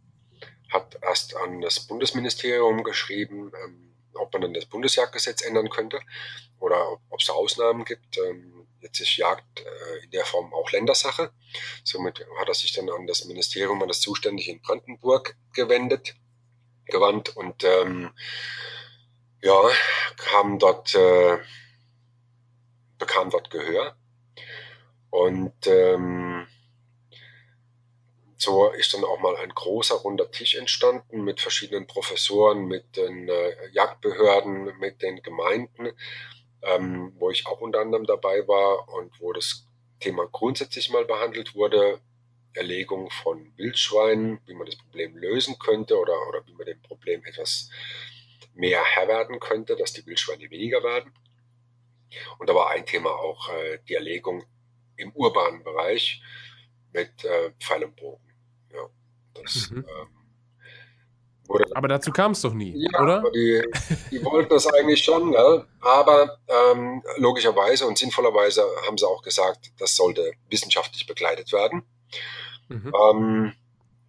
Hat 0.71 0.97
erst 1.03 1.37
an 1.37 1.61
das 1.61 1.81
Bundesministerium 1.81 2.85
geschrieben, 2.85 3.51
ähm, 3.65 3.95
ob 4.15 4.33
man 4.33 4.43
dann 4.43 4.55
das 4.55 4.67
Bundesjagdgesetz 4.67 5.43
ändern 5.43 5.71
könnte 5.71 6.01
oder 6.61 6.93
ob 6.93 7.21
es 7.21 7.27
da 7.27 7.33
Ausnahmen 7.33 7.85
gibt. 7.85 8.19
Ähm, 8.19 8.67
jetzt 8.81 9.01
ist 9.01 9.17
Jagd 9.17 9.61
äh, 9.61 10.05
in 10.05 10.11
der 10.11 10.25
Form 10.25 10.53
auch 10.55 10.71
Ländersache. 10.71 11.33
Somit 11.85 12.25
hat 12.39 12.49
er 12.49 12.55
sich 12.55 12.73
dann 12.73 12.89
an 12.91 13.07
das 13.07 13.25
Ministerium, 13.25 13.83
an 13.83 13.89
das 13.89 14.01
Zuständige 14.01 14.53
in 14.53 14.63
Brandenburg 14.63 15.37
gewendet, 15.53 16.15
gewandt 16.87 17.37
und 17.37 17.65
ähm, 17.65 18.11
ja, 19.43 19.71
kam 20.17 20.59
dort 20.59 20.95
äh, 20.95 21.39
bekam 23.01 23.31
dort 23.31 23.51
Gehör. 23.51 23.97
Und 25.11 25.67
ähm, 25.67 26.47
so 28.37 28.71
ist 28.71 28.95
dann 28.95 29.05
auch 29.05 29.21
mal 29.21 29.37
ein 29.37 29.51
großer 29.51 29.97
runder 29.97 30.31
Tisch 30.31 30.55
entstanden 30.55 31.25
mit 31.25 31.41
verschiedenen 31.41 31.87
Professoren, 31.87 32.67
mit 32.67 32.97
den 32.97 33.29
äh, 33.29 33.69
Jagdbehörden, 33.73 34.79
mit 34.79 35.03
den 35.03 35.23
Gemeinden, 35.23 35.91
ähm, 36.63 37.13
wo 37.19 37.31
ich 37.31 37.47
auch 37.47 37.61
unter 37.61 37.81
anderem 37.81 38.07
dabei 38.07 38.47
war 38.47 38.89
und 38.89 39.21
wo 39.21 39.33
das 39.33 39.67
Thema 39.99 40.27
grundsätzlich 40.31 40.91
mal 40.91 41.05
behandelt 41.05 41.55
wurde. 41.55 42.01
Erlegung 42.53 43.11
von 43.11 43.53
Wildschweinen, 43.57 44.41
wie 44.47 44.55
man 44.55 44.67
das 44.67 44.77
Problem 44.77 45.17
lösen 45.17 45.57
könnte 45.59 45.97
oder, 45.97 46.15
oder 46.29 46.45
wie 46.47 46.55
man 46.55 46.67
dem 46.67 46.83
Problem 46.83 47.25
etwas 47.25 47.71
mehr 48.55 48.83
Herr 48.85 49.07
werden 49.07 49.39
könnte, 49.39 49.77
dass 49.77 49.93
die 49.93 50.05
Wildschweine 50.05 50.51
weniger 50.51 50.83
werden. 50.83 51.13
Und 52.39 52.49
da 52.49 52.55
war 52.55 52.71
ein 52.71 52.87
Thema 52.87 53.11
auch 53.11 53.49
äh, 53.51 53.79
die 53.89 53.95
Erlegung 53.95 54.45
im 54.97 55.13
urbanen 55.13 55.63
Bereich 55.63 56.23
mit 56.93 57.25
äh, 57.25 57.53
Pfeil 57.61 57.85
und 57.85 57.97
Bogen. 57.97 58.35
Ja, 58.73 58.89
das, 59.35 59.71
mhm. 59.71 59.85
ähm, 59.89 60.21
aber 61.75 61.89
dazu 61.89 62.13
kam 62.13 62.33
es 62.33 62.43
doch 62.43 62.55
nie, 62.55 62.75
ja, 62.77 63.01
oder? 63.01 63.25
Die, 63.35 63.63
die, 64.11 64.25
wollten 64.25 64.51
das 64.51 64.67
eigentlich 64.69 65.03
schon, 65.03 65.31
ne? 65.31 65.67
aber 65.81 66.39
ähm, 66.47 67.03
logischerweise 67.17 67.87
und 67.87 67.99
sinnvollerweise 67.99 68.65
haben 68.87 68.97
sie 68.97 69.07
auch 69.07 69.23
gesagt, 69.23 69.73
das 69.79 69.97
sollte 69.97 70.33
wissenschaftlich 70.49 71.07
begleitet 71.07 71.53
werden. 71.53 71.83
Mhm. 72.69 72.93
Ähm, 72.95 73.53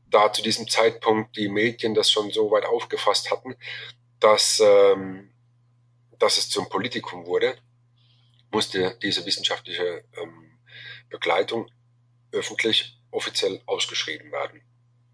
da 0.09 0.31
zu 0.31 0.43
diesem 0.43 0.67
Zeitpunkt 0.67 1.35
die 1.35 1.49
Medien 1.49 1.95
das 1.95 2.11
schon 2.11 2.29
so 2.29 2.51
weit 2.51 2.65
aufgefasst 2.65 3.31
hatten, 3.31 3.55
dass, 4.19 4.61
ähm, 4.63 5.31
dass 6.19 6.37
es 6.37 6.49
zum 6.49 6.69
Politikum 6.69 7.25
wurde 7.25 7.55
musste 8.51 8.97
diese 9.01 9.25
wissenschaftliche 9.25 10.03
ähm, 10.17 10.59
Begleitung 11.09 11.69
öffentlich 12.31 12.97
offiziell 13.11 13.61
ausgeschrieben 13.65 14.31
werden. 14.31 14.61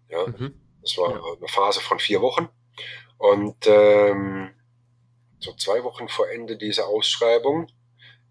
Ja, 0.08 0.26
mhm. 0.26 0.60
das 0.80 0.96
war 0.96 1.10
ja. 1.10 1.36
eine 1.36 1.48
Phase 1.48 1.80
von 1.80 1.98
vier 1.98 2.20
Wochen 2.20 2.48
und 3.18 3.66
ähm, 3.66 4.54
so 5.40 5.52
zwei 5.54 5.82
Wochen 5.84 6.08
vor 6.08 6.28
Ende 6.30 6.56
dieser 6.56 6.86
Ausschreibung 6.86 7.68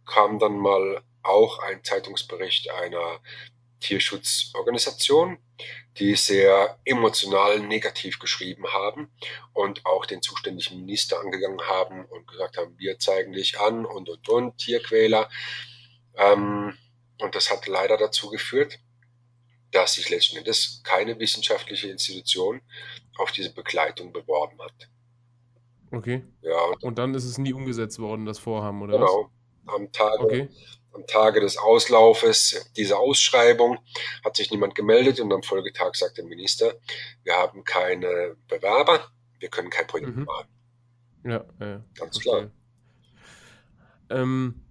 kam 0.05 0.39
dann 0.39 0.57
mal 0.57 1.03
auch 1.21 1.59
ein 1.59 1.83
Zeitungsbericht 1.83 2.69
einer 2.71 3.19
Tierschutzorganisation, 3.79 5.37
die 5.97 6.15
sehr 6.15 6.79
emotional 6.85 7.59
negativ 7.59 8.19
geschrieben 8.19 8.65
haben 8.67 9.09
und 9.53 9.85
auch 9.85 10.05
den 10.05 10.21
zuständigen 10.21 10.79
Minister 10.79 11.19
angegangen 11.19 11.61
haben 11.61 12.05
und 12.05 12.27
gesagt 12.27 12.57
haben, 12.57 12.77
wir 12.77 12.99
zeigen 12.99 13.33
dich 13.33 13.59
an 13.59 13.85
und 13.85 14.09
und 14.09 14.29
und, 14.29 14.57
Tierquäler. 14.57 15.29
Ähm, 16.15 16.77
und 17.19 17.35
das 17.35 17.49
hat 17.51 17.67
leider 17.67 17.97
dazu 17.97 18.29
geführt, 18.29 18.79
dass 19.71 19.93
sich 19.93 20.09
letzten 20.09 20.37
Endes 20.37 20.81
keine 20.83 21.19
wissenschaftliche 21.19 21.89
Institution 21.89 22.61
auf 23.17 23.31
diese 23.31 23.53
Begleitung 23.53 24.13
beworben 24.13 24.61
hat. 24.61 24.89
Okay. 25.91 26.23
Ja, 26.41 26.61
und, 26.65 26.83
und 26.83 26.97
dann 26.97 27.15
ist 27.15 27.25
es 27.25 27.37
nie 27.37 27.53
umgesetzt 27.53 27.99
worden, 27.99 28.25
das 28.25 28.39
Vorhaben, 28.39 28.81
oder 28.81 28.93
genau. 28.99 29.23
was? 29.25 29.36
Am 29.67 29.91
Tage, 29.91 30.23
okay. 30.23 30.49
am 30.93 31.05
Tage 31.07 31.41
des 31.41 31.57
Auslaufes 31.57 32.71
dieser 32.75 32.99
Ausschreibung 32.99 33.79
hat 34.23 34.35
sich 34.35 34.51
niemand 34.51 34.75
gemeldet 34.75 35.19
und 35.19 35.31
am 35.31 35.43
Folgetag 35.43 35.95
sagt 35.95 36.17
der 36.17 36.25
Minister, 36.25 36.73
wir 37.23 37.33
haben 37.33 37.63
keine 37.63 38.35
Bewerber, 38.47 39.01
wir 39.39 39.49
können 39.49 39.69
kein 39.69 39.87
Projekt 39.87 40.15
mhm. 40.15 40.23
machen. 40.23 40.47
Ja, 41.25 41.43
ja, 41.59 41.83
ganz 41.95 42.19
klar. 42.19 42.49
Ähm, 44.09 44.61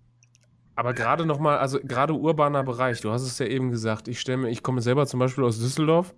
aber 0.74 0.92
gerade 0.92 1.24
nochmal, 1.24 1.58
also 1.58 1.80
gerade 1.80 2.12
urbaner 2.12 2.62
Bereich, 2.62 3.00
du 3.00 3.10
hast 3.10 3.22
es 3.22 3.38
ja 3.38 3.46
eben 3.46 3.70
gesagt, 3.70 4.08
ich 4.08 4.20
stelle 4.20 4.38
mir, 4.38 4.50
ich 4.50 4.62
komme 4.62 4.82
selber 4.82 5.06
zum 5.06 5.20
Beispiel 5.20 5.44
aus 5.44 5.58
Düsseldorf. 5.58 6.14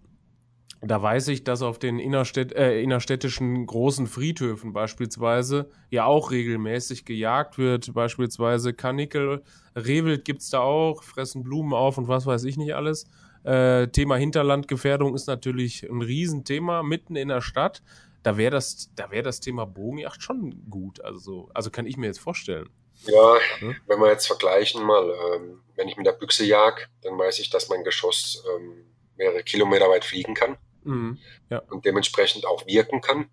Da 0.80 1.02
weiß 1.02 1.28
ich, 1.28 1.42
dass 1.42 1.62
auf 1.62 1.80
den 1.80 1.98
innerstädt 1.98 2.52
äh, 2.52 2.80
innerstädtischen 2.80 3.66
großen 3.66 4.06
Friedhöfen 4.06 4.72
beispielsweise 4.72 5.68
ja 5.90 6.04
auch 6.04 6.30
regelmäßig 6.30 7.04
gejagt 7.04 7.58
wird. 7.58 7.92
Beispielsweise 7.94 8.72
Karnickel, 8.74 9.42
Rehwild 9.74 10.24
gibt 10.24 10.42
es 10.42 10.50
da 10.50 10.60
auch, 10.60 11.02
fressen 11.02 11.42
Blumen 11.42 11.72
auf 11.72 11.98
und 11.98 12.06
was 12.06 12.26
weiß 12.26 12.44
ich 12.44 12.56
nicht 12.56 12.76
alles. 12.76 13.06
Äh, 13.42 13.88
Thema 13.88 14.16
Hinterlandgefährdung 14.16 15.16
ist 15.16 15.26
natürlich 15.26 15.82
ein 15.82 16.00
Riesenthema 16.00 16.84
mitten 16.84 17.16
in 17.16 17.28
der 17.28 17.40
Stadt. 17.40 17.82
Da 18.22 18.36
wäre 18.36 18.52
das, 18.52 18.90
da 18.94 19.10
wäre 19.10 19.24
das 19.24 19.40
Thema 19.40 19.66
Bogenjacht 19.66 20.22
schon 20.22 20.64
gut. 20.70 21.04
Also, 21.04 21.50
also 21.54 21.70
kann 21.70 21.86
ich 21.86 21.96
mir 21.96 22.06
jetzt 22.06 22.20
vorstellen. 22.20 22.68
Ja, 23.04 23.36
hm? 23.58 23.76
wenn 23.86 24.00
wir 24.00 24.10
jetzt 24.10 24.26
vergleichen 24.26 24.84
mal, 24.84 25.10
ähm, 25.34 25.60
wenn 25.74 25.88
ich 25.88 25.96
mit 25.96 26.06
der 26.06 26.12
Büchse 26.12 26.44
jag, 26.44 26.88
dann 27.02 27.18
weiß 27.18 27.40
ich, 27.40 27.50
dass 27.50 27.68
mein 27.68 27.82
Geschoss 27.82 28.44
ähm, 28.54 28.84
mehrere 29.16 29.42
Kilometer 29.42 29.88
weit 29.88 30.04
fliegen 30.04 30.34
kann 30.34 30.56
mhm. 30.88 31.18
ja. 31.50 31.58
und 31.70 31.84
dementsprechend 31.84 32.46
auch 32.46 32.66
wirken 32.66 33.00
kann. 33.00 33.30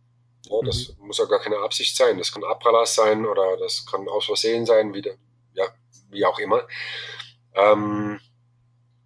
Ja, 0.47 0.59
das 0.63 0.95
mhm. 0.97 1.07
muss 1.07 1.17
ja 1.17 1.25
gar 1.25 1.39
keine 1.39 1.57
Absicht 1.59 1.95
sein. 1.95 2.17
Das 2.17 2.31
kann 2.31 2.43
Abpraller 2.43 2.85
sein 2.85 3.25
oder 3.25 3.57
das 3.57 3.85
kann 3.85 4.07
aus 4.07 4.25
Versehen 4.25 4.65
sein, 4.65 4.93
wie, 4.93 5.01
de, 5.01 5.15
ja, 5.53 5.65
wie 6.09 6.25
auch 6.25 6.39
immer. 6.39 6.67
Ähm, 7.53 8.19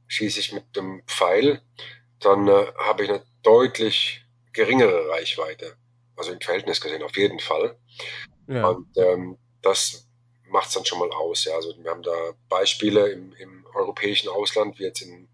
schieße 0.07 0.39
ich 0.39 0.51
mit 0.51 0.75
dem 0.75 1.03
Pfeil, 1.05 1.61
dann 2.19 2.47
äh, 2.47 2.73
habe 2.77 3.03
ich 3.03 3.09
eine 3.09 3.23
deutlich 3.43 4.25
geringere 4.51 5.09
Reichweite. 5.09 5.77
Also 6.15 6.33
im 6.33 6.41
Verhältnis 6.41 6.81
gesehen 6.81 7.03
auf 7.03 7.15
jeden 7.15 7.39
Fall. 7.39 7.79
Ja. 8.47 8.67
Und 8.67 8.89
ähm, 8.97 9.37
das 9.61 10.09
macht 10.49 10.67
es 10.67 10.73
dann 10.73 10.85
schon 10.85 10.99
mal 10.99 11.11
aus. 11.11 11.45
Ja. 11.45 11.55
Also 11.55 11.73
wir 11.81 11.89
haben 11.89 12.03
da 12.03 12.33
Beispiele 12.49 13.09
im, 13.09 13.33
im 13.33 13.65
europäischen 13.73 14.27
Ausland, 14.27 14.79
wie 14.79 14.83
jetzt 14.83 15.01
in 15.01 15.29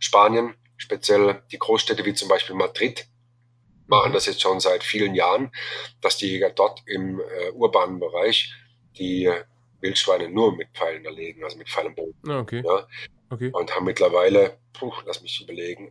Spanien, 0.00 0.54
speziell 0.76 1.42
die 1.50 1.58
Großstädte 1.58 2.04
wie 2.04 2.14
zum 2.14 2.28
Beispiel 2.28 2.54
Madrid, 2.54 3.06
machen 3.86 4.12
das 4.12 4.26
jetzt 4.26 4.40
schon 4.40 4.60
seit 4.60 4.82
vielen 4.82 5.14
Jahren, 5.14 5.52
dass 6.00 6.16
die 6.16 6.28
Jäger 6.28 6.50
dort 6.50 6.82
im 6.86 7.20
äh, 7.20 7.50
urbanen 7.50 8.00
Bereich 8.00 8.52
die 8.98 9.30
Wildschweine 9.80 10.28
nur 10.28 10.56
mit 10.56 10.68
Pfeilen 10.72 11.04
erlegen, 11.04 11.44
also 11.44 11.58
mit 11.58 11.68
Pfeilenbogen. 11.68 12.14
Ah, 12.28 12.40
okay. 12.40 12.62
Ja. 12.64 12.86
okay. 13.30 13.50
Und 13.52 13.74
haben 13.74 13.84
mittlerweile, 13.84 14.58
puh, 14.72 14.92
lass 15.04 15.22
mich 15.22 15.42
überlegen, 15.42 15.90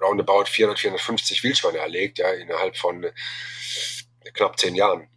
roundabout 0.00 0.44
400, 0.44 0.78
450 0.78 1.42
Wildschweine 1.42 1.78
erlegt, 1.78 2.18
ja, 2.18 2.30
innerhalb 2.32 2.76
von 2.76 3.04
äh, 3.04 3.12
knapp 4.32 4.58
zehn 4.58 4.74
Jahren. 4.74 5.08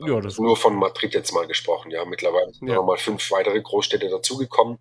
Ja, 0.00 0.20
das 0.20 0.38
Nur 0.38 0.56
von 0.56 0.76
Madrid 0.76 1.12
jetzt 1.14 1.32
mal 1.32 1.46
gesprochen, 1.48 1.90
ja. 1.90 2.04
Mittlerweile 2.04 2.52
sind 2.52 2.68
ja. 2.68 2.76
noch 2.76 2.86
mal 2.86 2.98
fünf 2.98 3.30
weitere 3.32 3.60
Großstädte 3.60 4.08
dazugekommen. 4.08 4.78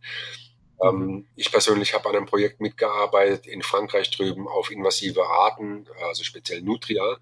Ähm, 0.82 1.28
ich 1.36 1.52
persönlich 1.52 1.94
habe 1.94 2.10
an 2.10 2.16
einem 2.16 2.26
Projekt 2.26 2.62
mitgearbeitet 2.62 3.48
in 3.48 3.62
Frankreich 3.62 4.12
drüben 4.12 4.48
auf 4.48 4.72
invasive 4.72 5.26
Arten, 5.26 5.88
also 6.08 6.24
speziell 6.24 6.62
Nutria, 6.62 7.18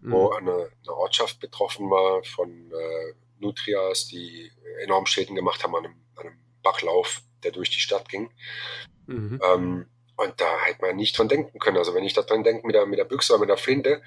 mhm. 0.00 0.12
wo 0.12 0.30
eine, 0.30 0.70
eine, 0.82 0.94
Ortschaft 0.94 1.40
betroffen 1.40 1.90
war 1.90 2.24
von 2.24 2.50
äh, 2.50 3.14
Nutrias, 3.38 4.06
die 4.06 4.50
enorm 4.82 5.06
Schäden 5.06 5.36
gemacht 5.36 5.62
haben 5.62 5.76
an 5.76 5.86
einem, 5.86 5.96
an 6.16 6.26
einem 6.26 6.38
Bachlauf, 6.62 7.22
der 7.42 7.52
durch 7.52 7.70
die 7.70 7.80
Stadt 7.80 8.08
ging. 8.08 8.30
Mhm. 9.06 9.40
Ähm, 9.44 9.86
und 10.16 10.40
da 10.40 10.60
hätte 10.64 10.82
man 10.82 10.96
nicht 10.96 11.16
dran 11.18 11.28
denken 11.28 11.58
können. 11.58 11.78
Also 11.78 11.94
wenn 11.94 12.04
ich 12.04 12.12
da 12.12 12.22
dran 12.22 12.44
denke 12.44 12.66
mit 12.66 12.74
der, 12.74 12.86
mit 12.86 12.98
der 12.98 13.04
Büchse 13.04 13.32
oder 13.32 13.40
mit 13.40 13.48
der 13.48 13.56
Flinte, 13.56 14.02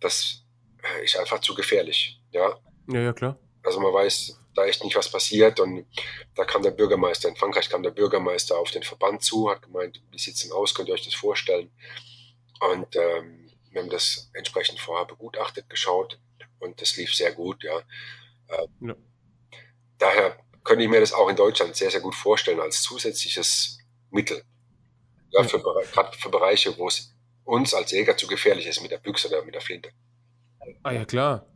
das 0.00 0.44
äh, 0.82 1.04
ist 1.04 1.16
einfach 1.16 1.40
zu 1.40 1.54
gefährlich. 1.54 2.20
Ja, 2.32 2.58
ja, 2.88 3.00
ja 3.00 3.12
klar. 3.12 3.38
Also 3.62 3.80
man 3.80 3.92
weiß 3.92 4.40
da 4.58 4.66
echt 4.66 4.84
nicht, 4.84 4.96
was 4.96 5.10
passiert. 5.10 5.60
Und 5.60 5.86
da 6.34 6.44
kam 6.44 6.62
der 6.62 6.70
Bürgermeister, 6.70 7.28
in 7.28 7.36
Frankreich 7.36 7.70
kam 7.70 7.82
der 7.82 7.90
Bürgermeister 7.90 8.58
auf 8.58 8.70
den 8.70 8.82
Verband 8.82 9.22
zu, 9.22 9.50
hat 9.50 9.62
gemeint, 9.62 10.02
wie 10.10 10.18
sieht's 10.18 10.42
denn 10.42 10.52
aus, 10.52 10.74
könnt 10.74 10.88
ihr 10.88 10.94
euch 10.94 11.04
das 11.04 11.14
vorstellen? 11.14 11.70
Und 12.60 12.96
ähm, 12.96 13.50
wir 13.70 13.82
haben 13.82 13.90
das 13.90 14.30
entsprechend 14.34 14.80
vorher 14.80 15.06
begutachtet, 15.06 15.68
geschaut 15.70 16.18
und 16.58 16.80
das 16.80 16.96
lief 16.96 17.14
sehr 17.14 17.32
gut, 17.32 17.62
ja. 17.62 17.78
Äh, 18.48 18.66
ja. 18.80 18.96
Daher 19.98 20.38
könnte 20.64 20.84
ich 20.84 20.90
mir 20.90 21.00
das 21.00 21.12
auch 21.12 21.28
in 21.28 21.36
Deutschland 21.36 21.76
sehr, 21.76 21.90
sehr 21.90 22.00
gut 22.00 22.14
vorstellen 22.14 22.60
als 22.60 22.82
zusätzliches 22.82 23.78
Mittel. 24.10 24.42
Ja, 25.30 25.44
für, 25.44 25.60
gerade 25.60 26.16
für 26.16 26.30
Bereiche, 26.30 26.76
wo 26.78 26.88
es 26.88 27.14
uns 27.44 27.74
als 27.74 27.90
Jäger 27.92 28.16
zu 28.16 28.26
gefährlich 28.26 28.66
ist 28.66 28.80
mit 28.80 28.90
der 28.90 28.98
Büchse 28.98 29.28
oder 29.28 29.44
mit 29.44 29.54
der 29.54 29.60
Flinte. 29.60 29.90
Ah 30.82 30.92
ja, 30.92 31.04
klar. 31.04 31.46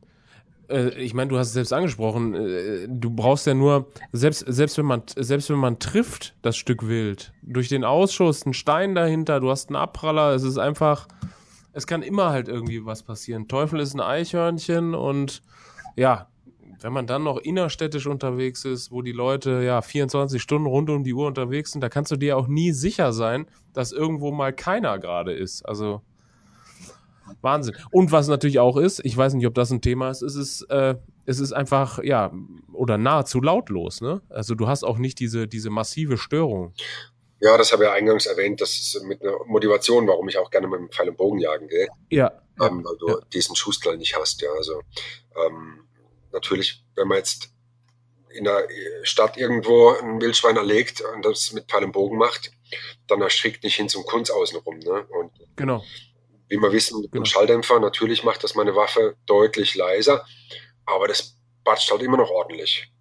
Äh, 0.72 0.94
ich 1.00 1.14
meine, 1.14 1.28
du 1.28 1.38
hast 1.38 1.48
es 1.48 1.52
selbst 1.52 1.72
angesprochen, 1.72 2.34
äh, 2.34 2.88
du 2.88 3.10
brauchst 3.10 3.46
ja 3.46 3.54
nur, 3.54 3.86
selbst, 4.12 4.44
selbst, 4.48 4.78
wenn 4.78 4.86
man, 4.86 5.02
selbst 5.16 5.50
wenn 5.50 5.58
man 5.58 5.78
trifft, 5.78 6.34
das 6.42 6.56
Stück 6.56 6.86
Wild, 6.88 7.32
durch 7.42 7.68
den 7.68 7.84
Ausschuss, 7.84 8.46
ein 8.46 8.54
Stein 8.54 8.94
dahinter, 8.94 9.40
du 9.40 9.50
hast 9.50 9.68
einen 9.68 9.76
Abpraller, 9.76 10.34
es 10.34 10.42
ist 10.42 10.58
einfach, 10.58 11.06
es 11.72 11.86
kann 11.86 12.02
immer 12.02 12.30
halt 12.30 12.48
irgendwie 12.48 12.84
was 12.84 13.02
passieren. 13.02 13.48
Teufel 13.48 13.80
ist 13.80 13.94
ein 13.94 14.00
Eichhörnchen 14.00 14.94
und 14.94 15.42
ja, 15.96 16.28
wenn 16.80 16.92
man 16.92 17.06
dann 17.06 17.22
noch 17.22 17.38
innerstädtisch 17.38 18.06
unterwegs 18.06 18.64
ist, 18.64 18.90
wo 18.90 19.02
die 19.02 19.12
Leute 19.12 19.62
ja 19.62 19.82
24 19.82 20.42
Stunden 20.42 20.66
rund 20.66 20.90
um 20.90 21.04
die 21.04 21.14
Uhr 21.14 21.28
unterwegs 21.28 21.72
sind, 21.72 21.80
da 21.80 21.88
kannst 21.88 22.10
du 22.10 22.16
dir 22.16 22.36
auch 22.36 22.48
nie 22.48 22.72
sicher 22.72 23.12
sein, 23.12 23.46
dass 23.72 23.92
irgendwo 23.92 24.32
mal 24.32 24.52
keiner 24.52 24.98
gerade 24.98 25.32
ist. 25.32 25.62
Also 25.62 26.02
Wahnsinn. 27.40 27.76
Und 27.90 28.12
was 28.12 28.28
natürlich 28.28 28.58
auch 28.58 28.76
ist, 28.76 29.00
ich 29.04 29.16
weiß 29.16 29.34
nicht, 29.34 29.46
ob 29.46 29.54
das 29.54 29.70
ein 29.70 29.80
Thema 29.80 30.10
ist, 30.10 30.22
ist 30.22 30.36
es, 30.36 30.62
äh, 30.62 30.94
es 31.24 31.40
ist 31.40 31.52
einfach, 31.52 32.02
ja, 32.02 32.32
oder 32.72 32.98
nahezu 32.98 33.40
lautlos, 33.40 34.00
ne? 34.00 34.20
Also 34.28 34.54
du 34.54 34.68
hast 34.68 34.84
auch 34.84 34.98
nicht 34.98 35.20
diese, 35.20 35.48
diese 35.48 35.70
massive 35.70 36.18
Störung. 36.18 36.74
Ja, 37.40 37.56
das 37.58 37.72
habe 37.72 37.84
ich 37.84 37.88
ja 37.88 37.94
eingangs 37.94 38.26
erwähnt, 38.26 38.60
das 38.60 38.70
ist 38.78 39.02
mit 39.04 39.22
einer 39.22 39.36
Motivation, 39.46 40.06
warum 40.06 40.28
ich 40.28 40.38
auch 40.38 40.50
gerne 40.50 40.68
mit 40.68 40.78
dem 40.78 40.90
Pfeil 40.90 41.08
und 41.08 41.16
Bogen 41.16 41.38
jagen 41.38 41.66
gehe. 41.66 41.88
Ja. 42.10 42.30
Ähm, 42.60 42.84
weil 42.84 42.96
du 42.98 43.08
ja. 43.08 43.16
diesen 43.32 43.56
Schussklall 43.56 43.96
nicht 43.96 44.16
hast, 44.16 44.42
ja. 44.42 44.50
Also 44.52 44.82
ähm, 45.44 45.88
natürlich, 46.30 46.84
wenn 46.94 47.08
man 47.08 47.18
jetzt 47.18 47.52
in 48.34 48.44
der 48.44 48.66
Stadt 49.02 49.36
irgendwo 49.36 49.90
ein 49.90 50.20
Wildschwein 50.20 50.56
erlegt 50.56 51.02
und 51.14 51.24
das 51.24 51.52
mit 51.52 51.66
Pfeil 51.68 51.84
und 51.84 51.92
Bogen 51.92 52.16
macht, 52.16 52.52
dann 53.06 53.20
erschrickt 53.20 53.62
nicht 53.64 53.76
hin 53.76 53.88
zum 53.88 54.04
Kunst 54.04 54.32
außenrum. 54.32 54.78
Ne? 54.78 55.04
Und 55.08 55.32
genau. 55.56 55.82
Wie 56.52 56.58
wir 56.58 56.70
wissen, 56.70 57.00
genau. 57.10 57.22
ein 57.22 57.24
Schalldämpfer, 57.24 57.80
natürlich 57.80 58.24
macht 58.24 58.44
das 58.44 58.54
meine 58.54 58.76
Waffe 58.76 59.16
deutlich 59.24 59.74
leiser, 59.74 60.22
aber 60.84 61.08
das 61.08 61.38
batscht 61.64 61.90
halt 61.90 62.02
immer 62.02 62.18
noch 62.18 62.28
ordentlich. 62.28 62.92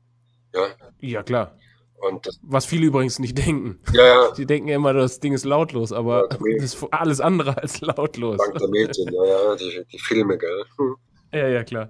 Ja, 0.56 0.68
ja 1.02 1.22
klar. 1.22 1.58
Und 1.97 2.26
das, 2.26 2.39
Was 2.43 2.66
viele 2.66 2.86
übrigens 2.86 3.20
nicht 3.20 3.38
denken. 3.38 3.82
Ja, 3.91 4.06
ja. 4.06 4.32
Die 4.32 4.45
denken 4.45 4.70
immer, 4.70 4.93
das 4.93 5.20
Ding 5.20 5.34
ist 5.34 5.43
lautlos, 5.43 5.91
aber 5.91 6.30
ja, 6.32 6.38
das 6.56 6.76
ist 6.76 6.88
alles 6.91 7.20
andere 7.20 7.58
als 7.58 7.82
lautlos. 7.82 8.38
Dank 8.38 8.58
der 8.58 8.70
Mädchen, 8.70 9.14
ja, 9.14 9.26
ja, 9.26 9.56
die, 9.58 9.86
die 9.91 9.99
Filme, 9.99 10.38
gell. 10.38 10.64
Hm. 10.78 10.95
Ja, 11.34 11.47
ja, 11.49 11.64
klar. 11.66 11.89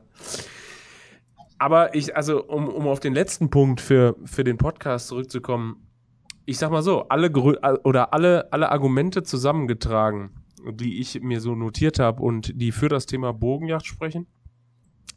Aber 1.59 1.93
ich, 1.93 2.16
also, 2.16 2.43
um, 2.43 2.70
um 2.70 2.88
auf 2.88 2.99
den 2.99 3.14
letzten 3.14 3.51
Punkt 3.51 3.82
für, 3.82 4.16
für 4.26 4.43
den 4.43 4.57
Podcast 4.57 5.09
zurückzukommen, 5.09 5.88
ich 6.47 6.57
sag 6.57 6.72
mal 6.72 6.82
so, 6.82 7.07
alle 7.07 7.30
oder 7.84 8.16
alle, 8.16 8.51
alle 8.51 8.72
Argumente 8.72 9.22
zusammengetragen, 9.22 10.41
die 10.74 10.99
ich 10.99 11.22
mir 11.22 11.41
so 11.41 11.55
notiert 11.55 11.99
habe 11.99 12.22
und 12.22 12.51
die 12.55 12.72
für 12.72 12.89
das 12.89 13.05
Thema 13.05 13.34
Bogenjacht 13.34 13.86
sprechen, 13.86 14.28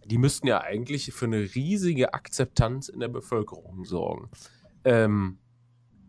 die 0.04 0.18
müssten 0.18 0.46
ja 0.46 0.60
eigentlich 0.60 1.12
für 1.12 1.26
eine 1.26 1.54
riesige 1.54 2.14
Akzeptanz 2.14 2.88
in 2.88 3.00
der 3.00 3.08
Bevölkerung 3.08 3.84
sorgen. 3.84 4.30
Ähm, 4.84 5.38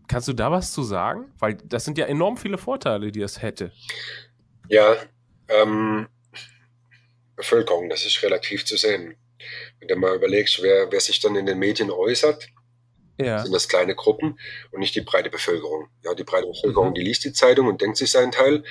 kannst 0.08 0.28
du 0.28 0.34
da 0.34 0.52
was 0.52 0.72
zu 0.72 0.84
sagen? 0.84 1.32
Weil 1.40 1.56
das 1.56 1.86
sind 1.86 1.98
ja 1.98 2.06
enorm 2.06 2.38
viele 2.38 2.58
Vorteile, 2.58 3.12
die 3.12 3.22
es 3.22 3.42
hätte. 3.42 3.72
Ja, 4.70 4.96
ähm, 5.48 6.08
Bevölkerung, 7.36 7.90
das 7.90 8.06
ist 8.06 8.22
relativ 8.24 8.66
zu 8.66 8.78
sehen. 8.78 9.16
Wenn 9.80 9.88
du 9.88 9.96
mal 9.96 10.16
überlegst, 10.16 10.62
wer, 10.62 10.92
wer 10.92 11.00
sich 11.00 11.20
dann 11.20 11.36
in 11.36 11.46
den 11.46 11.60
Medien 11.60 11.92
äußert, 11.92 12.48
ja. 13.18 13.44
sind 13.44 13.54
das 13.54 13.68
kleine 13.68 13.96
Gruppen 13.96 14.40
und 14.72 14.80
nicht 14.80 14.96
die 14.96 15.02
breite 15.02 15.30
Bevölkerung. 15.30 15.88
Ja, 16.04 16.14
die 16.14 16.24
breite 16.24 16.48
Bevölkerung, 16.48 16.90
mhm. 16.90 16.94
die 16.96 17.02
liest 17.02 17.24
die 17.26 17.34
Zeitung 17.34 17.68
und 17.68 17.82
denkt 17.82 17.98
sich 17.98 18.12
seinen 18.12 18.32
Teil 18.32 18.64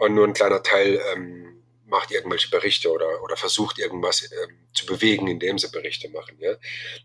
und 0.00 0.14
nur 0.14 0.26
ein 0.26 0.32
kleiner 0.32 0.62
Teil 0.62 0.98
ähm, 1.12 1.62
macht 1.84 2.10
irgendwelche 2.10 2.48
Berichte 2.48 2.90
oder, 2.90 3.22
oder 3.22 3.36
versucht 3.36 3.78
irgendwas 3.78 4.22
ähm, 4.22 4.56
zu 4.72 4.86
bewegen, 4.86 5.28
indem 5.28 5.58
sie 5.58 5.70
Berichte 5.70 6.08
machen. 6.08 6.38
Ja? 6.38 6.54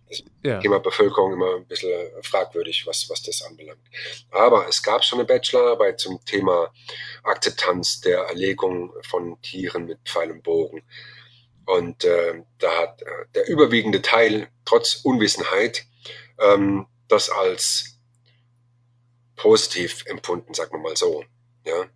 Das 0.07 0.23
ja. 0.43 0.59
Thema 0.61 0.79
Bevölkerung 0.79 1.33
immer 1.33 1.57
ein 1.57 1.67
bisschen 1.67 1.91
fragwürdig, 2.21 2.87
was, 2.87 3.09
was 3.09 3.21
das 3.21 3.41
anbelangt. 3.41 3.85
Aber 4.31 4.67
es 4.69 4.81
gab 4.81 5.03
schon 5.03 5.19
eine 5.19 5.27
Bachelorarbeit 5.27 5.99
zum 5.99 6.23
Thema 6.23 6.73
Akzeptanz 7.23 7.99
der 7.99 8.19
Erlegung 8.19 8.93
von 9.01 9.41
Tieren 9.41 9.85
mit 9.85 9.99
Pfeil 10.05 10.31
und 10.31 10.43
Bogen. 10.43 10.83
Und 11.65 12.05
äh, 12.05 12.43
da 12.59 12.77
hat 12.77 13.01
äh, 13.01 13.05
der 13.33 13.49
überwiegende 13.49 14.01
Teil, 14.01 14.47
trotz 14.63 15.01
Unwissenheit, 15.03 15.85
ähm, 16.39 16.85
das 17.09 17.29
als 17.29 17.99
positiv 19.35 20.05
empfunden, 20.05 20.53
sagen 20.53 20.71
wir 20.71 20.79
mal 20.79 20.95
so. 20.95 21.25
Ja. 21.65 21.89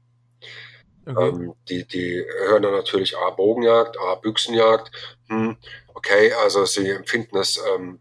Okay. 1.10 1.28
Ähm, 1.28 1.56
die, 1.68 1.88
die 1.88 2.24
hören 2.46 2.62
dann 2.62 2.74
natürlich 2.74 3.18
A, 3.18 3.32
Bogenjagd, 3.32 3.98
A, 4.00 4.16
Büchsenjagd. 4.16 4.92
Hm, 5.28 5.58
okay, 5.94 6.32
also 6.34 6.66
sie 6.66 6.90
empfinden 6.90 7.38
es 7.38 7.60
ähm, 7.74 8.00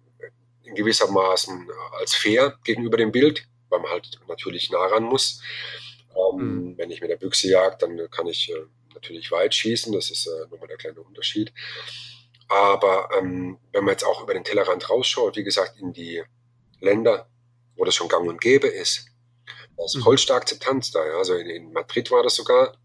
in 0.63 0.75
gewissermaßen 0.75 1.69
als 1.99 2.15
fair 2.15 2.59
gegenüber 2.65 2.99
dem 2.99 3.11
Bild, 3.11 3.47
weil 3.71 3.81
man 3.81 3.91
halt 3.91 4.21
natürlich 4.29 4.71
nah 4.71 4.87
ran 4.87 5.05
muss. 5.05 5.41
Ähm, 6.15 6.37
mhm. 6.37 6.79
Wenn 6.79 6.91
ich 6.91 7.01
mit 7.01 7.11
der 7.11 7.17
Büchse 7.17 7.49
jagt, 7.49 7.83
dann 7.83 7.99
kann 8.11 8.27
ich 8.27 8.51
äh, 8.51 8.67
natürlich 8.93 9.31
weit 9.31 9.55
schießen, 9.55 9.93
das 9.93 10.11
ist 10.11 10.27
äh, 10.27 10.47
nochmal 10.51 10.69
der 10.69 10.77
kleine 10.77 11.01
Unterschied. 11.01 11.53
Aber 12.49 13.09
ähm, 13.17 13.59
wenn 13.73 13.85
man 13.85 13.93
jetzt 13.93 14.05
auch 14.05 14.23
über 14.23 14.35
den 14.35 14.45
Tellerrand 14.45 14.91
rausschaut, 14.91 15.37
wie 15.37 15.45
gesagt, 15.45 15.79
in 15.79 15.93
die 15.93 16.23
Länder, 16.81 17.29
wo 17.77 17.85
das 17.85 17.95
schon 17.95 18.09
gang 18.09 18.29
und 18.29 18.41
gäbe 18.41 18.67
ist, 18.67 19.07
da 19.77 19.85
ist 19.85 19.97
mhm. 19.97 20.03
vollste 20.03 20.35
Akzeptanz 20.35 20.91
da. 20.91 21.07
Ja. 21.07 21.19
Also 21.19 21.35
in, 21.35 21.49
in 21.49 21.73
Madrid 21.73 22.11
war 22.11 22.23
das 22.23 22.35
sogar. 22.35 22.77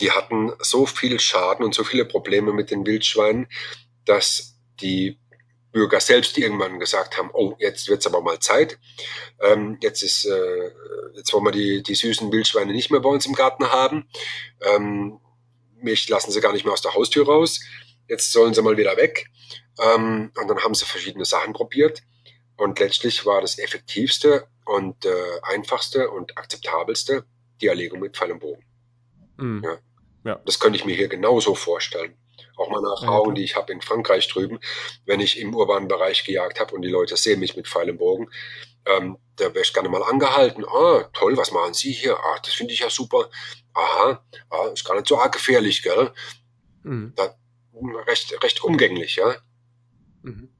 Die 0.00 0.10
hatten 0.10 0.52
so 0.60 0.86
viel 0.86 1.20
Schaden 1.20 1.64
und 1.64 1.74
so 1.74 1.84
viele 1.84 2.04
Probleme 2.04 2.52
mit 2.52 2.70
den 2.70 2.86
Wildschweinen, 2.86 3.48
dass 4.04 4.56
die 4.80 5.18
Bürger 5.72 6.00
selbst 6.00 6.36
irgendwann 6.36 6.80
gesagt 6.80 7.16
haben, 7.16 7.30
oh, 7.32 7.54
jetzt 7.58 7.88
wird's 7.88 8.06
aber 8.06 8.20
mal 8.22 8.40
Zeit. 8.40 8.78
Ähm, 9.40 9.78
jetzt 9.80 10.02
ist, 10.02 10.24
äh, 10.24 10.70
jetzt 11.14 11.32
wollen 11.32 11.44
wir 11.44 11.52
die, 11.52 11.82
die 11.82 11.94
süßen 11.94 12.32
Wildschweine 12.32 12.72
nicht 12.72 12.90
mehr 12.90 13.00
bei 13.00 13.08
uns 13.08 13.26
im 13.26 13.34
Garten 13.34 13.70
haben. 13.70 14.08
Ähm, 14.60 15.20
mich 15.80 16.08
lassen 16.08 16.32
sie 16.32 16.40
gar 16.40 16.52
nicht 16.52 16.64
mehr 16.64 16.72
aus 16.72 16.82
der 16.82 16.94
Haustür 16.94 17.26
raus. 17.26 17.60
Jetzt 18.08 18.32
sollen 18.32 18.54
sie 18.54 18.62
mal 18.62 18.76
wieder 18.76 18.96
weg. 18.96 19.30
Ähm, 19.78 20.32
und 20.36 20.48
dann 20.48 20.62
haben 20.64 20.74
sie 20.74 20.84
verschiedene 20.84 21.24
Sachen 21.24 21.52
probiert. 21.52 22.02
Und 22.56 22.78
letztlich 22.80 23.24
war 23.24 23.40
das 23.40 23.58
effektivste 23.58 24.48
und 24.64 25.04
äh, 25.06 25.40
einfachste 25.42 26.10
und 26.10 26.36
akzeptabelste 26.36 27.24
die 27.60 27.68
Erlegung 27.68 28.00
mit 28.00 28.16
Pfeil 28.16 28.32
und 28.32 28.40
Bogen. 28.40 28.69
Mhm. 29.40 29.62
Ja. 29.64 29.78
ja. 30.24 30.40
Das 30.44 30.60
könnte 30.60 30.78
ich 30.78 30.84
mir 30.84 30.94
hier 30.94 31.08
genauso 31.08 31.54
vorstellen. 31.54 32.14
Auch 32.56 32.70
meine 32.70 32.88
Erfahrung, 32.88 33.30
ja, 33.30 33.34
die 33.34 33.44
ich 33.44 33.56
habe 33.56 33.72
in 33.72 33.80
Frankreich 33.80 34.28
drüben, 34.28 34.60
wenn 35.06 35.20
ich 35.20 35.38
im 35.38 35.54
urbanen 35.54 35.88
Bereich 35.88 36.24
gejagt 36.24 36.60
habe 36.60 36.74
und 36.74 36.82
die 36.82 36.88
Leute 36.88 37.16
sehen 37.16 37.40
mich 37.40 37.56
mit 37.56 37.66
Pfeil 37.66 37.90
und 37.90 37.98
Bogen, 37.98 38.30
ähm, 38.86 39.18
da 39.36 39.46
wäre 39.46 39.62
ich 39.62 39.72
gerne 39.72 39.88
mal 39.88 40.02
angehalten. 40.02 40.64
Ah, 40.66 41.08
toll, 41.12 41.36
was 41.36 41.52
machen 41.52 41.74
Sie 41.74 41.92
hier? 41.92 42.16
Ah, 42.16 42.38
das 42.42 42.54
finde 42.54 42.72
ich 42.74 42.80
ja 42.80 42.90
super. 42.90 43.30
Aha, 43.74 44.24
ah, 44.50 44.66
ist 44.72 44.84
gar 44.84 44.94
nicht 44.94 45.08
so 45.08 45.18
arg 45.18 45.32
gefährlich, 45.32 45.82
gell? 45.82 46.12
Mhm. 46.82 47.12
Da, 47.16 47.34
recht, 48.06 48.42
recht 48.42 48.62
umgänglich, 48.62 49.16
ja. 49.16 49.34
Mhm. 50.22 50.50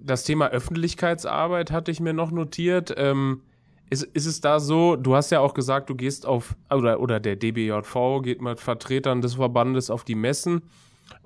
Das 0.00 0.24
Thema 0.24 0.50
Öffentlichkeitsarbeit 0.50 1.70
hatte 1.70 1.90
ich 1.90 2.00
mir 2.00 2.12
noch 2.12 2.30
notiert. 2.30 2.92
Ähm, 2.96 3.42
ist, 3.90 4.02
ist 4.02 4.26
es 4.26 4.40
da 4.40 4.60
so, 4.60 4.96
du 4.96 5.14
hast 5.14 5.30
ja 5.30 5.40
auch 5.40 5.54
gesagt, 5.54 5.90
du 5.90 5.94
gehst 5.94 6.26
auf, 6.26 6.56
oder, 6.70 7.00
oder 7.00 7.20
der 7.20 7.36
DBJV 7.36 8.22
geht 8.22 8.40
mit 8.40 8.60
Vertretern 8.60 9.20
des 9.20 9.34
Verbandes 9.34 9.90
auf 9.90 10.04
die 10.04 10.14
Messen 10.14 10.62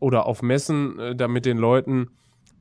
oder 0.00 0.26
auf 0.26 0.42
Messen, 0.42 0.98
äh, 0.98 1.16
damit 1.16 1.46
den 1.46 1.58
Leuten 1.58 2.10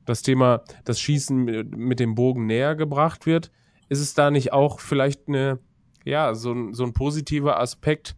das 0.04 0.22
Thema, 0.22 0.62
das 0.84 1.00
Schießen 1.00 1.44
mit 1.44 2.00
dem 2.00 2.14
Bogen 2.14 2.46
näher 2.46 2.74
gebracht 2.74 3.26
wird. 3.26 3.50
Ist 3.88 4.00
es 4.00 4.14
da 4.14 4.30
nicht 4.30 4.52
auch 4.52 4.80
vielleicht 4.80 5.28
eine, 5.28 5.58
ja, 6.04 6.34
so 6.34 6.52
ein, 6.52 6.72
so 6.72 6.84
ein 6.84 6.94
positiver 6.94 7.60
Aspekt, 7.60 8.16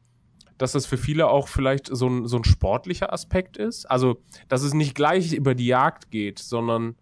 dass 0.57 0.73
das 0.73 0.87
für 0.87 0.99
viele 0.99 1.29
auch 1.29 1.49
vielleicht 1.49 1.89
so 1.91 2.07
ein, 2.09 2.27
so 2.27 2.37
ein 2.37 2.45
sportlicher 2.45 3.13
Aspekt 3.13 3.57
ist? 3.57 3.91
Also, 3.91 4.23
dass 4.49 4.63
es 4.63 4.75
nicht 4.75 4.95
gleich 4.95 5.33
über 5.33 5.55
die 5.55 5.67
Jagd 5.67 6.11
geht, 6.11 6.39
sondern 6.39 6.95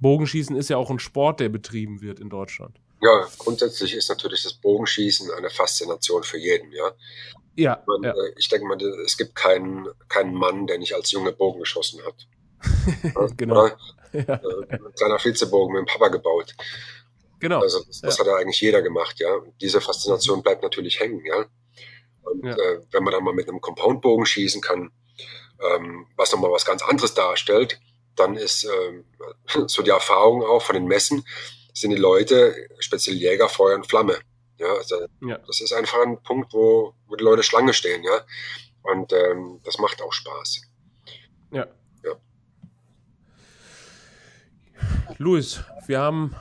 Bogenschießen 0.00 0.56
ist 0.56 0.68
ja 0.68 0.76
auch 0.76 0.90
ein 0.90 0.98
Sport, 0.98 1.40
der 1.40 1.48
betrieben 1.48 2.02
wird 2.02 2.20
in 2.20 2.28
Deutschland. 2.28 2.80
Ja, 3.00 3.28
grundsätzlich 3.38 3.94
ist 3.94 4.08
natürlich 4.08 4.42
das 4.42 4.54
Bogenschießen 4.54 5.30
eine 5.32 5.50
Faszination 5.50 6.22
für 6.22 6.38
jeden, 6.38 6.72
ja. 6.72 6.92
Ja. 7.54 7.82
Man, 7.86 8.02
ja. 8.02 8.12
Äh, 8.12 8.32
ich 8.36 8.48
denke 8.48 8.66
mal, 8.66 8.80
es 9.04 9.16
gibt 9.16 9.34
keinen, 9.34 9.88
keinen 10.08 10.34
Mann, 10.34 10.66
der 10.66 10.78
nicht 10.78 10.94
als 10.94 11.10
Junge 11.10 11.32
Bogen 11.32 11.60
geschossen 11.60 12.00
hat. 12.04 12.26
genau. 13.36 13.66
Ja. 14.12 14.34
Äh, 14.34 14.66
ein 14.70 14.94
kleiner 14.96 15.18
Flitzebogen 15.18 15.74
mit 15.74 15.80
dem 15.80 15.92
Papa 15.92 16.08
gebaut. 16.08 16.54
Genau. 17.40 17.60
Also 17.60 17.82
das, 17.84 18.00
das 18.00 18.18
ja. 18.18 18.24
hat 18.24 18.32
ja 18.32 18.36
eigentlich 18.36 18.60
jeder 18.60 18.82
gemacht, 18.82 19.20
ja. 19.20 19.40
diese 19.60 19.80
Faszination 19.80 20.42
bleibt 20.42 20.62
natürlich 20.62 21.00
hängen, 21.00 21.24
ja. 21.24 21.46
Und 22.22 22.44
ja. 22.44 22.56
Äh, 22.56 22.80
wenn 22.90 23.04
man 23.04 23.12
dann 23.12 23.24
mal 23.24 23.34
mit 23.34 23.48
einem 23.48 23.60
Compoundbogen 23.60 24.26
schießen 24.26 24.60
kann, 24.60 24.90
ähm, 25.60 26.06
was 26.16 26.32
nochmal 26.32 26.50
was 26.50 26.64
ganz 26.64 26.82
anderes 26.82 27.14
darstellt, 27.14 27.78
dann 28.16 28.36
ist 28.36 28.64
ähm, 28.64 29.04
so 29.66 29.82
die 29.82 29.90
Erfahrung 29.90 30.42
auch 30.42 30.62
von 30.62 30.74
den 30.74 30.86
Messen, 30.86 31.24
sind 31.76 31.90
die 31.90 31.96
Leute, 31.96 32.68
speziell 32.78 33.16
Jäger, 33.16 33.48
Feuer 33.48 33.76
und 33.76 33.86
Flamme. 33.86 34.16
Ja, 34.58 34.72
also 34.72 35.06
ja. 35.20 35.38
das 35.46 35.60
ist 35.60 35.74
einfach 35.74 35.98
ein 36.00 36.22
Punkt, 36.22 36.54
wo, 36.54 36.94
wo 37.06 37.16
die 37.16 37.24
Leute 37.24 37.42
Schlange 37.42 37.74
stehen, 37.74 38.02
ja. 38.02 38.20
Und 38.82 39.12
ähm, 39.12 39.60
das 39.62 39.78
macht 39.78 40.00
auch 40.00 40.12
Spaß. 40.12 40.62
Ja. 41.52 41.66
ja. 42.02 42.12
Luis, 45.18 45.62
wir 45.86 46.00
haben 46.00 46.34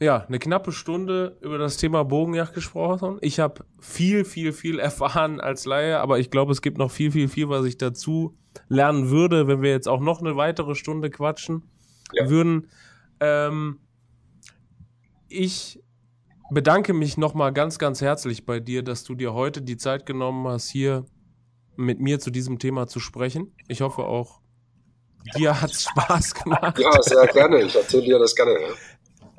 ja 0.00 0.24
eine 0.24 0.38
knappe 0.38 0.72
Stunde 0.72 1.36
über 1.42 1.58
das 1.58 1.76
Thema 1.76 2.02
Bogenjagd 2.04 2.54
gesprochen. 2.54 3.18
Ich 3.20 3.40
habe 3.40 3.66
viel, 3.78 4.24
viel, 4.24 4.54
viel 4.54 4.78
erfahren 4.78 5.38
als 5.38 5.66
Laie, 5.66 5.98
aber 5.98 6.18
ich 6.18 6.30
glaube, 6.30 6.52
es 6.52 6.62
gibt 6.62 6.78
noch 6.78 6.90
viel, 6.90 7.12
viel, 7.12 7.28
viel, 7.28 7.50
was 7.50 7.66
ich 7.66 7.76
dazu 7.76 8.38
lernen 8.68 9.10
würde, 9.10 9.48
wenn 9.48 9.60
wir 9.60 9.70
jetzt 9.70 9.88
auch 9.88 10.00
noch 10.00 10.20
eine 10.20 10.36
weitere 10.36 10.74
Stunde 10.74 11.10
quatschen 11.10 11.62
ja. 12.14 12.30
würden. 12.30 12.70
Ähm, 13.20 13.78
ich 15.32 15.82
bedanke 16.50 16.92
mich 16.92 17.16
nochmal 17.16 17.52
ganz, 17.52 17.78
ganz 17.78 18.00
herzlich 18.00 18.44
bei 18.44 18.60
dir, 18.60 18.82
dass 18.82 19.04
du 19.04 19.14
dir 19.14 19.32
heute 19.32 19.62
die 19.62 19.76
Zeit 19.76 20.06
genommen 20.06 20.46
hast, 20.46 20.68
hier 20.68 21.06
mit 21.76 22.00
mir 22.00 22.20
zu 22.20 22.30
diesem 22.30 22.58
Thema 22.58 22.86
zu 22.86 23.00
sprechen. 23.00 23.54
Ich 23.68 23.80
hoffe 23.80 24.04
auch, 24.04 24.40
dir 25.36 25.60
hat 25.60 25.70
es 25.70 25.84
Spaß 25.84 26.34
gemacht. 26.34 26.78
Ja, 26.78 27.02
sehr 27.02 27.26
gerne. 27.28 27.62
Ich 27.62 27.74
erzähle 27.74 28.04
dir 28.04 28.18
das 28.18 28.34
gerne. 28.34 28.58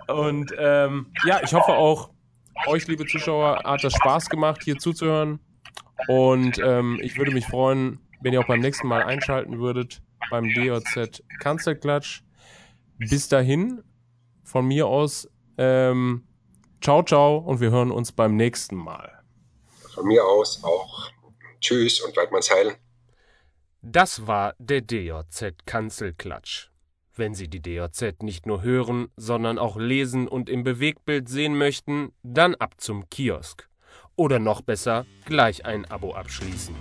Und 0.08 0.52
ähm, 0.58 1.08
ja, 1.26 1.42
ich 1.44 1.54
hoffe 1.54 1.74
auch, 1.74 2.10
euch, 2.68 2.88
liebe 2.88 3.06
Zuschauer, 3.06 3.62
hat 3.64 3.84
das 3.84 3.94
Spaß 3.94 4.30
gemacht, 4.30 4.62
hier 4.64 4.78
zuzuhören. 4.78 5.40
Und 6.08 6.60
ähm, 6.60 7.00
ich 7.02 7.18
würde 7.18 7.32
mich 7.32 7.46
freuen, 7.46 8.00
wenn 8.22 8.34
ihr 8.34 8.40
auch 8.40 8.48
beim 8.48 8.60
nächsten 8.60 8.88
Mal 8.88 9.04
einschalten 9.04 9.60
würdet 9.60 10.02
beim 10.30 10.46
DJZ 10.46 11.24
Kanzlerklatsch. 11.40 12.24
Bis 12.98 13.28
dahin, 13.28 13.84
von 14.44 14.66
mir 14.66 14.88
aus 14.88 15.30
ähm, 15.58 16.28
ciao, 16.82 17.04
ciao 17.04 17.38
und 17.38 17.60
wir 17.60 17.72
hören 17.72 17.92
uns 17.92 18.12
beim 18.12 18.36
nächsten 18.36 18.76
Mal. 18.76 19.24
Von 19.94 20.08
mir 20.08 20.26
aus 20.26 20.64
auch. 20.64 21.12
Tschüss 21.60 22.02
und 22.02 22.16
Weidmanns 22.18 22.52
Heil. 22.52 22.76
Das 23.82 24.28
war 24.28 24.56
der 24.60 24.82
DJZ 24.82 25.66
Kanzelklatsch. 25.66 26.70
Wenn 27.16 27.36
Sie 27.36 27.48
die 27.48 27.62
DJZ 27.62 28.24
nicht 28.24 28.46
nur 28.48 28.64
hören, 28.64 29.10
sondern 29.18 29.60
auch 29.60 29.78
lesen 29.78 30.28
und 30.28 30.50
im 30.50 30.64
Bewegtbild 30.64 31.30
sehen 31.30 31.58
möchten, 31.58 32.12
dann 32.24 32.56
ab 32.56 32.76
zum 32.78 33.10
Kiosk. 33.10 33.70
Oder 34.16 34.40
noch 34.40 34.62
besser, 34.62 35.06
gleich 35.26 35.66
ein 35.66 35.86
Abo 35.86 36.14
abschließen. 36.14 36.76